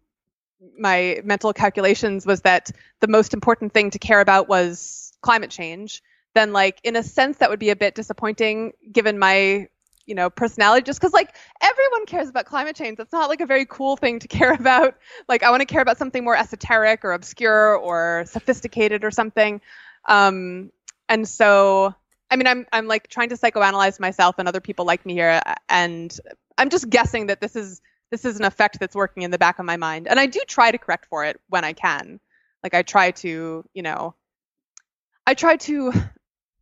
my 0.79 1.19
mental 1.23 1.51
calculations 1.53 2.25
was 2.25 2.41
that 2.41 2.71
the 3.01 3.07
most 3.07 3.33
important 3.33 3.73
thing 3.73 3.89
to 3.91 3.99
care 3.99 4.21
about 4.21 4.47
was 4.47 5.11
climate 5.21 5.51
change 5.51 6.01
then 6.33 6.53
like 6.53 6.79
in 6.83 6.95
a 6.95 7.03
sense 7.03 7.37
that 7.37 7.49
would 7.49 7.59
be 7.59 7.69
a 7.71 7.75
bit 7.75 7.93
disappointing 7.93 8.71
given 8.91 9.19
my 9.19 9.67
you 10.05 10.15
know 10.15 10.29
personality 10.29 10.83
just 10.83 10.99
because 10.99 11.13
like 11.13 11.35
everyone 11.61 12.05
cares 12.05 12.29
about 12.29 12.45
climate 12.45 12.75
change. 12.75 12.99
It's 12.99 13.11
not 13.11 13.27
like 13.27 13.41
a 13.41 13.45
very 13.47 13.65
cool 13.65 13.97
thing 13.97 14.19
to 14.19 14.27
care 14.37 14.53
about. 14.53 14.95
Like 15.27 15.41
i 15.43 15.49
want 15.51 15.61
to 15.61 15.65
care 15.65 15.81
about 15.81 15.97
something 15.97 16.23
more 16.23 16.37
esoteric 16.37 17.03
or 17.03 17.11
obscure 17.11 17.75
or 17.75 18.23
sophisticated 18.27 19.03
or 19.03 19.11
something 19.11 19.61
um 20.07 20.71
and 21.09 21.27
so 21.27 21.95
I 22.29 22.37
mean, 22.37 22.47
I'm 22.47 22.65
I'm 22.71 22.87
like 22.87 23.07
trying 23.07 23.29
to 23.29 23.35
psychoanalyze 23.35 23.99
myself 23.99 24.35
and 24.39 24.47
other 24.47 24.61
people 24.61 24.85
like 24.85 25.05
me 25.05 25.13
here, 25.13 25.41
and 25.69 26.17
I'm 26.57 26.69
just 26.69 26.89
guessing 26.89 27.27
that 27.27 27.39
this 27.39 27.55
is 27.55 27.81
this 28.11 28.25
is 28.25 28.39
an 28.39 28.45
effect 28.45 28.79
that's 28.79 28.95
working 28.95 29.23
in 29.23 29.31
the 29.31 29.37
back 29.37 29.59
of 29.59 29.65
my 29.65 29.77
mind, 29.77 30.07
and 30.07 30.19
I 30.19 30.25
do 30.25 30.41
try 30.47 30.71
to 30.71 30.77
correct 30.77 31.05
for 31.09 31.25
it 31.25 31.39
when 31.47 31.63
I 31.63 31.73
can. 31.73 32.19
Like 32.63 32.73
I 32.73 32.81
try 32.81 33.11
to, 33.11 33.63
you 33.73 33.81
know, 33.83 34.15
I 35.27 35.35
try 35.35 35.57
to 35.57 35.93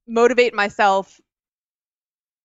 motivate 0.07 0.53
myself 0.53 1.19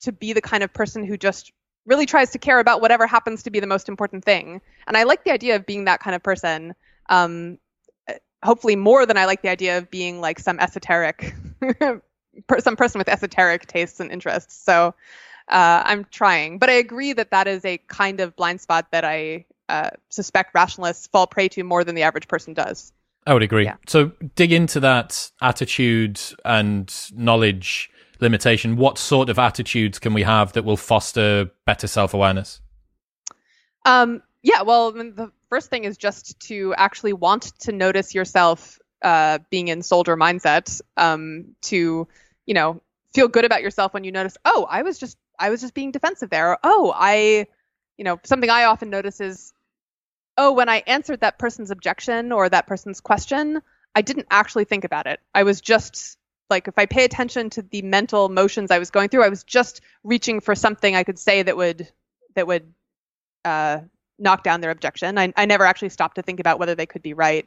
to 0.02 0.12
be 0.12 0.32
the 0.32 0.40
kind 0.40 0.62
of 0.62 0.72
person 0.72 1.04
who 1.04 1.16
just 1.16 1.52
really 1.86 2.06
tries 2.06 2.30
to 2.30 2.38
care 2.38 2.60
about 2.60 2.80
whatever 2.80 3.06
happens 3.06 3.42
to 3.42 3.50
be 3.50 3.58
the 3.58 3.66
most 3.66 3.88
important 3.88 4.24
thing, 4.24 4.60
and 4.86 4.96
I 4.96 5.02
like 5.02 5.24
the 5.24 5.32
idea 5.32 5.56
of 5.56 5.66
being 5.66 5.86
that 5.86 6.00
kind 6.00 6.14
of 6.14 6.22
person. 6.22 6.74
Um, 7.10 7.58
hopefully 8.42 8.76
more 8.76 9.06
than 9.06 9.16
I 9.16 9.24
like 9.24 9.42
the 9.42 9.48
idea 9.48 9.78
of 9.78 9.90
being 9.90 10.20
like 10.20 10.38
some 10.38 10.58
esoteric 10.60 11.34
some 12.60 12.76
person 12.76 12.98
with 12.98 13.08
esoteric 13.08 13.66
tastes 13.66 14.00
and 14.00 14.10
interests. 14.10 14.54
So 14.54 14.94
uh, 15.48 15.82
I'm 15.84 16.04
trying, 16.10 16.58
but 16.58 16.70
I 16.70 16.74
agree 16.74 17.12
that 17.12 17.30
that 17.30 17.48
is 17.48 17.64
a 17.64 17.78
kind 17.88 18.20
of 18.20 18.36
blind 18.36 18.60
spot 18.60 18.86
that 18.92 19.04
I 19.04 19.44
uh, 19.68 19.90
suspect 20.08 20.54
rationalists 20.54 21.06
fall 21.06 21.26
prey 21.26 21.48
to 21.48 21.62
more 21.62 21.84
than 21.84 21.94
the 21.94 22.02
average 22.02 22.28
person 22.28 22.54
does. 22.54 22.92
I 23.26 23.34
would 23.34 23.42
agree. 23.42 23.64
Yeah. 23.64 23.76
So 23.86 24.12
dig 24.36 24.52
into 24.52 24.80
that 24.80 25.30
attitude 25.42 26.20
and 26.44 26.94
knowledge 27.12 27.90
limitation. 28.20 28.76
What 28.76 28.98
sort 28.98 29.28
of 29.28 29.38
attitudes 29.38 29.98
can 29.98 30.14
we 30.14 30.22
have 30.22 30.52
that 30.54 30.64
will 30.64 30.76
foster 30.76 31.50
better 31.66 31.86
self 31.86 32.14
awareness? 32.14 32.60
Um, 33.84 34.22
yeah, 34.42 34.62
well, 34.62 34.92
the 34.92 35.30
first 35.50 35.70
thing 35.70 35.84
is 35.84 35.96
just 35.96 36.38
to 36.48 36.74
actually 36.76 37.12
want 37.12 37.52
to 37.60 37.72
notice 37.72 38.14
yourself 38.14 38.78
uh, 39.02 39.38
being 39.50 39.68
in 39.68 39.82
soldier 39.82 40.16
mindset. 40.16 40.80
Um, 40.96 41.54
to 41.62 42.08
you 42.46 42.54
know 42.54 42.80
feel 43.14 43.28
good 43.28 43.44
about 43.44 43.62
yourself 43.62 43.94
when 43.94 44.04
you 44.04 44.12
notice, 44.12 44.36
oh, 44.44 44.66
I 44.68 44.82
was 44.82 44.98
just 44.98 45.16
I 45.38 45.50
was 45.50 45.60
just 45.60 45.74
being 45.74 45.92
defensive 45.92 46.30
there. 46.30 46.58
Oh, 46.62 46.92
I, 46.94 47.46
you 47.96 48.04
know, 48.04 48.18
something 48.24 48.50
I 48.50 48.64
often 48.64 48.90
notice 48.90 49.20
is, 49.20 49.52
oh, 50.36 50.52
when 50.52 50.68
I 50.68 50.82
answered 50.86 51.20
that 51.20 51.38
person's 51.38 51.70
objection 51.70 52.32
or 52.32 52.48
that 52.48 52.66
person's 52.66 53.00
question, 53.00 53.62
I 53.94 54.02
didn't 54.02 54.26
actually 54.30 54.64
think 54.64 54.84
about 54.84 55.06
it. 55.06 55.20
I 55.34 55.44
was 55.44 55.60
just 55.60 56.18
like, 56.50 56.68
if 56.68 56.78
I 56.78 56.86
pay 56.86 57.04
attention 57.04 57.50
to 57.50 57.62
the 57.62 57.82
mental 57.82 58.28
motions 58.28 58.70
I 58.70 58.78
was 58.78 58.90
going 58.90 59.08
through, 59.08 59.24
I 59.24 59.28
was 59.28 59.44
just 59.44 59.80
reaching 60.02 60.40
for 60.40 60.54
something 60.54 60.94
I 60.94 61.04
could 61.04 61.18
say 61.18 61.42
that 61.42 61.56
would 61.56 61.88
that 62.34 62.46
would 62.46 62.72
uh, 63.44 63.80
knock 64.18 64.42
down 64.42 64.60
their 64.60 64.70
objection. 64.70 65.18
I, 65.18 65.32
I 65.36 65.46
never 65.46 65.64
actually 65.64 65.90
stopped 65.90 66.16
to 66.16 66.22
think 66.22 66.40
about 66.40 66.58
whether 66.58 66.74
they 66.74 66.86
could 66.86 67.02
be 67.02 67.14
right. 67.14 67.46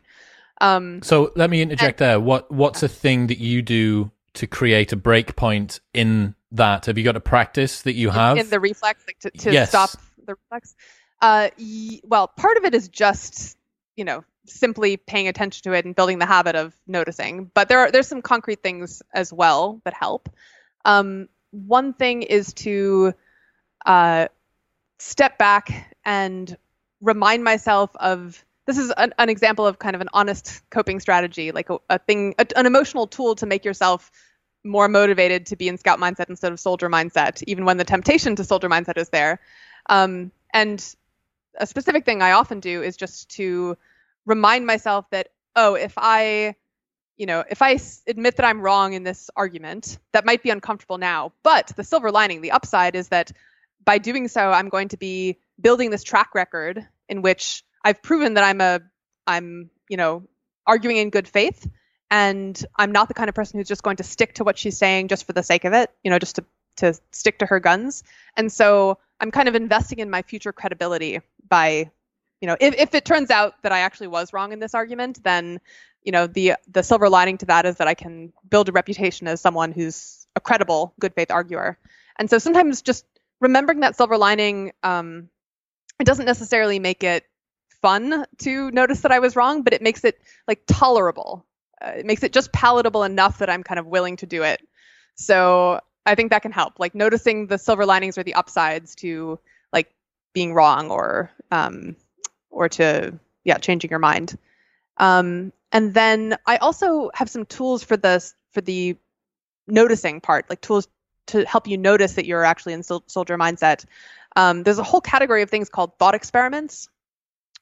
Um, 0.60 1.02
So 1.04 1.32
let 1.36 1.50
me 1.50 1.62
interject 1.62 1.98
there. 2.00 2.20
What 2.20 2.52
what's 2.52 2.84
a 2.84 2.88
thing 2.88 3.28
that 3.28 3.40
you 3.40 3.62
do 3.62 4.12
to 4.34 4.48
create 4.48 4.92
a 4.94 4.96
break 4.96 5.36
point 5.36 5.80
in 5.94 6.36
that? 6.52 6.86
Have 6.86 6.98
you 6.98 7.04
got 7.04 7.16
a 7.16 7.22
practice 7.22 7.82
that 7.82 7.94
you 7.94 8.10
have? 8.12 8.38
in 8.38 8.50
the 8.50 8.60
reflex 8.60 9.04
like 9.08 9.20
to, 9.20 9.32
to 9.32 9.54
Yes. 9.54 9.70
stop 9.70 9.90
the 10.26 10.36
reflex 10.36 10.76
uh 11.22 11.50
y- 11.58 12.00
well 12.04 12.28
part 12.28 12.58
of 12.58 12.64
it 12.66 12.76
is 12.76 12.88
just 12.90 13.58
you 13.96 14.06
know 14.06 14.24
simply 14.46 14.98
paying 14.98 15.28
attention 15.28 15.64
to 15.64 15.74
it 15.74 15.86
and 15.86 15.96
building 15.96 16.20
the 16.20 16.26
habit 16.26 16.56
of 16.56 16.74
noticing 16.88 17.50
but 17.54 17.70
there 17.70 17.80
are 17.80 17.92
there's 17.92 18.08
some 18.08 18.22
concrete 18.22 18.62
things 18.64 19.02
as 19.14 19.32
well 19.34 19.82
that 19.84 19.94
help 19.94 20.30
um 20.86 21.28
one 21.52 21.94
thing 21.94 22.22
is 22.22 22.54
to 22.54 23.14
uh 23.86 24.28
step 25.00 25.38
back 25.38 25.96
and 26.06 26.58
remind 27.02 27.44
myself 27.44 27.96
of 27.96 28.44
this 28.68 28.78
is 28.78 28.94
an, 28.96 29.14
an 29.18 29.30
example 29.30 29.66
of 29.66 29.80
kind 29.80 29.96
of 29.96 30.02
an 30.02 30.10
honest 30.14 30.62
coping 30.70 31.00
strategy 31.00 31.52
like 31.52 31.70
a, 31.70 31.78
a 31.90 31.98
thing 32.00 32.36
a, 32.38 32.46
an 32.56 32.66
emotional 32.66 33.08
tool 33.08 33.36
to 33.36 33.46
make 33.46 33.66
yourself 33.66 34.12
more 34.64 34.88
motivated 34.88 35.46
to 35.48 35.56
be 35.56 35.68
in 35.68 35.78
scout 35.78 36.00
mindset 36.00 36.30
instead 36.30 36.52
of 36.52 36.60
soldier 36.60 36.90
mindset, 36.90 37.44
even 37.48 37.66
when 37.66 37.78
the 37.78 37.84
temptation 37.84 38.36
to 38.36 38.44
soldier 38.44 38.70
mindset 38.70 38.98
is 38.98 39.10
there. 39.10 39.40
Um, 39.90 40.32
and 40.54 40.96
a 41.58 41.66
specific 41.66 42.06
thing 42.06 42.22
I 42.22 42.32
often 42.34 42.60
do 42.60 42.82
is 42.84 42.98
just 42.98 43.30
to 43.32 43.78
remind 44.26 44.66
myself 44.66 45.10
that, 45.12 45.30
oh, 45.56 45.76
if 45.76 45.94
I, 45.98 46.56
you 47.18 47.26
know, 47.26 47.44
if 47.50 47.62
I 47.62 47.80
admit 48.08 48.38
that 48.38 48.46
I'm 48.46 48.62
wrong 48.62 48.94
in 48.94 49.04
this 49.04 49.30
argument, 49.36 49.98
that 50.14 50.26
might 50.26 50.44
be 50.44 50.50
uncomfortable 50.50 50.98
now. 50.98 51.34
But 51.44 51.68
the 51.76 51.84
silver 51.84 52.12
lining, 52.12 52.42
the 52.42 52.52
upside 52.52 52.96
is 52.96 53.10
that 53.10 53.32
by 53.84 53.98
doing 53.98 54.28
so, 54.28 54.52
I'm 54.52 54.70
going 54.70 54.90
to 54.90 54.98
be 54.98 55.40
building 55.62 55.90
this 55.90 56.04
track 56.04 56.34
record 56.36 56.86
in 57.08 57.22
which 57.22 57.64
I've 57.84 58.02
proven 58.02 58.36
that 58.36 58.44
I'm 58.44 58.62
a, 58.62 58.82
I'm, 59.28 59.70
you 59.90 59.98
know, 59.98 60.24
arguing 60.66 60.98
in 60.98 61.10
good 61.10 61.28
faith 61.28 61.68
and 62.10 62.66
I'm 62.78 62.92
not 62.92 63.08
the 63.08 63.14
kind 63.14 63.30
of 63.30 63.36
person 63.36 63.60
who's 63.60 63.68
just 63.68 63.84
going 63.84 63.98
to 63.98 64.04
stick 64.04 64.36
to 64.36 64.44
what 64.44 64.58
she's 64.58 64.78
saying 64.78 65.08
just 65.08 65.26
for 65.26 65.34
the 65.34 65.44
sake 65.44 65.66
of 65.66 65.74
it, 65.74 65.90
you 66.04 66.12
know, 66.12 66.20
just 66.20 66.36
to 66.36 66.46
to 66.78 66.94
stick 67.12 67.40
to 67.40 67.46
her 67.46 67.60
guns. 67.60 68.04
And 68.38 68.52
so 68.52 68.98
I'm 69.20 69.32
kind 69.32 69.48
of 69.48 69.56
investing 69.56 70.00
in 70.00 70.10
my 70.10 70.22
future 70.22 70.54
credibility 70.54 71.20
by, 71.48 71.92
you 72.40 72.48
know, 72.48 72.56
if, 72.60 72.76
if 72.76 72.96
it 72.96 73.06
turns 73.06 73.30
out 73.30 73.62
that 73.64 73.72
I 73.72 73.80
actually 73.80 74.08
was 74.08 74.34
wrong 74.34 74.52
in 74.52 74.60
this 74.60 74.74
argument, 74.74 75.24
then, 75.24 75.60
you 76.04 76.12
know, 76.12 76.28
the 76.28 76.54
the 76.68 76.84
silver 76.84 77.10
lining 77.10 77.38
to 77.40 77.46
that 77.48 77.66
is 77.66 77.78
that 77.78 77.88
I 77.88 77.94
can 77.94 78.34
build 78.50 78.70
a 78.70 78.72
reputation 78.72 79.28
as 79.28 79.42
someone 79.42 79.72
who's 79.72 80.28
a 80.36 80.40
credible, 80.40 80.94
good 81.00 81.14
faith 81.14 81.32
arguer. 81.32 81.78
And 82.18 82.30
so 82.30 82.38
sometimes 82.40 82.82
just 82.82 83.06
remembering 83.40 83.82
that 83.82 83.96
silver 83.96 84.18
lining, 84.18 84.72
um, 84.84 85.30
it 86.02 86.06
doesn't 86.08 86.26
necessarily 86.26 86.80
make 86.80 87.04
it 87.04 87.26
fun 87.82 88.26
to 88.40 88.72
notice 88.72 89.02
that 89.02 89.12
I 89.12 89.20
was 89.20 89.36
wrong, 89.36 89.64
but 89.64 89.74
it 89.74 89.82
makes 89.82 90.04
it 90.04 90.20
like 90.48 90.64
tolerable 90.68 91.46
uh, 91.82 91.94
it 91.98 92.06
makes 92.06 92.24
it 92.24 92.32
just 92.32 92.52
palatable 92.52 93.04
enough 93.04 93.40
that 93.40 93.50
I'm 93.50 93.64
kind 93.64 93.80
of 93.80 93.88
willing 93.88 94.18
to 94.18 94.26
do 94.26 94.44
it. 94.44 94.62
So 95.16 95.80
I 96.06 96.16
think 96.16 96.32
that 96.32 96.42
can 96.42 96.52
help, 96.52 96.80
like 96.80 96.96
noticing 96.96 97.48
the 97.48 97.58
silver 97.58 97.86
linings 97.86 98.18
or 98.18 98.24
the 98.24 98.36
upsides 98.36 98.96
to 98.96 99.40
like 99.74 99.94
being 100.34 100.54
wrong 100.54 100.92
or 100.92 101.32
um, 101.52 101.96
or 102.50 102.70
to 102.70 103.20
yeah 103.44 103.58
changing 103.58 103.90
your 103.90 104.00
mind. 104.00 104.38
Um, 104.98 105.54
and 105.72 105.94
then 105.94 106.38
I 106.46 106.58
also 106.58 107.10
have 107.14 107.30
some 107.30 107.46
tools 107.46 107.84
for 107.84 107.98
the 107.98 108.32
for 108.52 108.62
the 108.62 108.98
noticing 109.68 110.22
part, 110.22 110.50
like 110.50 110.62
tools 110.62 110.88
to 111.28 111.46
help 111.46 111.68
you 111.68 111.78
notice 111.78 112.14
that 112.14 112.26
you're 112.26 112.44
actually 112.44 112.74
in 112.74 112.84
sol- 112.84 113.04
soldier 113.08 113.38
mindset. 113.38 113.86
Um, 114.36 114.64
there's 114.64 114.80
a 114.80 114.84
whole 114.84 115.02
category 115.02 115.42
of 115.42 115.50
things 115.50 115.70
called 115.70 115.98
thought 116.00 116.16
experiments, 116.16 116.90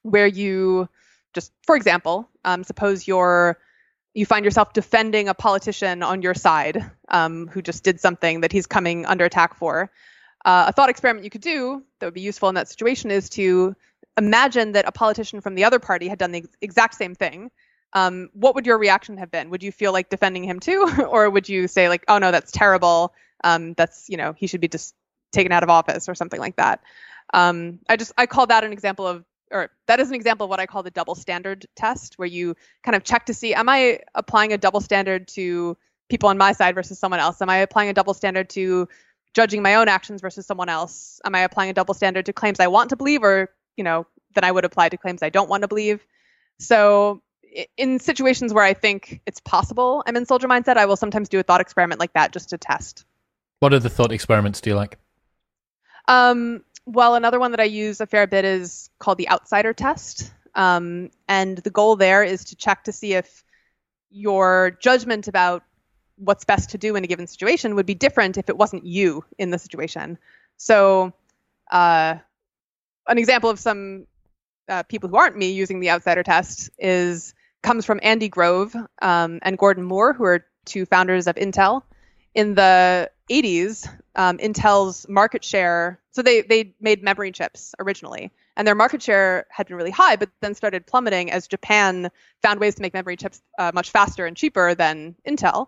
where 0.03 0.27
you 0.27 0.87
just, 1.33 1.51
for 1.65 1.75
example, 1.75 2.29
um, 2.45 2.63
suppose 2.63 3.07
you're 3.07 3.57
you 4.13 4.25
find 4.25 4.43
yourself 4.43 4.73
defending 4.73 5.29
a 5.29 5.33
politician 5.33 6.01
on 6.01 6.21
your 6.21 6.33
side 6.33 6.91
um, 7.09 7.47
who 7.47 7.61
just 7.61 7.83
did 7.83 7.99
something 7.99 8.41
that 8.41 8.51
he's 8.51 8.65
coming 8.65 9.05
under 9.05 9.25
attack 9.25 9.55
for. 9.55 9.91
Uh, 10.43 10.65
a 10.67 10.71
thought 10.71 10.89
experiment 10.89 11.23
you 11.23 11.29
could 11.29 11.41
do 11.41 11.83
that 11.99 12.07
would 12.07 12.13
be 12.13 12.21
useful 12.21 12.49
in 12.49 12.55
that 12.55 12.67
situation 12.67 13.11
is 13.11 13.29
to 13.29 13.75
imagine 14.17 14.71
that 14.71 14.87
a 14.87 14.91
politician 14.91 15.41
from 15.41 15.55
the 15.55 15.63
other 15.63 15.79
party 15.79 16.07
had 16.07 16.17
done 16.17 16.31
the 16.31 16.45
exact 16.61 16.95
same 16.95 17.13
thing. 17.13 17.51
Um, 17.93 18.29
what 18.33 18.55
would 18.55 18.65
your 18.65 18.77
reaction 18.77 19.17
have 19.17 19.31
been? 19.31 19.49
Would 19.49 19.63
you 19.63 19.71
feel 19.71 19.93
like 19.93 20.09
defending 20.09 20.43
him 20.43 20.59
too, 20.59 20.87
or 21.09 21.29
would 21.29 21.49
you 21.49 21.67
say 21.67 21.89
like, 21.89 22.03
"Oh 22.07 22.19
no, 22.19 22.31
that's 22.31 22.51
terrible. 22.51 23.13
Um, 23.43 23.73
that's 23.73 24.09
you 24.09 24.17
know 24.17 24.33
he 24.37 24.47
should 24.47 24.61
be 24.61 24.67
just 24.67 24.95
taken 25.31 25.51
out 25.51 25.63
of 25.63 25.69
office 25.69 26.09
or 26.09 26.15
something 26.15 26.39
like 26.39 26.55
that"? 26.57 26.81
Um, 27.33 27.79
I 27.87 27.97
just 27.97 28.11
I 28.17 28.25
call 28.25 28.47
that 28.47 28.63
an 28.63 28.73
example 28.73 29.07
of 29.07 29.25
or 29.51 29.71
that 29.87 29.99
is 29.99 30.09
an 30.09 30.15
example 30.15 30.45
of 30.45 30.49
what 30.49 30.59
I 30.59 30.65
call 30.65 30.83
the 30.83 30.91
double 30.91 31.15
standard 31.15 31.65
test, 31.75 32.17
where 32.17 32.27
you 32.27 32.55
kind 32.83 32.95
of 32.95 33.03
check 33.03 33.25
to 33.27 33.33
see, 33.33 33.53
am 33.53 33.69
I 33.69 34.01
applying 34.15 34.53
a 34.53 34.57
double 34.57 34.81
standard 34.81 35.27
to 35.29 35.77
people 36.09 36.29
on 36.29 36.37
my 36.37 36.53
side 36.53 36.75
versus 36.75 36.99
someone 36.99 37.19
else? 37.19 37.41
Am 37.41 37.49
I 37.49 37.57
applying 37.57 37.89
a 37.89 37.93
double 37.93 38.13
standard 38.13 38.49
to 38.51 38.87
judging 39.33 39.61
my 39.61 39.75
own 39.75 39.87
actions 39.87 40.21
versus 40.21 40.45
someone 40.45 40.69
else? 40.69 41.19
Am 41.23 41.35
I 41.35 41.41
applying 41.41 41.69
a 41.69 41.73
double 41.73 41.93
standard 41.93 42.25
to 42.27 42.33
claims 42.33 42.59
I 42.59 42.67
want 42.67 42.89
to 42.89 42.95
believe, 42.95 43.23
or 43.23 43.49
you 43.75 43.83
know, 43.83 44.05
that 44.35 44.43
I 44.43 44.51
would 44.51 44.65
apply 44.65 44.89
to 44.89 44.97
claims 44.97 45.23
I 45.23 45.29
don't 45.29 45.49
want 45.49 45.61
to 45.61 45.67
believe? 45.67 46.05
So 46.59 47.21
in 47.77 47.99
situations 47.99 48.53
where 48.53 48.63
I 48.63 48.73
think 48.73 49.21
it's 49.25 49.39
possible 49.39 50.03
I'm 50.05 50.15
in 50.15 50.25
soldier 50.25 50.47
mindset, 50.47 50.77
I 50.77 50.85
will 50.85 50.97
sometimes 50.97 51.29
do 51.29 51.39
a 51.39 51.43
thought 51.43 51.61
experiment 51.61 51.99
like 51.99 52.13
that 52.13 52.31
just 52.33 52.49
to 52.49 52.57
test. 52.57 53.05
What 53.59 53.73
other 53.73 53.89
thought 53.89 54.11
experiments 54.11 54.61
do 54.61 54.69
you 54.69 54.75
like? 54.75 54.97
Um, 56.09 56.63
well, 56.87 57.13
another 57.13 57.39
one 57.39 57.51
that 57.51 57.59
I 57.59 57.65
use 57.65 58.01
a 58.01 58.07
fair 58.07 58.25
bit 58.25 58.43
is 58.43 58.89
called 58.97 59.19
the 59.19 59.29
outsider 59.29 59.73
test. 59.73 60.33
Um, 60.55 61.11
and 61.27 61.59
the 61.59 61.69
goal 61.69 61.95
there 61.95 62.23
is 62.23 62.43
to 62.45 62.55
check 62.55 62.83
to 62.85 62.91
see 62.91 63.13
if 63.13 63.43
your 64.09 64.71
judgment 64.81 65.27
about 65.27 65.63
what's 66.17 66.43
best 66.45 66.71
to 66.71 66.79
do 66.79 66.95
in 66.95 67.03
a 67.03 67.07
given 67.07 67.27
situation 67.27 67.75
would 67.75 67.85
be 67.85 67.93
different 67.93 68.37
if 68.37 68.49
it 68.49 68.57
wasn't 68.57 68.85
you 68.85 69.23
in 69.37 69.51
the 69.51 69.59
situation. 69.59 70.17
So, 70.57 71.13
uh, 71.69 72.15
an 73.07 73.17
example 73.19 73.51
of 73.51 73.59
some 73.59 74.07
uh, 74.67 74.83
people 74.83 75.09
who 75.09 75.15
aren't 75.15 75.37
me 75.37 75.51
using 75.51 75.79
the 75.79 75.91
outsider 75.91 76.23
test 76.23 76.71
is 76.79 77.35
comes 77.61 77.85
from 77.85 77.99
Andy 78.01 78.29
Grove 78.29 78.75
um, 79.01 79.39
and 79.43 79.57
Gordon 79.59 79.83
Moore, 79.83 80.13
who 80.13 80.23
are 80.23 80.45
two 80.65 80.87
founders 80.87 81.27
of 81.27 81.35
Intel. 81.35 81.83
In 82.33 82.55
the 82.55 83.11
80s, 83.29 83.87
um, 84.15 84.37
Intel's 84.37 85.07
market 85.07 85.43
share, 85.43 85.99
so 86.11 86.21
they 86.21 86.41
they 86.41 86.73
made 86.79 87.03
memory 87.03 87.31
chips 87.31 87.75
originally, 87.79 88.31
and 88.57 88.67
their 88.67 88.75
market 88.75 89.01
share 89.01 89.45
had 89.49 89.67
been 89.67 89.77
really 89.77 89.91
high, 89.91 90.15
but 90.15 90.29
then 90.41 90.55
started 90.55 90.85
plummeting 90.85 91.31
as 91.31 91.47
Japan 91.47 92.09
found 92.41 92.59
ways 92.59 92.75
to 92.75 92.81
make 92.81 92.93
memory 92.93 93.15
chips 93.17 93.41
uh, 93.57 93.71
much 93.73 93.91
faster 93.91 94.25
and 94.25 94.35
cheaper 94.35 94.75
than 94.75 95.15
Intel, 95.27 95.67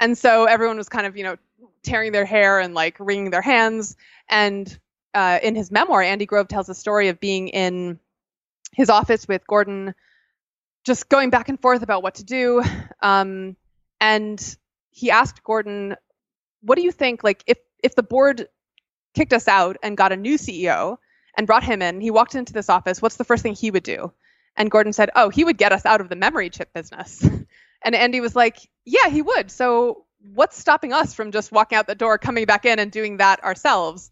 and 0.00 0.16
so 0.16 0.44
everyone 0.44 0.76
was 0.76 0.88
kind 0.88 1.06
of 1.06 1.16
you 1.16 1.24
know 1.24 1.36
tearing 1.82 2.12
their 2.12 2.24
hair 2.24 2.58
and 2.58 2.74
like 2.74 2.96
wringing 2.98 3.30
their 3.30 3.42
hands. 3.42 3.96
And 4.28 4.76
uh, 5.12 5.38
in 5.42 5.54
his 5.54 5.70
memoir, 5.70 6.02
Andy 6.02 6.26
Grove 6.26 6.48
tells 6.48 6.68
a 6.68 6.74
story 6.74 7.08
of 7.08 7.20
being 7.20 7.48
in 7.48 8.00
his 8.72 8.90
office 8.90 9.28
with 9.28 9.46
Gordon, 9.46 9.94
just 10.84 11.08
going 11.08 11.30
back 11.30 11.48
and 11.48 11.60
forth 11.60 11.82
about 11.82 12.02
what 12.02 12.16
to 12.16 12.24
do, 12.24 12.62
um, 13.02 13.56
and 14.00 14.56
he 14.90 15.10
asked 15.10 15.42
Gordon, 15.42 15.96
"What 16.64 16.76
do 16.76 16.82
you 16.82 16.92
think? 16.92 17.24
Like, 17.24 17.42
if 17.46 17.58
if 17.82 17.94
the 17.94 18.02
board 18.02 18.48
kicked 19.14 19.32
us 19.32 19.48
out 19.48 19.76
and 19.82 19.96
got 19.96 20.12
a 20.12 20.16
new 20.16 20.36
CEO 20.36 20.98
and 21.36 21.46
brought 21.46 21.64
him 21.64 21.82
in, 21.82 22.00
he 22.00 22.10
walked 22.10 22.34
into 22.34 22.52
this 22.52 22.68
office. 22.68 23.00
What's 23.02 23.16
the 23.16 23.24
first 23.24 23.42
thing 23.42 23.54
he 23.54 23.70
would 23.70 23.82
do?" 23.82 24.12
And 24.56 24.70
Gordon 24.70 24.92
said, 24.92 25.10
"Oh, 25.14 25.30
he 25.30 25.44
would 25.44 25.58
get 25.58 25.72
us 25.72 25.86
out 25.86 26.00
of 26.00 26.08
the 26.08 26.16
memory 26.16 26.50
chip 26.50 26.72
business." 26.72 27.26
And 27.86 27.94
Andy 27.94 28.20
was 28.20 28.34
like, 28.34 28.56
"Yeah, 28.86 29.10
he 29.10 29.20
would. 29.20 29.50
So 29.50 30.06
what's 30.32 30.56
stopping 30.58 30.94
us 30.94 31.12
from 31.12 31.32
just 31.32 31.52
walking 31.52 31.76
out 31.76 31.86
the 31.86 31.94
door, 31.94 32.16
coming 32.16 32.46
back 32.46 32.64
in, 32.64 32.78
and 32.78 32.90
doing 32.90 33.18
that 33.18 33.44
ourselves?" 33.44 34.10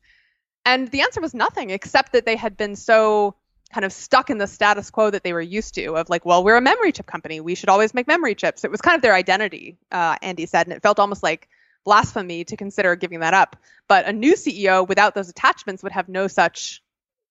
And 0.66 0.88
the 0.90 1.00
answer 1.00 1.22
was 1.22 1.32
nothing, 1.32 1.70
except 1.70 2.12
that 2.12 2.26
they 2.26 2.36
had 2.36 2.58
been 2.58 2.76
so 2.76 3.36
kind 3.72 3.84
of 3.84 3.92
stuck 3.92 4.30
in 4.30 4.38
the 4.38 4.46
status 4.46 4.90
quo 4.90 5.10
that 5.10 5.24
they 5.24 5.32
were 5.32 5.40
used 5.40 5.74
to 5.74 5.96
of 5.96 6.10
like, 6.10 6.24
well, 6.26 6.44
we're 6.44 6.56
a 6.56 6.60
memory 6.60 6.92
chip 6.92 7.06
company. 7.06 7.40
We 7.40 7.54
should 7.54 7.70
always 7.70 7.94
make 7.94 8.06
memory 8.06 8.34
chips. 8.34 8.64
It 8.64 8.70
was 8.70 8.80
kind 8.80 8.94
of 8.94 9.02
their 9.02 9.14
identity, 9.14 9.78
uh, 9.90 10.16
Andy 10.22 10.46
said, 10.46 10.66
and 10.66 10.76
it 10.76 10.82
felt 10.82 10.98
almost 10.98 11.22
like 11.22 11.48
blasphemy 11.84 12.44
to 12.44 12.56
consider 12.56 12.96
giving 12.96 13.20
that 13.20 13.34
up. 13.34 13.56
But 13.88 14.06
a 14.06 14.12
new 14.12 14.34
CEO 14.34 14.86
without 14.86 15.14
those 15.14 15.28
attachments 15.28 15.82
would 15.82 15.92
have 15.92 16.08
no 16.08 16.28
such 16.28 16.82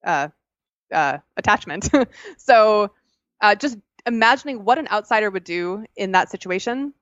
uh, 0.06 0.30
uh, 0.92 1.20
attachment. 1.38 1.90
so 2.38 2.92
uh, 3.40 3.56
just 3.56 3.78
imagining 4.06 4.64
what 4.64 4.78
an 4.78 4.88
outsider 4.92 5.30
would 5.30 5.44
do 5.44 5.86
in 5.96 6.12
that 6.14 6.30
situation, 6.30 6.94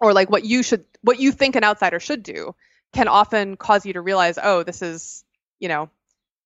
or 0.00 0.12
like 0.12 0.30
what 0.30 0.44
you 0.44 0.62
should, 0.62 0.84
what 1.02 1.18
you 1.18 1.32
think 1.32 1.56
an 1.56 1.64
outsider 1.64 2.00
should 2.00 2.22
do, 2.22 2.54
can 2.92 3.08
often 3.08 3.56
cause 3.56 3.84
you 3.86 3.94
to 3.94 4.00
realize, 4.00 4.38
oh, 4.42 4.62
this 4.62 4.82
is, 4.82 5.24
you 5.58 5.68
know, 5.68 5.90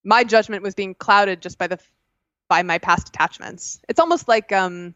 my 0.05 0.25
judgment 0.25 0.63
was 0.63 0.75
being 0.75 0.95
clouded 0.95 1.43
just 1.43 1.59
by 1.59 1.67
the 1.67 1.79
by 2.49 2.63
my 2.63 2.79
past 2.79 3.09
attachments. 3.09 3.81
It's 3.89 4.01
almost 4.01 4.27
like 4.27 4.53
um, 4.53 4.95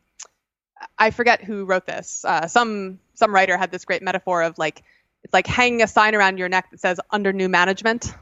I 0.98 1.10
forget 1.10 1.44
who 1.44 1.64
wrote 1.64 1.86
this. 1.86 2.24
Uh, 2.24 2.46
some 2.46 2.98
some 3.14 3.34
writer 3.34 3.56
had 3.56 3.70
this 3.70 3.84
great 3.84 4.02
metaphor 4.02 4.42
of 4.42 4.58
like 4.58 4.82
it's 5.24 5.32
like 5.32 5.46
hanging 5.46 5.82
a 5.82 5.86
sign 5.86 6.14
around 6.14 6.38
your 6.38 6.48
neck 6.48 6.70
that 6.70 6.80
says 6.80 7.00
under 7.10 7.32
new 7.32 7.48
management. 7.48 8.14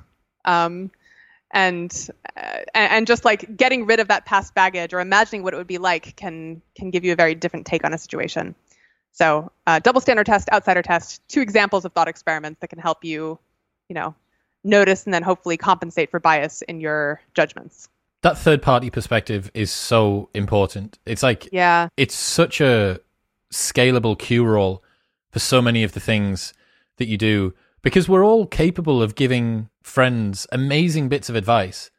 Um, 0.44 0.90
and 1.52 2.08
uh, 2.36 2.60
and 2.74 3.06
just 3.06 3.24
like 3.24 3.56
getting 3.56 3.86
rid 3.86 4.00
of 4.00 4.08
that 4.08 4.24
past 4.24 4.54
baggage 4.54 4.94
or 4.94 5.00
imagining 5.00 5.42
what 5.42 5.52
it 5.52 5.56
would 5.56 5.66
be 5.66 5.78
like 5.78 6.14
can 6.16 6.62
can 6.74 6.90
give 6.90 7.04
you 7.04 7.12
a 7.12 7.16
very 7.16 7.34
different 7.34 7.66
take 7.66 7.84
on 7.84 7.92
a 7.92 7.98
situation. 7.98 8.54
So, 9.12 9.50
uh, 9.66 9.80
double 9.80 10.00
standard 10.00 10.26
test, 10.26 10.48
outsider 10.52 10.82
test, 10.82 11.20
two 11.28 11.40
examples 11.40 11.84
of 11.84 11.92
thought 11.92 12.06
experiments 12.06 12.60
that 12.60 12.68
can 12.68 12.78
help 12.78 13.04
you, 13.04 13.38
you 13.88 13.94
know, 13.94 14.14
notice 14.62 15.04
and 15.04 15.12
then 15.12 15.24
hopefully 15.24 15.56
compensate 15.56 16.10
for 16.10 16.20
bias 16.20 16.62
in 16.62 16.80
your 16.80 17.20
judgments. 17.34 17.88
That 18.22 18.38
third 18.38 18.62
party 18.62 18.90
perspective 18.90 19.50
is 19.52 19.72
so 19.72 20.28
important. 20.34 20.98
It's 21.06 21.22
like 21.22 21.48
yeah, 21.50 21.88
it's 21.96 22.14
such 22.14 22.60
a 22.60 23.00
scalable 23.52 24.16
cue 24.16 24.44
role 24.44 24.84
for 25.32 25.40
so 25.40 25.60
many 25.60 25.82
of 25.82 25.92
the 25.92 26.00
things 26.00 26.54
that 27.00 27.08
you 27.08 27.18
do 27.18 27.52
because 27.82 28.08
we're 28.08 28.24
all 28.24 28.46
capable 28.46 29.02
of 29.02 29.16
giving 29.16 29.68
friends 29.82 30.46
amazing 30.52 31.08
bits 31.08 31.28
of 31.28 31.34
advice. 31.34 31.90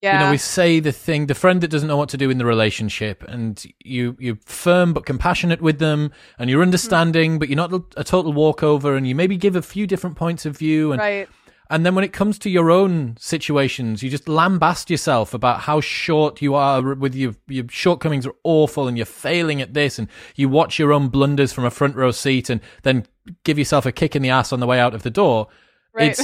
Yeah. 0.00 0.18
You 0.18 0.24
know, 0.24 0.30
we 0.32 0.36
say 0.38 0.80
the 0.80 0.90
thing, 0.90 1.26
the 1.26 1.34
friend 1.34 1.60
that 1.60 1.68
doesn't 1.68 1.86
know 1.86 1.96
what 1.96 2.08
to 2.08 2.16
do 2.16 2.28
in 2.28 2.38
the 2.38 2.44
relationship, 2.44 3.22
and 3.28 3.64
you 3.84 4.16
you're 4.18 4.38
firm 4.44 4.92
but 4.92 5.06
compassionate 5.06 5.62
with 5.62 5.78
them, 5.78 6.10
and 6.40 6.50
you're 6.50 6.62
understanding, 6.62 7.32
mm-hmm. 7.32 7.38
but 7.38 7.48
you're 7.48 7.56
not 7.56 7.72
a 7.96 8.02
total 8.02 8.32
walkover, 8.32 8.96
and 8.96 9.06
you 9.06 9.14
maybe 9.14 9.36
give 9.36 9.54
a 9.54 9.62
few 9.62 9.86
different 9.86 10.16
points 10.16 10.44
of 10.44 10.58
view, 10.58 10.90
and 10.90 11.00
right. 11.00 11.28
And 11.72 11.86
then 11.86 11.94
when 11.94 12.04
it 12.04 12.12
comes 12.12 12.38
to 12.40 12.50
your 12.50 12.70
own 12.70 13.16
situations, 13.18 14.02
you 14.02 14.10
just 14.10 14.26
lambast 14.26 14.90
yourself 14.90 15.32
about 15.32 15.60
how 15.60 15.80
short 15.80 16.42
you 16.42 16.54
are 16.54 16.94
with 16.94 17.14
your 17.14 17.34
your 17.48 17.64
shortcomings 17.70 18.26
are 18.26 18.34
awful 18.44 18.88
and 18.88 18.98
you're 18.98 19.06
failing 19.06 19.62
at 19.62 19.72
this 19.72 19.98
and 19.98 20.06
you 20.36 20.50
watch 20.50 20.78
your 20.78 20.92
own 20.92 21.08
blunders 21.08 21.50
from 21.50 21.64
a 21.64 21.70
front 21.70 21.96
row 21.96 22.10
seat 22.10 22.50
and 22.50 22.60
then 22.82 23.06
give 23.44 23.58
yourself 23.58 23.86
a 23.86 23.90
kick 23.90 24.14
in 24.14 24.20
the 24.20 24.28
ass 24.28 24.52
on 24.52 24.60
the 24.60 24.66
way 24.66 24.78
out 24.78 24.92
of 24.92 25.02
the 25.02 25.10
door. 25.10 25.48
Right. 25.94 26.10
It's 26.10 26.20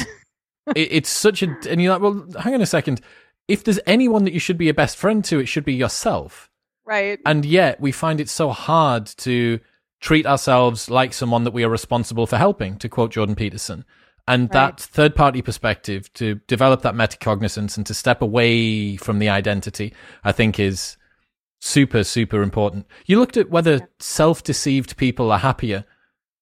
it, 0.77 0.93
it's 0.93 1.09
such 1.09 1.43
a 1.43 1.57
and 1.67 1.81
you're 1.81 1.95
like, 1.95 2.03
well, 2.03 2.27
hang 2.39 2.53
on 2.53 2.61
a 2.61 2.67
second. 2.67 3.01
If 3.49 3.65
there's 3.65 3.81
anyone 3.87 4.25
that 4.25 4.35
you 4.35 4.41
should 4.41 4.59
be 4.59 4.69
a 4.69 4.75
best 4.75 4.99
friend 4.99 5.25
to, 5.25 5.41
it 5.41 5.47
should 5.47 5.65
be 5.65 5.73
yourself. 5.73 6.51
Right. 6.85 7.21
And 7.25 7.47
yet 7.47 7.81
we 7.81 7.91
find 7.91 8.21
it 8.21 8.29
so 8.29 8.51
hard 8.51 9.07
to 9.19 9.61
treat 10.01 10.27
ourselves 10.27 10.91
like 10.91 11.15
someone 11.15 11.45
that 11.45 11.55
we 11.55 11.65
are 11.65 11.71
responsible 11.71 12.27
for 12.27 12.37
helping, 12.37 12.77
to 12.81 12.89
quote 12.91 13.13
Jordan 13.13 13.35
Peterson 13.35 13.87
and 14.29 14.43
right. 14.43 14.53
that 14.53 14.81
third 14.81 15.15
party 15.15 15.43
perspective 15.43 16.13
to 16.13 16.37
develop 16.47 16.83
that 16.83 16.95
metacognizance 16.95 17.77
and 17.77 17.87
to 17.87 17.95
step 17.95 18.23
away 18.23 18.97
from 18.97 19.19
the 19.19 19.29
identity 19.29 19.93
i 20.25 20.31
think 20.31 20.61
is 20.61 20.97
super 21.61 22.05
super 22.05 22.43
important 22.43 22.87
you 23.07 23.19
looked 23.19 23.37
at 23.37 23.51
whether 23.51 23.77
yeah. 23.77 23.87
self-deceived 23.99 24.97
people 24.97 25.33
are 25.33 25.39
happier 25.39 25.85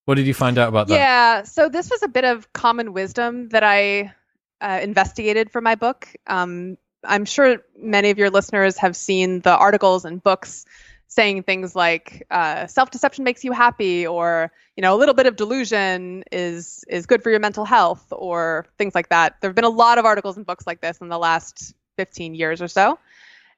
what 0.05 0.17
did 0.17 0.27
you 0.27 0.35
find 0.35 0.59
out 0.59 0.69
about 0.69 0.89
that 0.89 0.95
yeah 0.95 1.43
so 1.43 1.69
this 1.69 1.91
was 1.91 2.03
a 2.03 2.09
bit 2.09 2.25
of 2.25 2.53
common 2.53 2.93
wisdom 2.93 3.49
that 3.51 3.63
i 3.63 4.13
uh, 4.61 4.81
investigated 4.83 5.51
for 5.51 5.61
my 5.61 5.75
book 5.75 6.09
um, 6.27 6.77
i'm 7.05 7.25
sure 7.25 7.59
many 7.79 8.11
of 8.11 8.19
your 8.19 8.31
listeners 8.31 8.77
have 8.77 8.97
seen 8.97 9.41
the 9.41 9.57
articles 9.57 10.05
and 10.05 10.23
books 10.23 10.67
saying 11.09 11.43
things 11.43 11.75
like 11.77 12.27
uh, 12.31 12.67
self-deception 12.67 13.25
makes 13.25 13.45
you 13.45 13.53
happy 13.53 14.07
or 14.07 14.53
you 14.77 14.83
know 14.83 14.95
a 14.95 14.99
little 14.99 15.15
bit 15.15 15.27
of 15.27 15.37
delusion 15.37 16.25
is 16.33 16.85
is 16.89 17.07
good 17.07 17.23
for 17.23 17.31
your 17.31 17.41
mental 17.41 17.65
health 17.65 18.07
or 18.11 18.67
things 18.79 18.95
like 18.95 19.09
that. 19.09 19.37
There 19.41 19.49
have 19.49 19.55
been 19.55 19.65
a 19.65 19.69
lot 19.69 19.99
of 19.99 20.05
articles 20.05 20.37
and 20.37 20.45
books 20.45 20.67
like 20.67 20.81
this 20.81 20.99
in 20.99 21.09
the 21.09 21.19
last 21.19 21.75
15 21.97 22.35
years 22.35 22.61
or 22.61 22.69
so. 22.69 22.99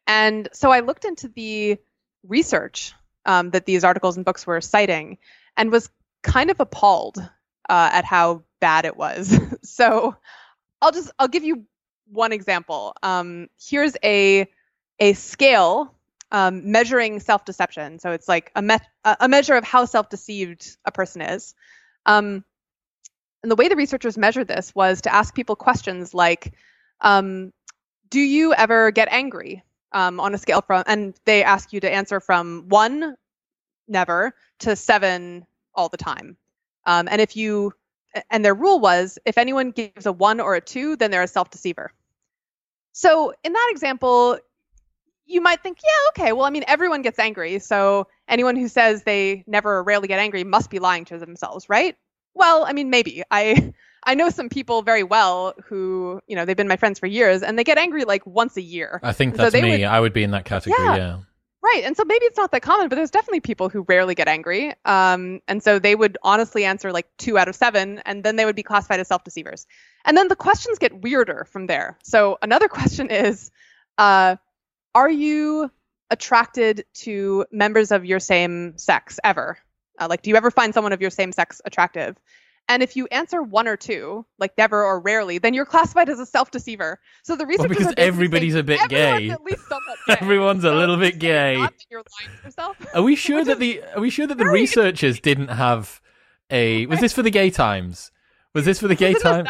And 0.07 0.49
so 0.53 0.71
i 0.71 0.81
looked 0.81 1.05
into 1.05 1.29
the 1.29 1.79
research 2.27 2.95
um, 3.27 3.51
that 3.51 3.67
these 3.67 3.85
articles 3.85 4.17
and 4.17 4.25
books 4.25 4.47
were 4.47 4.61
citing 4.61 5.19
and 5.57 5.71
was 5.71 5.91
kind 6.23 6.51
of 6.51 6.61
appalled 6.61 7.19
uh, 7.69 7.91
at 7.93 8.05
how 8.05 8.43
bad 8.61 8.85
it 8.85 8.97
was. 8.97 9.39
So 9.63 10.17
i'll 10.81 10.93
just 10.93 11.11
i'll 11.19 11.29
give 11.29 11.45
you 11.45 11.65
one 12.11 12.33
example. 12.33 12.95
Um, 13.03 13.49
here's 13.61 13.97
a 14.03 14.49
a 14.99 15.13
scale 15.13 15.95
um, 16.31 16.71
measuring 16.71 17.21
self-deception. 17.21 17.99
So 17.99 18.13
it's 18.13 18.29
like 18.29 18.51
a, 18.55 18.63
me- 18.63 18.79
a 19.05 19.29
measure 19.29 19.55
of 19.55 19.65
how 19.65 19.85
self-deceived 19.85 20.77
a 20.85 20.93
person 20.93 21.23
is. 21.23 21.55
Um, 22.07 22.45
and 23.43 23.51
the 23.51 23.57
way 23.57 23.69
the 23.69 23.77
researchers 23.77 24.19
measured 24.19 24.49
this 24.49 24.75
was 24.75 25.03
to 25.03 25.15
ask 25.15 25.35
people 25.35 25.57
questions 25.57 26.13
like, 26.13 26.53
um, 27.01 27.53
"Do 28.11 28.21
you 28.21 28.53
ever 28.55 28.91
get 28.91 29.09
angry?" 29.11 29.63
Um, 29.91 30.21
on 30.21 30.35
a 30.35 30.39
scale 30.39 30.61
from, 30.61 30.85
and 30.87 31.15
they 31.25 31.43
ask 31.43 31.73
you 31.73 31.81
to 31.81 31.91
answer 31.91 32.21
from 32.21 32.67
one, 32.69 33.17
never, 33.87 34.35
to 34.59 34.77
seven, 34.77 35.47
all 35.75 35.89
the 35.89 35.97
time. 35.97 36.37
Um, 36.85 37.09
and 37.11 37.23
if 37.23 37.37
you, 37.37 37.73
and 38.31 38.45
their 38.45 38.55
rule 38.55 38.81
was, 38.81 39.19
if 39.25 39.39
anyone 39.39 39.71
gives 39.71 40.05
a 40.05 40.13
one 40.13 40.41
or 40.41 40.55
a 40.57 40.61
two, 40.61 40.97
then 40.97 41.11
they're 41.11 41.23
a 41.23 41.27
self-deceiver. 41.27 41.91
So 42.93 43.33
in 43.43 43.55
that 43.55 43.69
example, 43.71 44.39
you 45.29 45.41
might 45.41 45.63
think, 45.63 45.79
yeah, 45.85 46.09
okay, 46.23 46.33
well, 46.33 46.47
I 46.47 46.51
mean, 46.51 46.65
everyone 46.67 47.03
gets 47.03 47.19
angry. 47.19 47.59
So 47.59 48.09
anyone 48.27 48.57
who 48.57 48.67
says 48.67 49.03
they 49.03 49.45
never 49.47 49.77
or 49.79 49.83
rarely 49.85 50.09
get 50.09 50.19
angry 50.19 50.43
must 50.43 50.71
be 50.71 50.79
lying 50.79 51.05
to 51.07 51.19
themselves, 51.19 51.69
right? 51.69 51.97
Well, 52.35 52.65
I 52.65 52.73
mean, 52.73 52.91
maybe. 52.91 53.23
I 53.31 53.75
I 54.05 54.15
know 54.15 54.31
some 54.31 54.49
people 54.49 54.83
very 54.83 55.03
well 55.03 55.55
who, 55.65 56.21
you 56.27 56.35
know, 56.35 56.45
they've 56.45 56.57
been 56.57 56.69
my 56.69 56.77
friends 56.77 56.99
for 56.99 57.07
years 57.07 57.43
and 57.43 57.59
they 57.59 57.65
get 57.65 57.79
angry 57.79 58.05
like 58.05 58.27
once 58.27 58.57
a 58.57 58.63
year. 58.63 59.01
I 59.03 59.13
think 59.13 59.37
that's 59.37 59.55
so 59.55 59.61
me. 59.61 59.71
Would, 59.71 59.83
I 59.83 60.01
would 60.01 60.13
be 60.13 60.23
in 60.23 60.31
that 60.31 60.45
category, 60.45 60.83
yeah. 60.83 60.97
yeah. 60.97 61.19
Right. 61.61 61.83
And 61.85 61.97
so 61.97 62.05
maybe 62.05 62.25
it's 62.25 62.39
not 62.39 62.53
that 62.53 62.63
common, 62.63 62.89
but 62.89 62.97
there's 62.97 63.11
definitely 63.11 63.41
people 63.41 63.69
who 63.69 63.85
rarely 63.89 64.15
get 64.15 64.29
angry. 64.29 64.73
Um, 64.85 65.41
and 65.49 65.63
so 65.63 65.79
they 65.79 65.95
would 65.95 66.17
honestly 66.23 66.65
answer 66.65 66.93
like 66.93 67.09
two 67.19 67.37
out 67.37 67.49
of 67.49 67.57
seven, 67.57 68.01
and 68.07 68.23
then 68.23 68.37
they 68.37 68.45
would 68.45 68.55
be 68.55 68.63
classified 68.63 69.01
as 69.01 69.09
self 69.09 69.25
deceivers. 69.25 69.67
And 70.05 70.17
then 70.17 70.29
the 70.29 70.37
questions 70.37 70.79
get 70.79 71.03
weirder 71.03 71.47
from 71.51 71.67
there. 71.67 71.99
So 72.05 72.39
another 72.41 72.69
question 72.69 73.11
is, 73.11 73.51
uh, 73.99 74.37
are 74.95 75.11
you 75.11 75.71
attracted 76.11 76.85
to 76.95 77.45
members 77.53 77.93
of 77.93 78.05
your 78.05 78.21
same 78.21 78.77
sex 78.79 79.19
ever? 79.25 79.59
Uh, 79.99 80.07
like, 80.09 80.23
do 80.23 80.31
you 80.31 80.37
ever 80.37 80.51
find 80.51 80.73
someone 80.73 80.93
of 80.93 81.01
your 81.01 81.11
same 81.11 81.33
sex 81.33 81.61
attractive? 81.65 82.17
And 82.71 82.83
if 82.83 82.97
you 82.97 83.07
answer 83.11 83.43
one 83.43 83.67
or 83.67 83.79
two, 83.79 84.27
like 84.39 84.57
never 84.59 84.85
or 84.85 85.01
rarely, 85.01 85.39
then 85.39 85.55
you're 85.55 85.65
classified 85.65 86.11
as 86.11 86.21
a 86.21 86.27
self-deceiver. 86.27 87.01
So 87.23 87.35
the 87.35 87.47
research 87.47 87.71
well, 87.71 87.79
because 87.79 87.95
everybody's 87.97 88.55
a 88.55 88.63
bit 88.63 88.87
gay. 88.91 89.31
At 89.31 89.43
least 89.43 89.63
gay. 90.07 90.17
Everyone's 90.21 90.65
a 90.65 90.75
little 90.75 90.99
bit 90.99 91.19
gay. 91.19 91.57
Are 92.95 93.03
we 93.03 93.17
sure 93.17 93.43
that 93.43 93.59
the 93.59 93.83
Are 93.95 94.01
we 94.01 94.11
sure 94.11 94.27
that 94.27 94.37
the 94.37 94.45
researchers 94.45 95.19
didn't 95.19 95.49
have 95.49 96.03
a? 96.51 96.85
Was 96.87 97.01
this 97.01 97.15
for 97.15 97.23
the 97.23 97.31
Gay 97.31 97.49
Times? 97.49 98.11
Was 98.55 98.67
this 98.67 98.79
for 98.79 98.89
the 98.89 98.95
Gay 98.95 99.15
Times? 99.15 99.49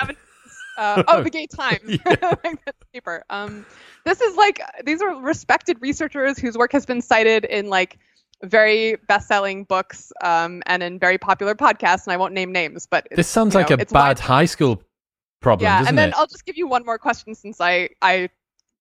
Uh, 0.76 1.02
oh, 1.08 1.22
the 1.24 1.30
Gay 1.30 1.48
Times. 1.48 1.98
paper. 2.92 3.24
Um, 3.28 3.66
this 4.08 4.20
is 4.22 4.36
like 4.36 4.60
these 4.84 5.02
are 5.02 5.14
respected 5.20 5.76
researchers 5.80 6.38
whose 6.38 6.56
work 6.56 6.72
has 6.72 6.86
been 6.86 7.02
cited 7.02 7.44
in 7.44 7.68
like 7.68 7.98
very 8.42 8.96
best-selling 9.08 9.64
books 9.64 10.12
um, 10.22 10.62
and 10.66 10.82
in 10.82 10.98
very 10.98 11.18
popular 11.18 11.54
podcasts. 11.54 12.06
And 12.06 12.12
I 12.12 12.16
won't 12.16 12.32
name 12.32 12.52
names, 12.52 12.86
but 12.86 13.06
this 13.10 13.28
sounds 13.28 13.54
like 13.54 13.70
know, 13.70 13.76
a 13.80 13.84
bad 13.84 14.18
high 14.18 14.46
school 14.46 14.82
problem. 15.40 15.64
Yeah, 15.64 15.84
and 15.86 15.98
then 15.98 16.10
it? 16.10 16.14
I'll 16.16 16.26
just 16.26 16.46
give 16.46 16.56
you 16.56 16.66
one 16.66 16.84
more 16.86 16.98
question 16.98 17.34
since 17.34 17.60
I 17.60 17.90
I 18.00 18.30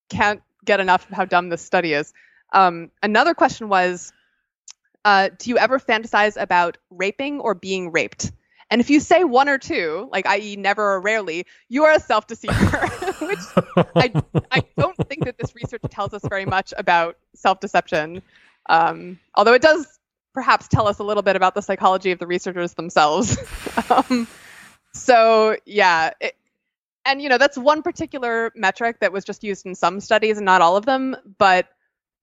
can't 0.10 0.42
get 0.64 0.80
enough 0.80 1.10
of 1.10 1.16
how 1.16 1.26
dumb 1.26 1.50
this 1.50 1.62
study 1.62 1.94
is. 1.94 2.14
Um, 2.54 2.92
another 3.04 3.34
question 3.34 3.68
was, 3.68 4.14
uh, 5.04 5.30
do 5.38 5.50
you 5.50 5.58
ever 5.58 5.80
fantasize 5.80 6.42
about 6.42 6.78
raping 6.90 7.42
or 7.42 7.54
being 7.54 7.92
raped? 7.92 8.32
And 8.70 8.82
if 8.82 8.90
you 8.90 9.00
say 9.00 9.24
one 9.24 9.48
or 9.48 9.58
two, 9.58 10.10
like 10.12 10.26
i.e. 10.28 10.56
never 10.58 10.94
or 10.94 11.00
rarely, 11.00 11.46
you 11.70 11.86
are 11.86 11.94
a 11.94 12.00
self-deceiver, 12.00 12.88
which 13.22 13.40
I, 13.96 14.12
I 14.52 14.64
don't 14.78 14.98
think 15.08 15.26
that 15.26 15.38
this 15.38 15.56
research 15.56 15.84
tells 15.90 16.14
us 16.14 16.22
very 16.28 16.46
much 16.46 16.74
about 16.78 17.18
self-deception. 17.34 18.22
Um, 18.68 19.20
although 19.36 19.54
it 19.54 19.62
does 19.62 19.98
perhaps 20.34 20.68
tell 20.68 20.88
us 20.88 21.00
a 21.00 21.04
little 21.04 21.24
bit 21.24 21.36
about 21.36 21.56
the 21.56 21.62
psychology 21.62 22.12
of 22.12 22.20
the 22.20 22.28
researchers 22.28 22.74
themselves. 22.74 23.38
um, 23.90 24.28
so 24.94 25.56
yeah, 25.66 26.12
it, 26.20 26.36
and 27.06 27.22
you 27.22 27.30
know 27.30 27.38
that's 27.38 27.58
one 27.58 27.82
particular 27.82 28.52
metric 28.56 28.98
that 29.00 29.12
was 29.12 29.24
just 29.24 29.44
used 29.44 29.66
in 29.66 29.76
some 29.76 30.00
studies 30.00 30.38
and 30.38 30.46
not 30.46 30.62
all 30.62 30.78
of 30.78 30.86
them. 30.86 31.16
But 31.38 31.70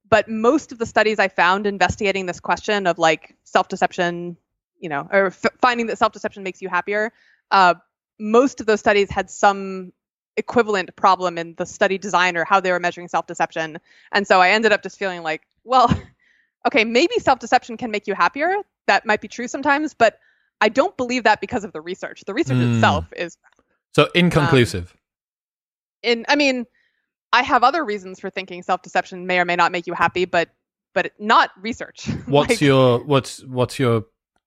but 0.09 0.28
most 0.28 0.70
of 0.70 0.78
the 0.78 0.86
studies 0.86 1.18
I 1.18 1.28
found 1.28 1.66
investigating 1.66 2.26
this 2.26 2.38
question 2.38 2.86
of 2.86 2.99
like 2.99 3.34
self 3.45 3.68
deception, 3.68 4.36
you 4.85 4.91
know, 4.91 5.09
or 5.11 5.28
f- 5.28 5.47
finding 5.62 5.87
that 5.89 5.99
self 5.99 6.12
deception 6.12 6.45
makes 6.45 6.62
you 6.62 6.68
happier, 6.68 7.11
uh, 7.51 7.74
most 8.20 8.61
of 8.61 8.66
those 8.66 8.80
studies 8.80 9.11
had 9.11 9.30
some 9.30 9.93
equivalent 10.37 10.95
problem 10.97 11.39
in 11.39 11.55
the 11.57 11.64
study 11.64 11.97
design 11.99 12.37
or 12.37 12.45
how 12.45 12.61
they 12.61 12.70
were 12.70 12.78
measuring 12.78 13.09
self 13.09 13.26
deception. 13.26 13.78
And 14.12 14.26
so 14.28 14.41
I 14.43 14.51
ended 14.51 14.72
up 14.72 14.82
just 14.82 14.99
feeling 14.99 15.22
like, 15.22 15.43
well, 15.64 15.91
okay, 16.66 16.85
maybe 16.85 17.14
self 17.18 17.39
deception 17.39 17.78
can 17.78 17.91
make 17.91 18.07
you 18.07 18.14
happier. 18.14 18.55
That 18.87 19.07
might 19.07 19.22
be 19.22 19.28
true 19.28 19.49
sometimes, 19.49 19.95
but 19.95 20.20
I 20.61 20.68
don't 20.68 20.97
believe 20.99 21.24
that 21.24 21.41
because 21.41 21.64
of 21.64 21.72
the 21.72 21.80
research. 21.80 22.22
The 22.26 22.35
research 22.35 22.59
Mm. 22.59 22.76
itself 22.76 23.07
is 23.16 23.39
So 23.95 24.09
inconclusive. 24.14 24.95
in 26.03 26.26
I 26.28 26.37
mean, 26.37 26.66
I 27.32 27.43
have 27.43 27.64
other 27.64 27.85
reasons 27.85 28.20
for 28.20 28.30
thinking 28.30 28.62
self-deception 28.62 29.26
may 29.26 29.41
or 29.41 29.47
may 29.47 29.57
not 29.57 29.72
make 29.72 29.87
you 29.87 29.95
happy, 29.95 30.26
but 30.26 30.51
but 30.95 31.12
not 31.18 31.51
research. 31.61 32.09
what's 32.26 32.51
Like, 32.51 32.61
your 32.61 33.01
what's 33.05 33.43
what's 33.45 33.78
your 33.78 34.05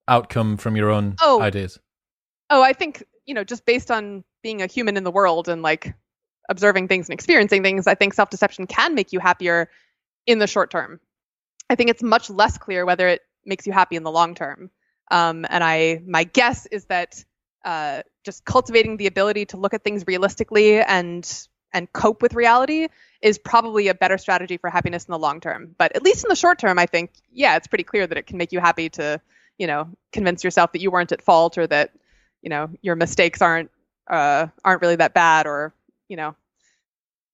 outcome 0.07 0.57
from 0.57 0.75
your 0.75 0.89
own 0.89 1.15
Oh. 1.21 1.41
ideas? 1.41 1.79
Oh, 2.49 2.61
I 2.61 2.73
think, 2.73 3.03
you 3.25 3.33
know, 3.33 3.43
just 3.43 3.65
based 3.65 3.91
on 3.91 4.23
being 4.43 4.61
a 4.61 4.67
human 4.67 4.97
in 4.97 5.03
the 5.03 5.11
world 5.11 5.49
and 5.49 5.61
like 5.61 5.93
observing 6.49 6.87
things 6.87 7.09
and 7.09 7.13
experiencing 7.13 7.63
things, 7.63 7.87
I 7.87 7.95
think 7.95 8.13
self-deception 8.13 8.67
can 8.67 8.95
make 8.95 9.11
you 9.11 9.19
happier 9.19 9.69
in 10.25 10.39
the 10.39 10.47
short 10.47 10.71
term. 10.71 10.99
I 11.69 11.75
think 11.75 11.89
it's 11.89 12.03
much 12.03 12.29
less 12.29 12.57
clear 12.57 12.85
whether 12.85 13.07
it 13.07 13.21
makes 13.45 13.67
you 13.67 13.73
happy 13.73 13.95
in 13.97 14.03
the 14.03 14.11
long 14.11 14.35
term. 14.35 14.71
Um, 15.11 15.45
and 15.49 15.63
I 15.63 16.01
my 16.05 16.23
guess 16.23 16.65
is 16.67 16.85
that 16.85 17.23
uh, 17.65 18.03
just 18.23 18.45
cultivating 18.45 18.97
the 18.97 19.07
ability 19.07 19.45
to 19.47 19.57
look 19.57 19.73
at 19.73 19.83
things 19.83 20.05
realistically 20.07 20.79
and 20.79 21.47
and 21.73 21.91
cope 21.91 22.21
with 22.21 22.33
reality 22.33 22.87
is 23.21 23.37
probably 23.37 23.89
a 23.89 23.93
better 23.93 24.17
strategy 24.17 24.57
for 24.57 24.69
happiness 24.69 25.05
in 25.05 25.11
the 25.11 25.19
long 25.19 25.41
term. 25.41 25.75
But 25.77 25.95
at 25.95 26.03
least 26.03 26.23
in 26.23 26.29
the 26.29 26.35
short 26.35 26.59
term, 26.59 26.79
I 26.79 26.85
think, 26.85 27.11
yeah, 27.29 27.57
it's 27.57 27.67
pretty 27.67 27.83
clear 27.83 28.07
that 28.07 28.17
it 28.17 28.25
can 28.25 28.37
make 28.37 28.53
you 28.53 28.59
happy 28.61 28.89
to, 28.91 29.19
you 29.57 29.67
know, 29.67 29.89
convince 30.11 30.43
yourself 30.43 30.71
that 30.71 30.81
you 30.81 30.91
weren't 30.91 31.11
at 31.11 31.21
fault 31.21 31.57
or 31.57 31.67
that, 31.67 31.91
you 32.41 32.49
know, 32.49 32.69
your 32.81 32.95
mistakes 32.95 33.41
aren't 33.41 33.71
uh, 34.09 34.47
aren't 34.63 34.81
really 34.81 34.95
that 34.95 35.13
bad 35.13 35.47
or, 35.47 35.73
you 36.07 36.17
know, 36.17 36.35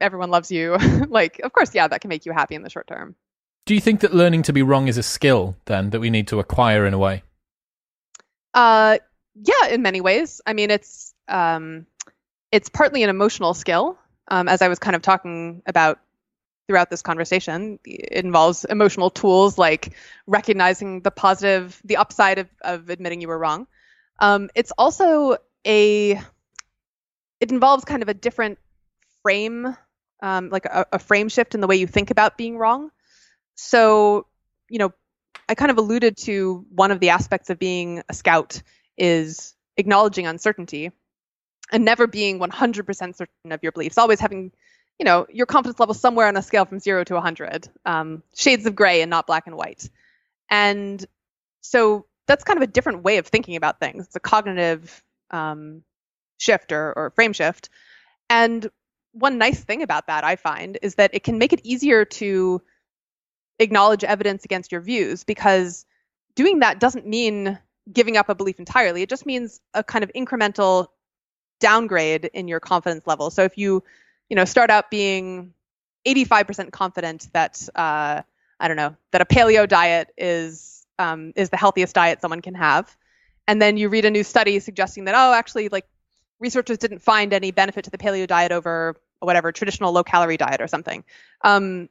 everyone 0.01 0.32
loves 0.32 0.51
you. 0.51 0.76
like, 1.07 1.39
of 1.39 1.53
course, 1.53 1.74
yeah, 1.74 1.88
that 1.88 2.01
can 2.01 2.09
make 2.09 2.26
you 2.26 2.32
happy 2.32 2.55
in 2.55 2.63
the 2.63 2.69
short 2.69 2.88
term. 2.88 3.15
Do 3.65 3.74
you 3.74 3.82
think 3.82 4.01
that 4.01 4.13
learning 4.13 4.43
to 4.43 4.53
be 4.53 4.61
wrong 4.61 4.88
is 4.88 4.97
a 4.97 5.03
skill 5.03 5.55
then 5.65 5.91
that 5.91 5.99
we 5.99 6.09
need 6.09 6.28
to 6.28 6.39
acquire 6.39 6.86
in 6.86 6.93
a 6.93 6.97
way? 6.97 7.24
Uh, 8.53 8.97
yeah, 9.36 9.67
in 9.69 9.82
many 9.82 10.01
ways. 10.01 10.41
I 10.45 10.53
mean, 10.53 10.69
it's 10.69 11.13
um, 11.28 11.86
it's 12.51 12.69
partly 12.69 13.03
an 13.03 13.09
emotional 13.09 13.53
skill, 13.53 13.97
um, 14.28 14.47
as 14.47 14.61
I 14.61 14.67
was 14.67 14.80
kind 14.80 14.95
of 14.95 15.01
talking 15.01 15.63
about 15.65 15.99
throughout 16.68 16.89
this 16.89 17.01
conversation. 17.01 17.80
It 17.86 18.24
involves 18.24 18.66
emotional 18.66 19.09
tools 19.09 19.57
like 19.57 19.93
recognizing 20.28 21.01
the 21.01 21.11
positive, 21.11 21.80
the 21.84 21.97
upside 21.97 22.39
of, 22.39 22.49
of 22.61 22.89
admitting 22.89 23.22
you 23.22 23.28
were 23.28 23.38
wrong. 23.38 23.68
Um, 24.20 24.49
it's 24.55 24.72
also 24.78 25.38
a, 25.66 26.11
it 27.39 27.51
involves 27.51 27.86
kind 27.86 28.01
of 28.01 28.09
a 28.09 28.14
different 28.14 28.59
frame, 29.22 29.76
um, 30.22 30.49
like 30.49 30.66
a, 30.66 30.86
a 30.93 30.99
frame 30.99 31.30
shift 31.30 31.55
in 31.55 31.61
the 31.61 31.68
way 31.68 31.76
you 31.76 31.88
think 31.88 32.11
about 32.11 32.38
being 32.38 32.57
wrong. 32.57 32.91
So, 33.55 34.28
you 34.70 34.80
know, 34.80 34.93
I 35.49 35.55
kind 35.55 35.72
of 35.72 35.78
alluded 35.78 36.18
to 36.18 36.66
one 36.70 36.91
of 36.91 36.99
the 36.99 37.09
aspects 37.09 37.49
of 37.49 37.59
being 37.59 38.01
a 38.07 38.14
scout 38.14 38.61
is 38.97 39.53
acknowledging 39.78 40.28
uncertainty 40.28 40.91
and 41.72 41.84
never 41.84 42.07
being 42.07 42.39
100% 42.39 43.16
certain 43.16 43.51
of 43.51 43.61
your 43.64 43.72
beliefs, 43.72 43.97
always 43.97 44.20
having, 44.20 44.51
you 45.00 45.06
know, 45.06 45.26
your 45.32 45.46
confidence 45.46 45.80
level 45.80 45.94
somewhere 45.94 46.28
on 46.28 46.38
a 46.38 46.41
scale 46.41 46.66
from 46.66 46.80
zero 46.80 47.04
to 47.04 47.14
100, 47.16 47.68
um, 47.86 48.24
shades 48.36 48.66
of 48.66 48.76
gray 48.76 49.02
and 49.02 49.10
not 49.10 49.28
black 49.28 49.48
and 49.48 49.56
white. 49.56 49.89
And 50.50 51.04
so 51.62 52.06
that's 52.28 52.44
kind 52.44 52.58
of 52.58 52.64
a 52.64 52.72
different 52.72 53.04
way 53.04 53.18
of 53.18 53.28
thinking 53.28 53.56
about 53.56 53.80
things. 53.80 54.06
It's 54.06 54.16
a 54.16 54.20
cognitive 54.20 55.04
um, 55.32 55.84
shift 56.38 56.72
or, 56.72 56.94
or 56.94 57.10
frame 57.12 57.34
shift. 57.34 57.70
And 58.30 58.70
one 59.14 59.38
nice 59.38 59.60
thing 59.64 59.84
about 59.84 60.08
that, 60.08 60.24
I 60.24 60.36
find, 60.36 60.78
is 60.82 60.96
that 60.96 61.12
it 61.14 61.24
can 61.24 61.38
make 61.38 61.54
it 61.54 61.62
easier 61.64 62.06
to 62.06 62.62
acknowledge 63.60 64.04
evidence 64.04 64.46
against 64.46 64.72
your 64.72 64.82
views 64.82 65.24
because 65.24 65.86
doing 66.36 66.60
that 66.60 66.80
doesn't 66.80 67.06
mean 67.06 67.60
giving 67.91 68.18
up 68.18 68.30
a 68.30 68.36
belief 68.36 68.60
entirely. 68.60 69.02
It 69.02 69.10
just 69.10 69.26
means 69.26 69.60
a 69.74 69.84
kind 69.84 70.04
of 70.04 70.12
incremental 70.14 70.88
downgrade 71.60 72.26
in 72.34 72.48
your 72.48 72.60
confidence 72.60 73.06
level. 73.06 73.30
So 73.30 73.44
if 73.44 73.58
you, 73.58 73.84
you 74.30 74.36
know, 74.36 74.45
start 74.45 74.69
out 74.69 74.89
being 74.89 75.53
85% 76.05 76.71
confident 76.71 77.28
that 77.34 77.67
uh, 77.76 78.21
I 78.59 78.67
don't 78.67 78.78
know 78.78 78.95
that 79.11 79.21
a 79.21 79.26
paleo 79.26 79.67
diet 79.67 80.09
is 80.17 80.86
um, 80.99 81.34
is 81.36 81.49
the 81.49 81.57
healthiest 81.57 81.95
diet 81.95 82.21
someone 82.21 82.41
can 82.41 82.55
have, 82.55 82.95
and 83.47 83.61
then 83.61 83.78
you 83.78 83.89
read 83.89 84.05
a 84.05 84.11
new 84.11 84.24
study 84.24 84.59
suggesting 84.59 85.05
that 85.05 85.15
oh, 85.15 85.34
actually, 85.34 85.69
like 85.69 85.86
researchers 86.39 86.78
didn't 86.78 86.99
find 86.99 87.34
any 87.34 87.51
benefit 87.51 87.86
to 87.86 87.89
the 87.89 87.97
paleo 87.97 88.28
diet 88.28 88.51
over 88.51 88.95
whatever 89.19 89.51
traditional 89.51 89.91
low 89.91 90.03
calorie 90.03 90.38
diet 90.38 90.61
or 90.61 90.67
something. 90.67 91.03
Um, 91.43 91.89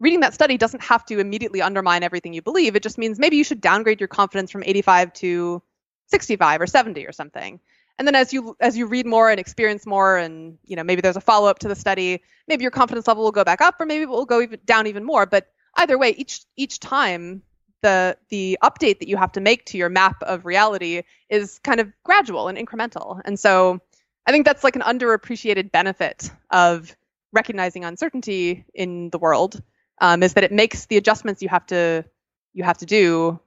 reading 0.00 0.20
that 0.20 0.34
study 0.34 0.56
doesn't 0.56 0.82
have 0.82 1.04
to 1.06 1.18
immediately 1.18 1.60
undermine 1.60 2.02
everything 2.02 2.32
you 2.32 2.42
believe. 2.42 2.74
It 2.74 2.82
just 2.82 2.98
means 2.98 3.18
maybe 3.18 3.36
you 3.36 3.44
should 3.44 3.60
downgrade 3.60 4.00
your 4.00 4.08
confidence 4.08 4.50
from 4.50 4.62
85 4.64 5.12
to 5.14 5.62
65 6.06 6.62
or 6.62 6.66
70 6.66 7.06
or 7.06 7.12
something. 7.12 7.60
And 8.00 8.06
then 8.06 8.14
as 8.14 8.32
you 8.32 8.56
as 8.60 8.78
you 8.78 8.86
read 8.86 9.04
more 9.04 9.28
and 9.28 9.38
experience 9.38 9.84
more, 9.84 10.16
and 10.16 10.56
you 10.64 10.74
know 10.74 10.82
maybe 10.82 11.02
there's 11.02 11.18
a 11.18 11.20
follow 11.20 11.50
up 11.50 11.58
to 11.58 11.68
the 11.68 11.76
study, 11.76 12.22
maybe 12.48 12.62
your 12.62 12.70
confidence 12.70 13.06
level 13.06 13.22
will 13.22 13.30
go 13.30 13.44
back 13.44 13.60
up, 13.60 13.78
or 13.78 13.84
maybe 13.84 14.04
it 14.04 14.08
will 14.08 14.24
go 14.24 14.40
even 14.40 14.58
down 14.64 14.86
even 14.86 15.04
more. 15.04 15.26
But 15.26 15.48
either 15.76 15.98
way, 15.98 16.14
each 16.16 16.40
each 16.56 16.80
time 16.80 17.42
the 17.82 18.16
the 18.30 18.56
update 18.62 19.00
that 19.00 19.08
you 19.08 19.18
have 19.18 19.32
to 19.32 19.42
make 19.42 19.66
to 19.66 19.76
your 19.76 19.90
map 19.90 20.22
of 20.22 20.46
reality 20.46 21.02
is 21.28 21.58
kind 21.62 21.78
of 21.78 21.92
gradual 22.02 22.48
and 22.48 22.56
incremental. 22.56 23.20
And 23.26 23.38
so 23.38 23.80
I 24.26 24.32
think 24.32 24.46
that's 24.46 24.64
like 24.64 24.76
an 24.76 24.82
underappreciated 24.82 25.70
benefit 25.70 26.30
of 26.50 26.96
recognizing 27.34 27.84
uncertainty 27.84 28.64
in 28.72 29.10
the 29.10 29.18
world 29.18 29.62
um, 30.00 30.22
is 30.22 30.32
that 30.32 30.44
it 30.44 30.52
makes 30.52 30.86
the 30.86 30.96
adjustments 30.96 31.42
you 31.42 31.50
have 31.50 31.66
to 31.66 32.06
you 32.54 32.64
have 32.64 32.78
to 32.78 32.86
do 32.86 33.38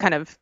kind 0.00 0.14
of 0.14 0.38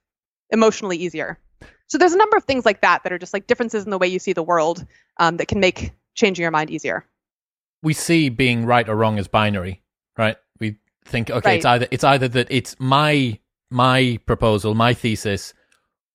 emotionally 0.51 0.99
easier. 0.99 1.41
So 1.89 1.99
there's 1.99 2.13
a 2.13 2.19
number 2.19 2.37
of 2.37 2.45
things 2.45 2.65
like 2.65 2.81
that 2.81 3.03
that 3.03 3.13
are 3.13 3.19
just 3.19 3.33
like 3.33 3.47
differences 3.47 3.85
in 3.85 3.91
the 3.91 3.99
way 3.99 4.09
you 4.09 4.19
see 4.19 4.33
the 4.33 4.43
world 4.43 4.85
um, 5.19 5.37
that 5.37 5.49
can 5.49 5.61
make 5.61 5.93
changing 6.15 6.43
your 6.43 6.51
mind 6.51 6.71
easier. 6.71 7.07
We 7.83 7.93
see 7.93 8.29
being 8.29 8.67
right 8.67 8.89
or 8.89 8.97
wrong 8.97 9.19
as 9.19 9.29
binary, 9.29 9.83
right? 10.19 10.37
We 10.59 10.77
think 11.05 11.31
okay, 11.31 11.57
it's 11.57 11.65
either 11.65 11.87
it's 11.91 12.05
either 12.05 12.29
that 12.29 12.49
it's 12.51 12.75
my 12.79 13.39
my 13.71 14.19
proposal, 14.27 14.75
my 14.75 14.95
thesis, 14.95 15.55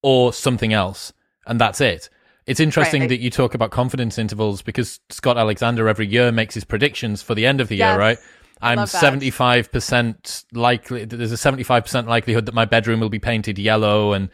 or 0.01 0.33
something 0.33 0.73
else, 0.73 1.13
and 1.45 1.59
that's 1.59 1.79
it. 1.79 2.09
It's 2.47 2.59
interesting 2.59 3.01
Right. 3.03 3.09
that 3.09 3.19
you 3.19 3.29
talk 3.29 3.53
about 3.53 3.71
confidence 3.71 4.17
intervals 4.17 4.61
because 4.61 4.99
Scott 5.09 5.37
Alexander 5.37 5.87
every 5.87 6.07
year 6.07 6.31
makes 6.31 6.55
his 6.55 6.63
predictions 6.63 7.21
for 7.21 7.35
the 7.35 7.45
end 7.45 7.61
of 7.61 7.67
the 7.67 7.77
year, 7.77 7.97
right? 7.97 8.17
I'm 8.63 8.77
75% 8.79 10.45
likely, 10.53 11.05
there's 11.05 11.31
a 11.31 11.35
75% 11.35 12.07
likelihood 12.07 12.45
that 12.45 12.53
my 12.53 12.65
bedroom 12.65 12.99
will 12.99 13.09
be 13.09 13.19
painted 13.19 13.57
yellow 13.57 14.13
and 14.13 14.29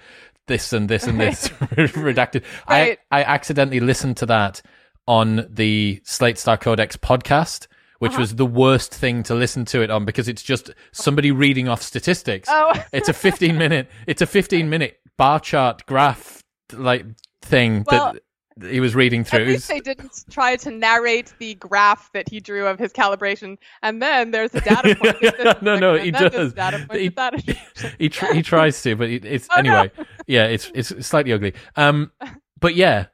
this 0.47 0.73
and 0.73 0.89
this 0.89 1.05
and 1.05 1.19
this 1.19 1.47
redacted. 1.59 2.43
Right. 2.69 2.99
I, 3.11 3.19
I 3.19 3.23
accidentally 3.23 3.79
listened 3.79 4.17
to 4.17 4.25
that 4.27 4.61
on 5.07 5.47
the 5.49 6.01
Slate 6.03 6.37
Star 6.37 6.57
Codex 6.57 6.97
podcast, 6.97 7.67
which 7.99 8.11
Uh-huh. 8.13 8.21
was 8.21 8.35
the 8.35 8.45
worst 8.45 8.93
thing 8.93 9.23
to 9.23 9.35
listen 9.35 9.65
to 9.65 9.81
it 9.81 9.89
on 9.89 10.05
because 10.05 10.27
it's 10.27 10.43
just 10.43 10.71
somebody 10.91 11.31
reading 11.31 11.67
off 11.67 11.81
statistics. 11.81 12.49
Oh. 12.51 12.73
it's 12.91 13.09
a 13.09 13.13
15 13.27 13.57
minute, 13.57 13.89
it's 14.07 14.21
a 14.21 14.25
15 14.27 14.69
minute 14.69 14.97
bar 15.17 15.39
chart 15.39 15.85
graph 15.85 16.43
like 16.73 17.05
thing 17.41 17.85
Well, 17.89 18.13
that 18.13 18.21
he 18.61 18.79
was 18.79 18.95
reading 18.95 19.23
through. 19.23 19.41
At 19.41 19.47
least 19.47 19.67
they 19.67 19.79
didn't 19.79 20.25
try 20.29 20.55
to 20.57 20.71
narrate 20.71 21.33
the 21.39 21.55
graph 21.55 22.11
that 22.13 22.29
he 22.29 22.39
drew 22.39 22.67
of 22.67 22.79
his 22.79 22.91
calibration, 22.93 23.57
and 23.81 24.01
then 24.01 24.31
there's 24.31 24.53
a 24.55 24.61
data 24.61 24.95
point. 24.95 25.61
no, 25.61 25.77
no, 25.77 25.97
he 25.97 26.11
does. 26.11 26.53
Data 26.53 26.85
point 26.87 27.01
He- 27.01 27.55
he 27.99 28.09
tr- 28.09 28.25
he 28.33 28.41
tries 28.41 28.81
to, 28.83 28.95
but 28.95 29.09
it's 29.09 29.47
Oh, 29.55 29.61
no. 29.61 29.75
anyway. 29.75 29.91
Yeah, 30.27 30.45
it's 30.45 30.71
it's 30.73 31.05
slightly 31.05 31.33
ugly. 31.33 31.53
Um, 31.75 32.11
but 32.59 32.75
yeah, 32.75 33.07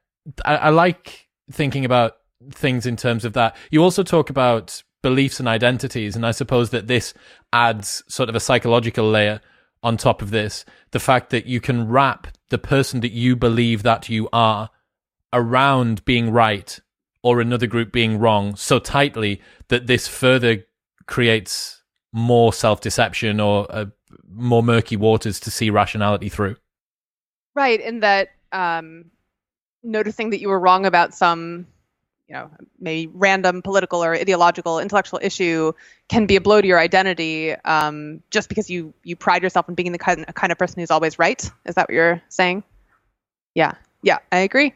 I, 0.46 0.56
I 0.56 0.70
like 0.70 1.28
thinking 1.52 1.86
about 1.86 2.18
things 2.52 2.86
in 2.86 2.96
terms 2.96 3.26
of 3.26 3.34
that. 3.34 3.56
You 3.72 3.84
also 3.84 4.04
talk 4.04 4.30
about 4.30 4.82
beliefs 5.02 5.40
and 5.40 5.48
identities, 5.50 6.16
and 6.16 6.26
I 6.26 6.32
suppose 6.32 6.70
that 6.70 6.88
this 6.88 7.14
adds 7.52 8.04
sort 8.08 8.30
of 8.30 8.36
a 8.36 8.40
psychological 8.40 9.10
layer 9.10 9.42
on 9.84 9.98
top 9.98 10.22
of 10.22 10.32
this. 10.32 10.64
The 10.92 11.00
fact 11.00 11.30
that 11.32 11.46
you 11.46 11.60
can 11.60 11.88
wrap 11.90 12.28
the 12.50 12.58
person 12.58 13.02
that 13.02 13.12
you 13.12 13.36
believe 13.36 13.84
that 13.84 14.08
you 14.10 14.30
are 14.32 14.70
around 15.34 16.06
being 16.06 16.30
right 16.32 16.80
or 17.24 17.42
another 17.42 17.68
group 17.68 17.92
being 17.92 18.20
wrong 18.20 18.56
so 18.56 18.80
tightly 18.80 19.42
that 19.70 19.88
this 19.88 20.08
further 20.08 20.64
creates 21.08 21.82
more 22.14 22.54
self 22.54 22.80
deception 22.80 23.40
or 23.40 23.66
uh, 23.70 23.86
more 24.30 24.64
murky 24.64 24.96
waters 24.96 25.40
to 25.42 25.52
see 25.52 25.70
rationality 25.70 26.30
through. 26.30 26.56
Right, 27.56 27.82
in 27.82 28.00
that 28.02 28.30
um, 28.52 29.06
noticing 29.84 30.30
that 30.32 30.40
you 30.40 30.50
were 30.50 30.60
wrong 30.60 30.86
about 30.86 31.14
some, 31.14 31.68
you 32.28 32.36
know, 32.36 32.50
maybe 32.80 33.12
random 33.14 33.62
political 33.62 34.04
or 34.04 34.16
ideological 34.16 34.80
intellectual 34.80 35.20
issue 35.22 35.74
can 36.10 36.26
be 36.26 36.36
a 36.36 36.42
blow 36.42 36.62
to 36.62 36.68
your 36.68 36.80
identity 36.80 37.54
um, 37.54 38.22
just 38.32 38.50
because 38.50 38.70
you 38.70 38.94
you 39.04 39.16
pride 39.16 39.44
yourself 39.44 39.68
on 39.70 39.76
being 39.76 39.92
the 39.92 39.98
kind, 39.98 40.26
kind 40.36 40.52
of 40.52 40.58
person 40.58 40.80
who's 40.80 40.92
always 40.92 41.20
right. 41.20 41.50
Is 41.66 41.76
that 41.76 41.90
what 41.90 41.96
you're 41.96 42.22
saying? 42.30 42.64
Yeah, 43.56 43.74
yeah, 44.02 44.20
I 44.32 44.40
agree. 44.40 44.74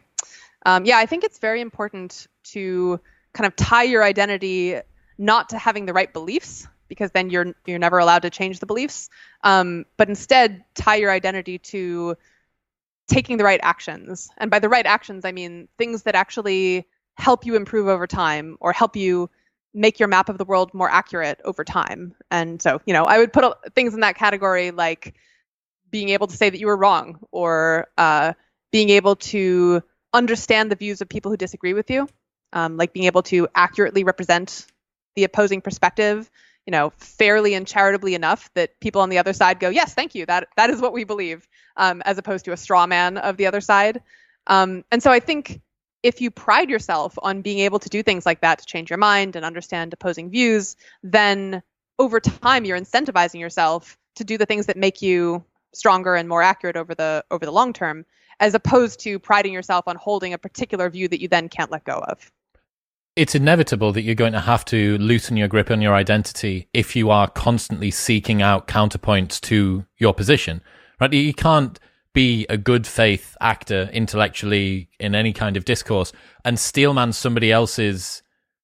Um, 0.65 0.85
yeah, 0.85 0.97
I 0.97 1.05
think 1.05 1.23
it's 1.23 1.39
very 1.39 1.61
important 1.61 2.27
to 2.45 2.99
kind 3.33 3.47
of 3.47 3.55
tie 3.55 3.83
your 3.83 4.03
identity 4.03 4.79
not 5.17 5.49
to 5.49 5.57
having 5.57 5.85
the 5.85 5.93
right 5.93 6.11
beliefs 6.11 6.67
because 6.87 7.11
then 7.11 7.29
you're 7.29 7.53
you're 7.65 7.79
never 7.79 7.99
allowed 7.99 8.21
to 8.23 8.29
change 8.29 8.59
the 8.59 8.65
beliefs, 8.65 9.09
um, 9.43 9.85
but 9.97 10.09
instead 10.09 10.63
tie 10.73 10.95
your 10.95 11.11
identity 11.11 11.57
to 11.57 12.15
taking 13.07 13.37
the 13.37 13.43
right 13.43 13.59
actions. 13.63 14.29
And 14.37 14.51
by 14.51 14.59
the 14.59 14.69
right 14.69 14.85
actions, 14.85 15.25
I 15.25 15.31
mean 15.31 15.67
things 15.77 16.03
that 16.03 16.15
actually 16.15 16.87
help 17.15 17.45
you 17.45 17.55
improve 17.55 17.87
over 17.87 18.05
time 18.07 18.57
or 18.59 18.71
help 18.71 18.95
you 18.95 19.29
make 19.73 19.99
your 19.99 20.07
map 20.07 20.29
of 20.29 20.37
the 20.37 20.45
world 20.45 20.73
more 20.73 20.89
accurate 20.89 21.39
over 21.45 21.63
time. 21.63 22.15
And 22.31 22.61
so, 22.61 22.81
you 22.85 22.93
know, 22.93 23.03
I 23.03 23.17
would 23.19 23.31
put 23.31 23.73
things 23.75 23.93
in 23.93 24.01
that 24.01 24.15
category 24.15 24.71
like 24.71 25.15
being 25.89 26.09
able 26.09 26.27
to 26.27 26.35
say 26.35 26.49
that 26.49 26.59
you 26.59 26.67
were 26.67 26.77
wrong 26.77 27.19
or 27.31 27.87
uh, 27.97 28.33
being 28.71 28.89
able 28.89 29.15
to 29.15 29.81
understand 30.17 30.71
the 30.71 30.75
views 30.75 31.01
of 31.01 31.07
people 31.07 31.31
who 31.31 31.37
disagree 31.37 31.73
with 31.73 31.89
you, 31.89 32.07
um, 32.53 32.75
like 32.77 32.93
being 32.93 33.05
able 33.05 33.23
to 33.23 33.47
accurately 33.55 34.03
represent 34.03 34.65
the 35.15 35.23
opposing 35.23 35.61
perspective, 35.61 36.29
you 36.65 36.71
know, 36.71 36.91
fairly 36.97 37.53
and 37.53 37.65
charitably 37.65 38.15
enough 38.15 38.49
that 38.55 38.79
people 38.79 39.01
on 39.01 39.09
the 39.09 39.19
other 39.19 39.33
side 39.33 39.59
go, 39.59 39.69
yes, 39.69 39.93
thank 39.93 40.15
you, 40.15 40.25
that 40.25 40.47
that 40.57 40.69
is 40.69 40.81
what 40.81 40.93
we 40.93 41.03
believe, 41.03 41.47
um, 41.77 42.01
as 42.05 42.17
opposed 42.17 42.45
to 42.45 42.51
a 42.51 42.57
straw 42.57 42.85
man 42.87 43.17
of 43.17 43.37
the 43.37 43.45
other 43.45 43.61
side. 43.61 44.01
Um, 44.47 44.83
and 44.91 45.01
so 45.01 45.11
I 45.11 45.19
think 45.19 45.61
if 46.03 46.21
you 46.21 46.31
pride 46.31 46.69
yourself 46.69 47.17
on 47.21 47.41
being 47.41 47.59
able 47.59 47.79
to 47.79 47.89
do 47.89 48.03
things 48.03 48.25
like 48.25 48.41
that 48.41 48.59
to 48.59 48.65
change 48.65 48.89
your 48.89 48.97
mind 48.97 49.35
and 49.35 49.45
understand 49.45 49.93
opposing 49.93 50.29
views, 50.29 50.75
then 51.03 51.61
over 51.99 52.19
time 52.19 52.65
you're 52.65 52.79
incentivizing 52.79 53.39
yourself 53.39 53.97
to 54.15 54.23
do 54.23 54.37
the 54.37 54.45
things 54.45 54.67
that 54.67 54.77
make 54.77 55.01
you 55.01 55.43
stronger 55.73 56.15
and 56.15 56.29
more 56.29 56.41
accurate 56.41 56.77
over 56.77 56.95
the 56.95 57.23
over 57.29 57.45
the 57.45 57.51
long 57.51 57.73
term 57.73 58.05
as 58.39 58.53
opposed 58.53 58.99
to 58.99 59.19
priding 59.19 59.53
yourself 59.53 59.87
on 59.87 59.95
holding 59.95 60.33
a 60.33 60.37
particular 60.37 60.89
view 60.89 61.07
that 61.07 61.21
you 61.21 61.27
then 61.27 61.49
can't 61.49 61.71
let 61.71 61.83
go 61.83 61.99
of 62.07 62.31
it's 63.15 63.33
inevitable 63.33 63.91
that 63.91 64.03
you're 64.03 64.13
going 64.13 64.33
to 64.33 64.39
have 64.39 64.63
to 64.63 64.97
loosen 64.99 65.37
your 65.37 65.47
grip 65.47 65.71
on 65.71 65.81
your 65.81 65.95
identity 65.95 66.67
if 66.73 66.95
you 66.95 67.09
are 67.09 67.29
constantly 67.29 67.91
seeking 67.91 68.41
out 68.41 68.67
counterpoints 68.67 69.41
to 69.41 69.85
your 69.97 70.13
position 70.13 70.61
right 70.99 71.13
you 71.13 71.33
can't 71.33 71.79
be 72.13 72.45
a 72.49 72.57
good 72.57 72.87
faith 72.87 73.37
actor 73.41 73.89
intellectually 73.93 74.89
in 74.99 75.13
any 75.13 75.33
kind 75.33 75.55
of 75.55 75.65
discourse 75.65 76.11
and 76.43 76.59
steelman 76.59 77.13
somebody 77.13 77.51
else's 77.51 78.23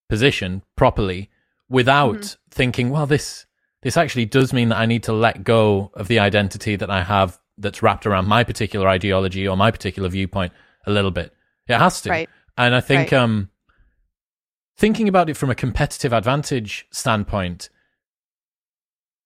position 0.09 0.61
properly 0.75 1.29
without 1.69 2.15
mm-hmm. 2.15 2.49
thinking, 2.51 2.89
well, 2.89 3.07
this 3.07 3.45
this 3.81 3.97
actually 3.97 4.25
does 4.25 4.53
mean 4.53 4.69
that 4.69 4.77
I 4.77 4.85
need 4.85 5.03
to 5.03 5.13
let 5.13 5.43
go 5.43 5.91
of 5.95 6.07
the 6.07 6.19
identity 6.19 6.77
that 6.77 6.89
I 6.89 7.03
have 7.03 7.39
that's 7.57 7.81
wrapped 7.83 8.05
around 8.05 8.27
my 8.27 8.43
particular 8.43 8.87
ideology 8.87 9.47
or 9.47 9.55
my 9.55 9.71
particular 9.71 10.09
viewpoint 10.09 10.51
a 10.85 10.91
little 10.91 11.11
bit. 11.11 11.33
It 11.67 11.77
has 11.77 12.01
to. 12.01 12.09
Right. 12.09 12.29
And 12.57 12.75
I 12.75 12.81
think 12.81 13.11
right. 13.11 13.21
um 13.21 13.49
thinking 14.75 15.07
about 15.07 15.29
it 15.29 15.37
from 15.37 15.49
a 15.49 15.55
competitive 15.55 16.13
advantage 16.13 16.87
standpoint, 16.91 17.69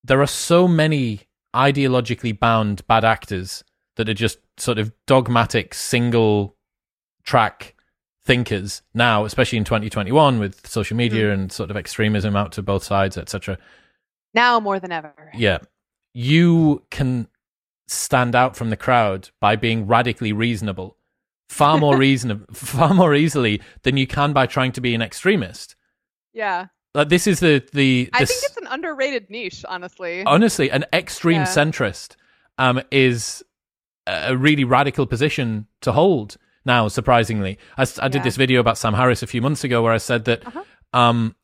there 0.03 0.21
are 0.21 0.27
so 0.27 0.67
many 0.67 1.21
ideologically 1.55 2.37
bound 2.37 2.85
bad 2.87 3.03
actors 3.03 3.63
that 3.95 4.07
are 4.07 4.13
just 4.13 4.39
sort 4.57 4.77
of 4.77 4.91
dogmatic 5.05 5.73
single 5.73 6.55
track 7.23 7.75
thinkers 8.23 8.81
now, 8.93 9.25
especially 9.25 9.57
in 9.57 9.63
2021 9.63 10.39
with 10.39 10.67
social 10.67 10.97
media 10.97 11.25
mm. 11.25 11.33
and 11.33 11.51
sort 11.51 11.71
of 11.71 11.77
extremism 11.77 12.35
out 12.35 12.51
to 12.51 12.61
both 12.61 12.83
sides, 12.83 13.17
etc. 13.17 13.57
Now 14.33 14.59
more 14.59 14.79
than 14.79 14.91
ever. 14.91 15.31
Yeah. 15.33 15.59
You 16.13 16.83
can 16.91 17.27
stand 17.87 18.35
out 18.35 18.55
from 18.55 18.69
the 18.69 18.77
crowd 18.77 19.29
by 19.39 19.55
being 19.55 19.87
radically 19.87 20.33
reasonable 20.33 20.97
far 21.47 21.77
more 21.77 21.97
reasonable 22.05 22.45
far 22.53 22.93
more 22.93 23.15
easily 23.15 23.61
than 23.83 23.97
you 23.97 24.07
can 24.07 24.33
by 24.33 24.45
trying 24.45 24.71
to 24.73 24.81
be 24.81 24.93
an 24.93 25.01
extremist. 25.01 25.75
Yeah. 26.33 26.67
Like 26.93 27.09
this 27.09 27.27
is 27.27 27.39
the 27.39 27.63
the, 27.73 28.09
I 28.13 28.25
think 28.25 28.41
it's 28.43 28.57
an 28.57 28.67
underrated 28.67 29.29
niche, 29.29 29.63
honestly. 29.67 30.23
Honestly, 30.23 30.71
an 30.71 30.85
extreme 30.91 31.41
yeah. 31.41 31.45
centrist 31.45 32.15
um, 32.57 32.81
is 32.91 33.43
a 34.07 34.35
really 34.35 34.63
radical 34.63 35.05
position 35.05 35.67
to 35.81 35.91
hold 35.91 36.37
now, 36.65 36.87
surprisingly. 36.87 37.59
I, 37.77 37.85
I 37.99 38.07
did 38.07 38.19
yeah. 38.19 38.23
this 38.23 38.35
video 38.35 38.59
about 38.59 38.77
Sam 38.77 38.93
Harris 38.93 39.21
a 39.21 39.27
few 39.27 39.41
months 39.41 39.63
ago 39.63 39.83
where 39.83 39.93
I 39.93 39.97
said 39.97 40.25
that 40.25 40.45
uh-huh. 40.47 40.63
um, 40.93 41.35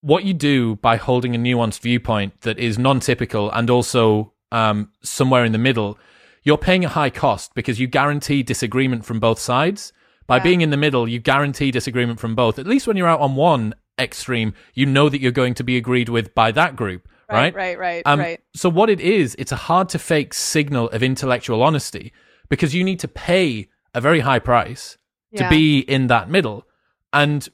what 0.00 0.24
you 0.24 0.34
do 0.34 0.76
by 0.76 0.96
holding 0.96 1.34
a 1.34 1.38
nuanced 1.38 1.80
viewpoint 1.80 2.42
that 2.42 2.58
is 2.58 2.78
non 2.78 3.00
typical 3.00 3.50
and 3.52 3.70
also 3.70 4.33
um, 4.54 4.90
somewhere 5.02 5.44
in 5.44 5.52
the 5.52 5.58
middle, 5.58 5.98
you're 6.44 6.58
paying 6.58 6.84
a 6.84 6.88
high 6.88 7.10
cost 7.10 7.54
because 7.54 7.80
you 7.80 7.86
guarantee 7.86 8.42
disagreement 8.42 9.04
from 9.04 9.18
both 9.18 9.38
sides. 9.38 9.92
By 10.26 10.36
yeah. 10.36 10.44
being 10.44 10.60
in 10.62 10.70
the 10.70 10.76
middle, 10.78 11.06
you 11.06 11.18
guarantee 11.18 11.70
disagreement 11.70 12.20
from 12.20 12.34
both. 12.34 12.58
At 12.58 12.66
least 12.66 12.86
when 12.86 12.96
you're 12.96 13.08
out 13.08 13.20
on 13.20 13.34
one 13.34 13.74
extreme, 13.98 14.54
you 14.72 14.86
know 14.86 15.08
that 15.10 15.20
you're 15.20 15.32
going 15.32 15.54
to 15.54 15.64
be 15.64 15.76
agreed 15.76 16.08
with 16.08 16.34
by 16.34 16.52
that 16.52 16.76
group. 16.76 17.08
Right, 17.28 17.54
right, 17.54 17.78
right, 17.78 18.02
um, 18.06 18.20
right. 18.20 18.40
So 18.54 18.68
what 18.68 18.90
it 18.90 19.00
is, 19.00 19.34
it's 19.38 19.50
a 19.50 19.56
hard 19.56 19.88
to 19.90 19.98
fake 19.98 20.32
signal 20.32 20.88
of 20.90 21.02
intellectual 21.02 21.62
honesty 21.62 22.12
because 22.48 22.74
you 22.74 22.84
need 22.84 23.00
to 23.00 23.08
pay 23.08 23.68
a 23.92 24.00
very 24.00 24.20
high 24.20 24.38
price 24.38 24.98
to 25.36 25.48
be 25.48 25.80
in 25.80 26.06
that 26.06 26.30
middle. 26.30 26.64
And 27.12 27.48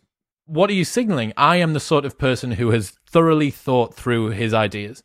what 0.45 0.69
are 0.69 0.75
you 0.75 0.85
signaling? 0.85 1.33
I 1.37 1.57
am 1.57 1.73
the 1.73 1.81
sort 1.81 2.05
of 2.05 2.19
person 2.19 2.53
who 2.53 2.71
has 2.73 2.91
thoroughly 3.09 3.51
thought 3.51 3.95
through 3.95 4.31
his 4.31 4.53
ideas. 4.53 5.03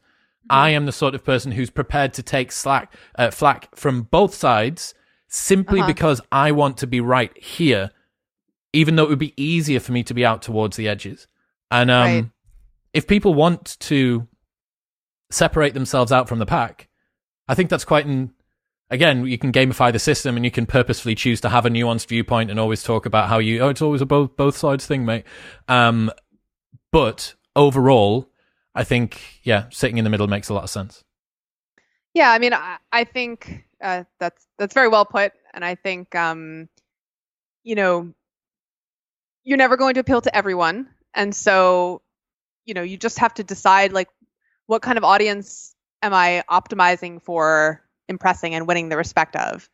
I 0.49 0.69
am 0.69 0.85
the 0.85 0.91
sort 0.91 1.15
of 1.15 1.23
person 1.23 1.51
who's 1.51 1.69
prepared 1.69 2.13
to 2.15 2.23
take 2.23 2.51
slack, 2.51 2.93
uh, 3.17 3.31
flack 3.31 3.75
from 3.75 4.03
both 4.03 4.33
sides 4.33 4.93
simply 5.27 5.79
uh-huh. 5.79 5.87
because 5.87 6.21
I 6.31 6.51
want 6.51 6.77
to 6.77 6.87
be 6.87 7.01
right 7.01 7.35
here, 7.41 7.91
even 8.73 8.95
though 8.95 9.03
it 9.03 9.09
would 9.09 9.19
be 9.19 9.33
easier 9.41 9.79
for 9.79 9.91
me 9.91 10.03
to 10.03 10.13
be 10.13 10.25
out 10.25 10.41
towards 10.41 10.77
the 10.77 10.87
edges. 10.87 11.27
And 11.71 11.89
um, 11.89 12.05
right. 12.05 12.25
if 12.93 13.07
people 13.07 13.33
want 13.33 13.77
to 13.81 14.27
separate 15.31 15.73
themselves 15.73 16.11
out 16.11 16.29
from 16.29 16.39
the 16.39 16.45
pack. 16.45 16.89
I 17.47 17.55
think 17.55 17.69
that's 17.69 17.85
quite 17.85 18.05
an 18.05 18.33
again, 18.89 19.25
you 19.25 19.37
can 19.37 19.51
gamify 19.51 19.91
the 19.91 19.99
system 19.99 20.35
and 20.35 20.45
you 20.45 20.51
can 20.51 20.65
purposefully 20.65 21.15
choose 21.15 21.41
to 21.41 21.49
have 21.49 21.65
a 21.65 21.69
nuanced 21.69 22.07
viewpoint 22.07 22.51
and 22.51 22.59
always 22.59 22.83
talk 22.83 23.05
about 23.05 23.29
how 23.29 23.39
you 23.39 23.59
oh 23.61 23.69
it's 23.69 23.81
always 23.81 24.01
a 24.01 24.05
both 24.05 24.35
both 24.35 24.57
sides 24.57 24.85
thing, 24.85 25.05
mate. 25.05 25.25
Um, 25.67 26.11
but 26.91 27.35
overall, 27.55 28.29
I 28.75 28.83
think 28.83 29.39
yeah, 29.43 29.65
sitting 29.71 29.97
in 29.97 30.03
the 30.03 30.09
middle 30.09 30.27
makes 30.27 30.49
a 30.49 30.53
lot 30.53 30.63
of 30.63 30.69
sense. 30.69 31.03
Yeah, 32.13 32.31
I 32.31 32.39
mean, 32.39 32.53
I, 32.53 32.77
I 32.91 33.03
think 33.05 33.65
uh, 33.81 34.03
that's 34.19 34.47
that's 34.57 34.73
very 34.73 34.89
well 34.89 35.05
put, 35.05 35.33
and 35.53 35.63
I 35.63 35.75
think 35.75 36.13
um, 36.15 36.69
you 37.63 37.75
know 37.75 38.13
you're 39.43 39.57
never 39.57 39.77
going 39.77 39.93
to 39.95 40.01
appeal 40.01 40.21
to 40.21 40.35
everyone, 40.35 40.89
and 41.13 41.33
so 41.33 42.01
you 42.65 42.73
know 42.73 42.83
you 42.83 42.97
just 42.97 43.19
have 43.19 43.33
to 43.35 43.43
decide 43.43 43.93
like 43.93 44.09
what 44.67 44.81
kind 44.81 44.97
of 44.97 45.03
audience 45.03 45.75
am 46.01 46.13
I 46.13 46.43
optimizing 46.49 47.21
for 47.21 47.81
impressing 48.07 48.55
and 48.55 48.67
winning 48.67 48.89
the 48.89 48.97
respect 48.97 49.35
of? 49.35 49.69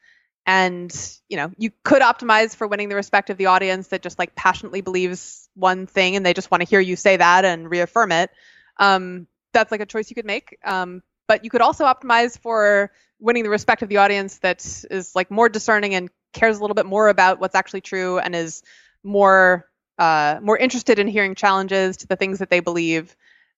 And, 0.46 0.94
you 1.30 1.38
know, 1.38 1.52
you 1.58 1.72
could 1.84 2.02
optimize 2.02 2.56
for 2.56 2.68
winning 2.68 2.90
the 2.90 2.96
respect 2.96 3.30
of 3.30 3.38
the 3.38 3.46
audience 3.46 3.90
that 3.90 4.02
just 4.02 4.18
like 4.18 4.36
passionately 4.36 4.82
believes 4.82 5.50
one 5.54 5.86
thing 5.86 6.16
and 6.16 6.26
they 6.26 6.34
just 6.34 6.50
want 6.50 6.62
to 6.62 6.68
hear 6.68 6.80
you 6.80 6.96
say 6.96 7.18
that 7.18 7.46
and 7.46 7.70
reaffirm 7.70 8.12
it. 8.12 8.32
Um, 8.78 9.28
that's 9.54 9.72
like 9.72 9.82
a 9.82 9.86
choice 9.86 10.10
you 10.10 10.16
could 10.16 10.26
make. 10.26 10.58
Um, 10.64 11.04
but 11.28 11.44
you 11.44 11.50
could 11.50 11.62
also 11.62 11.86
optimize 11.86 12.38
for 12.38 12.92
winning 13.20 13.44
the 13.44 13.50
respect 13.50 13.84
of 13.84 13.90
the 13.90 13.98
audience 13.98 14.40
that 14.40 14.66
is 14.90 15.16
like 15.16 15.32
more 15.32 15.48
discerning 15.50 15.96
and 15.96 16.10
cares 16.34 16.58
a 16.58 16.62
little 16.62 16.76
bit 16.76 16.86
more 16.86 17.08
about 17.08 17.40
what's 17.40 17.56
actually 17.56 17.82
true 17.82 18.20
and 18.20 18.36
is 18.36 18.64
more 19.04 19.66
uh, 19.98 20.40
more 20.42 20.58
interested 20.58 20.98
in 21.00 21.08
hearing 21.08 21.36
challenges 21.36 21.98
to 21.98 22.08
the 22.08 22.16
things 22.16 22.40
that 22.40 22.50
they 22.50 22.60
believe. 22.60 23.16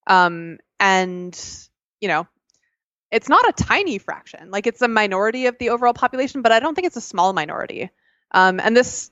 Um, 0.08 0.60
and 0.80 1.40
you 2.02 2.10
know 2.10 2.28
it's 3.12 3.30
not 3.30 3.48
a 3.48 3.64
tiny 3.64 4.00
fraction. 4.00 4.52
Like 4.52 4.68
it's 4.68 4.82
a 4.82 4.88
minority 4.88 5.46
of 5.46 5.58
the 5.60 5.70
overall 5.70 5.94
population 5.94 6.42
but 6.42 6.52
i 6.52 6.60
don't 6.60 6.76
think 6.76 6.88
it's 6.88 6.98
a 6.98 7.02
small 7.02 7.34
minority. 7.34 7.90
Um, 8.32 8.60
and 8.60 8.76
this 8.76 9.12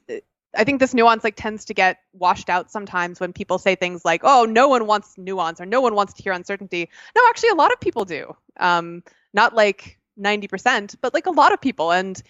i 0.56 0.64
think 0.64 0.80
this 0.80 0.94
nuance 0.94 1.24
like 1.24 1.36
tends 1.36 1.66
to 1.66 1.74
get 1.74 2.00
washed 2.14 2.50
out 2.50 2.72
sometimes 2.72 3.20
when 3.20 3.34
people 3.34 3.58
say 3.58 3.76
things 3.76 4.04
like 4.06 4.22
oh 4.24 4.46
no 4.46 4.68
one 4.68 4.88
wants 4.88 5.18
nuance 5.18 5.60
or 5.62 5.66
no 5.66 5.82
one 5.82 5.96
wants 5.96 6.14
to 6.14 6.24
hear 6.24 6.34
uncertainty 6.34 6.90
no 7.16 7.22
actually 7.30 7.50
a 7.50 7.56
lot 7.56 7.72
of 7.72 7.80
people 7.80 8.06
do 8.06 8.36
um, 8.60 9.04
not 9.34 9.56
like 9.56 9.98
90% 10.20 10.96
but 11.02 11.14
like 11.14 11.26
a 11.26 11.32
lot 11.32 11.54
of 11.54 11.62
people 11.62 11.92
and 11.92 12.22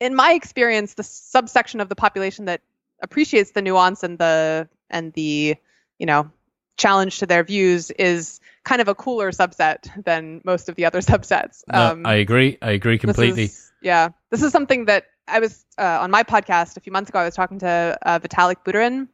in 0.00 0.14
my 0.14 0.32
experience 0.32 0.94
the 0.94 1.02
subsection 1.02 1.80
of 1.80 1.88
the 1.88 1.96
population 1.96 2.46
that 2.46 2.60
appreciates 3.02 3.50
the 3.50 3.62
nuance 3.62 4.02
and 4.02 4.18
the 4.18 4.68
and 4.90 5.12
the 5.14 5.56
you 5.98 6.06
know 6.06 6.30
challenge 6.76 7.18
to 7.18 7.26
their 7.26 7.44
views 7.44 7.90
is 7.90 8.40
kind 8.64 8.80
of 8.80 8.88
a 8.88 8.94
cooler 8.94 9.30
subset 9.30 9.88
than 10.04 10.40
most 10.44 10.68
of 10.68 10.74
the 10.74 10.86
other 10.86 11.00
subsets. 11.10 11.62
No, 11.70 11.92
um, 11.92 12.06
I 12.06 12.14
agree. 12.14 12.58
I 12.60 12.72
agree 12.72 12.98
completely. 12.98 13.46
This 13.46 13.58
is, 13.58 13.72
yeah, 13.82 14.08
this 14.30 14.42
is 14.42 14.52
something 14.52 14.86
that 14.86 15.06
I 15.26 15.40
was 15.40 15.64
uh, 15.78 15.98
on 16.00 16.10
my 16.10 16.22
podcast 16.22 16.76
a 16.76 16.80
few 16.80 16.92
months 16.92 17.08
ago. 17.08 17.18
I 17.18 17.24
was 17.24 17.34
talking 17.34 17.58
to 17.60 17.98
uh, 18.02 18.18
Vitalik 18.18 18.56
Buterin, 18.64 19.08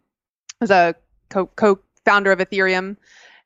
who's 0.58 0.70
a 0.70 0.94
co 1.28 1.46
co-founder 1.46 2.32
of 2.32 2.38
Ethereum, 2.38 2.96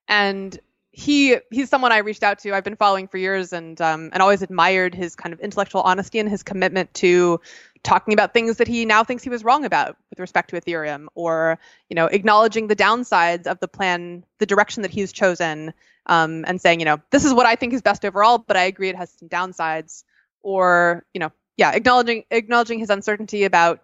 and 0.08 0.58
he 0.92 1.36
he's 1.50 1.68
someone 1.68 1.92
I 1.92 1.98
reached 1.98 2.22
out 2.22 2.38
to. 2.40 2.54
I've 2.54 2.64
been 2.64 2.76
following 2.76 3.08
for 3.08 3.18
years 3.18 3.52
and 3.52 3.80
um, 3.80 4.10
and 4.12 4.22
always 4.22 4.42
admired 4.42 4.94
his 4.94 5.16
kind 5.16 5.32
of 5.32 5.40
intellectual 5.40 5.82
honesty 5.82 6.18
and 6.20 6.28
his 6.28 6.42
commitment 6.42 6.94
to 6.94 7.40
talking 7.82 8.14
about 8.14 8.32
things 8.32 8.56
that 8.56 8.68
he 8.68 8.86
now 8.86 9.04
thinks 9.04 9.22
he 9.22 9.28
was 9.28 9.44
wrong 9.44 9.64
about 9.64 9.96
with 10.10 10.20
respect 10.20 10.50
to 10.50 10.60
Ethereum, 10.60 11.06
or 11.14 11.58
you 11.90 11.96
know 11.96 12.06
acknowledging 12.06 12.68
the 12.68 12.76
downsides 12.76 13.46
of 13.46 13.58
the 13.60 13.68
plan, 13.68 14.24
the 14.38 14.46
direction 14.46 14.82
that 14.82 14.90
he's 14.90 15.12
chosen, 15.12 15.74
um, 16.06 16.44
and 16.46 16.60
saying 16.60 16.78
you 16.78 16.86
know 16.86 17.00
this 17.10 17.24
is 17.24 17.34
what 17.34 17.44
I 17.44 17.56
think 17.56 17.72
is 17.72 17.82
best 17.82 18.04
overall, 18.04 18.38
but 18.38 18.56
I 18.56 18.62
agree 18.62 18.88
it 18.88 18.96
has 18.96 19.10
some 19.10 19.28
downsides, 19.28 20.04
or 20.42 21.04
you 21.12 21.18
know 21.18 21.32
yeah 21.56 21.72
acknowledging 21.72 22.24
acknowledging 22.30 22.78
his 22.78 22.90
uncertainty 22.90 23.44
about 23.44 23.80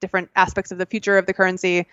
different 0.00 0.30
aspects 0.36 0.72
of 0.72 0.78
the 0.78 0.86
future 0.86 1.18
of 1.18 1.26
the 1.26 1.32
currency 1.32 1.86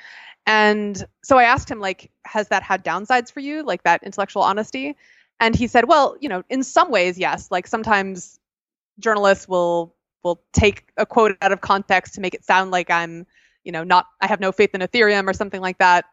and 0.45 1.05
so 1.23 1.37
I 1.37 1.43
asked 1.43 1.69
him, 1.69 1.79
like, 1.79 2.09
has 2.25 2.47
that 2.47 2.63
had 2.63 2.83
downsides 2.83 3.31
for 3.31 3.39
you, 3.39 3.63
like 3.63 3.83
that 3.83 4.01
intellectual 4.03 4.41
honesty? 4.41 4.95
And 5.39 5.55
he 5.55 5.67
said, 5.67 5.87
well, 5.87 6.17
you 6.19 6.27
know, 6.27 6.43
in 6.49 6.63
some 6.63 6.89
ways, 6.89 7.19
yes. 7.19 7.49
Like 7.51 7.67
sometimes 7.67 8.39
journalists 8.99 9.47
will 9.47 9.95
will 10.23 10.41
take 10.51 10.89
a 10.97 11.05
quote 11.05 11.37
out 11.41 11.51
of 11.51 11.61
context 11.61 12.15
to 12.15 12.21
make 12.21 12.33
it 12.33 12.43
sound 12.43 12.71
like 12.71 12.89
I'm, 12.89 13.25
you 13.63 13.71
know, 13.71 13.83
not 13.83 14.07
I 14.21 14.27
have 14.27 14.39
no 14.39 14.51
faith 14.51 14.71
in 14.73 14.81
Ethereum 14.81 15.27
or 15.27 15.33
something 15.33 15.61
like 15.61 15.77
that. 15.77 16.05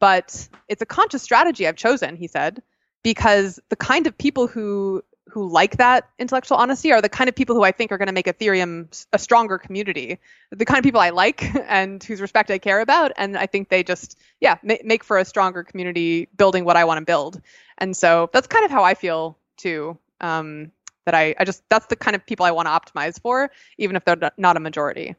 But 0.00 0.48
it's 0.68 0.80
a 0.80 0.86
conscious 0.86 1.22
strategy 1.22 1.68
I've 1.68 1.76
chosen, 1.76 2.16
he 2.16 2.26
said, 2.26 2.62
because 3.04 3.60
the 3.68 3.76
kind 3.76 4.06
of 4.06 4.16
people 4.16 4.46
who 4.46 5.02
who 5.28 5.48
like 5.48 5.76
that 5.78 6.08
intellectual 6.18 6.56
honesty 6.56 6.92
are 6.92 7.02
the 7.02 7.08
kind 7.08 7.28
of 7.28 7.34
people 7.34 7.56
who 7.56 7.64
I 7.64 7.72
think 7.72 7.90
are 7.92 7.98
going 7.98 8.06
to 8.06 8.12
make 8.12 8.26
Ethereum 8.26 9.04
a 9.12 9.18
stronger 9.18 9.58
community. 9.58 10.18
The 10.50 10.64
kind 10.64 10.78
of 10.78 10.84
people 10.84 11.00
I 11.00 11.10
like 11.10 11.44
and 11.68 12.02
whose 12.02 12.20
respect 12.20 12.50
I 12.50 12.58
care 12.58 12.80
about, 12.80 13.12
and 13.16 13.36
I 13.36 13.46
think 13.46 13.68
they 13.68 13.82
just 13.82 14.18
yeah 14.40 14.56
ma- 14.62 14.76
make 14.84 15.04
for 15.04 15.18
a 15.18 15.24
stronger 15.24 15.62
community 15.62 16.28
building 16.36 16.64
what 16.64 16.76
I 16.76 16.84
want 16.84 16.98
to 16.98 17.04
build. 17.04 17.40
And 17.78 17.96
so 17.96 18.30
that's 18.32 18.46
kind 18.46 18.64
of 18.64 18.70
how 18.70 18.84
I 18.84 18.94
feel 18.94 19.36
too. 19.56 19.98
Um, 20.20 20.72
that 21.04 21.14
I, 21.14 21.34
I 21.38 21.44
just 21.44 21.62
that's 21.68 21.86
the 21.86 21.96
kind 21.96 22.14
of 22.16 22.26
people 22.26 22.46
I 22.46 22.50
want 22.50 22.66
to 22.66 22.70
optimize 22.70 23.20
for, 23.20 23.50
even 23.78 23.96
if 23.96 24.04
they're 24.04 24.32
not 24.36 24.56
a 24.56 24.60
majority. 24.60 25.16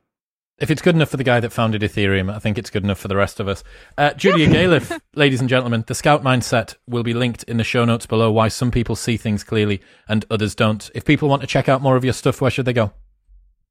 If 0.59 0.71
it's 0.71 0.81
good 0.81 0.95
enough 0.95 1.09
for 1.09 1.17
the 1.17 1.23
guy 1.23 1.39
that 1.39 1.51
founded 1.51 1.83
Ethereum, 1.83 2.33
I 2.33 2.39
think 2.39 2.57
it's 2.57 2.71
good 2.71 2.83
enough 2.83 2.97
for 2.97 3.07
the 3.07 3.15
rest 3.15 3.39
of 3.39 3.47
us. 3.47 3.63
Uh, 3.95 4.13
Julia 4.13 4.47
Galef, 4.47 4.99
ladies 5.15 5.39
and 5.39 5.47
gentlemen, 5.47 5.83
the 5.85 5.93
Scout 5.93 6.23
Mindset 6.23 6.73
will 6.87 7.03
be 7.03 7.13
linked 7.13 7.43
in 7.43 7.57
the 7.57 7.63
show 7.63 7.85
notes 7.85 8.07
below 8.07 8.31
why 8.31 8.47
some 8.47 8.71
people 8.71 8.95
see 8.95 9.17
things 9.17 9.43
clearly 9.43 9.81
and 10.09 10.25
others 10.31 10.55
don't. 10.55 10.89
If 10.95 11.05
people 11.05 11.29
want 11.29 11.41
to 11.41 11.47
check 11.47 11.69
out 11.69 11.83
more 11.83 11.95
of 11.95 12.03
your 12.03 12.13
stuff, 12.13 12.41
where 12.41 12.49
should 12.49 12.65
they 12.65 12.73
go? 12.73 12.91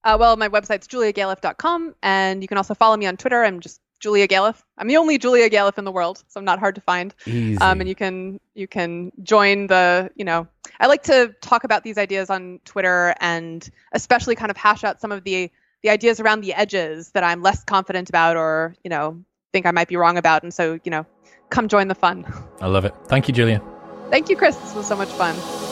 Uh, 0.05 0.17
well, 0.21 0.37
my 0.37 0.49
website's 0.49 0.87
juliagalef.com, 0.87 1.97
and 2.05 2.41
you 2.41 2.47
can 2.47 2.57
also 2.57 2.73
follow 2.73 2.97
me 2.97 3.07
on 3.07 3.17
Twitter. 3.17 3.43
I'm 3.43 3.59
just 3.59 3.81
Julia 3.99 4.29
Galef. 4.29 4.63
I'm 4.79 4.87
the 4.87 4.97
only 4.97 5.19
Julia 5.19 5.51
Galef 5.51 5.79
in 5.79 5.85
the 5.85 5.91
world, 5.91 6.23
so 6.29 6.39
I'm 6.39 6.45
not 6.45 6.61
hard 6.61 6.77
to 6.77 6.81
find. 6.81 7.13
Easy. 7.27 7.59
Um, 7.59 7.81
and 7.81 7.89
you 7.89 7.97
can 7.97 8.39
you 8.55 8.69
can 8.69 9.11
join 9.25 9.67
the 9.67 10.09
you 10.15 10.25
know 10.25 10.47
I 10.79 10.87
like 10.87 11.03
to 11.05 11.35
talk 11.41 11.65
about 11.65 11.83
these 11.83 11.99
ideas 11.99 12.31
on 12.31 12.61
Twitter 12.65 13.17
and 13.21 13.69
especially 13.91 14.37
kind 14.37 14.53
of 14.53 14.57
hash 14.57 14.85
out 14.85 15.01
some 15.01 15.11
of 15.11 15.25
the 15.25 15.51
the 15.87 15.93
ideas 15.93 16.19
around 16.19 16.41
the 16.41 16.53
edges 16.53 17.11
that 17.11 17.23
I'm 17.23 17.43
less 17.43 17.63
confident 17.63 18.09
about 18.09 18.37
or, 18.37 18.75
you 18.83 18.91
know, 18.91 19.23
think 19.53 19.67
I 19.67 19.71
might 19.71 19.87
be 19.87 19.97
wrong 19.97 20.19
about. 20.19 20.43
And 20.43 20.53
so, 20.53 20.81
you 20.83 20.91
know, 20.91 21.07
come 21.49 21.69
join 21.69 21.87
the 21.87 21.95
fun. 21.95 22.27
I 22.61 22.67
love 22.67 22.85
it. 22.85 22.93
Thank 23.07 23.29
you, 23.29 23.35
Julia. 23.35 23.63
Thank 24.11 24.29
you, 24.29 24.37
Chris. 24.37 24.57
This 24.57 24.75
was 24.75 24.87
so 24.89 24.97
much 24.97 25.11
fun. 25.11 25.66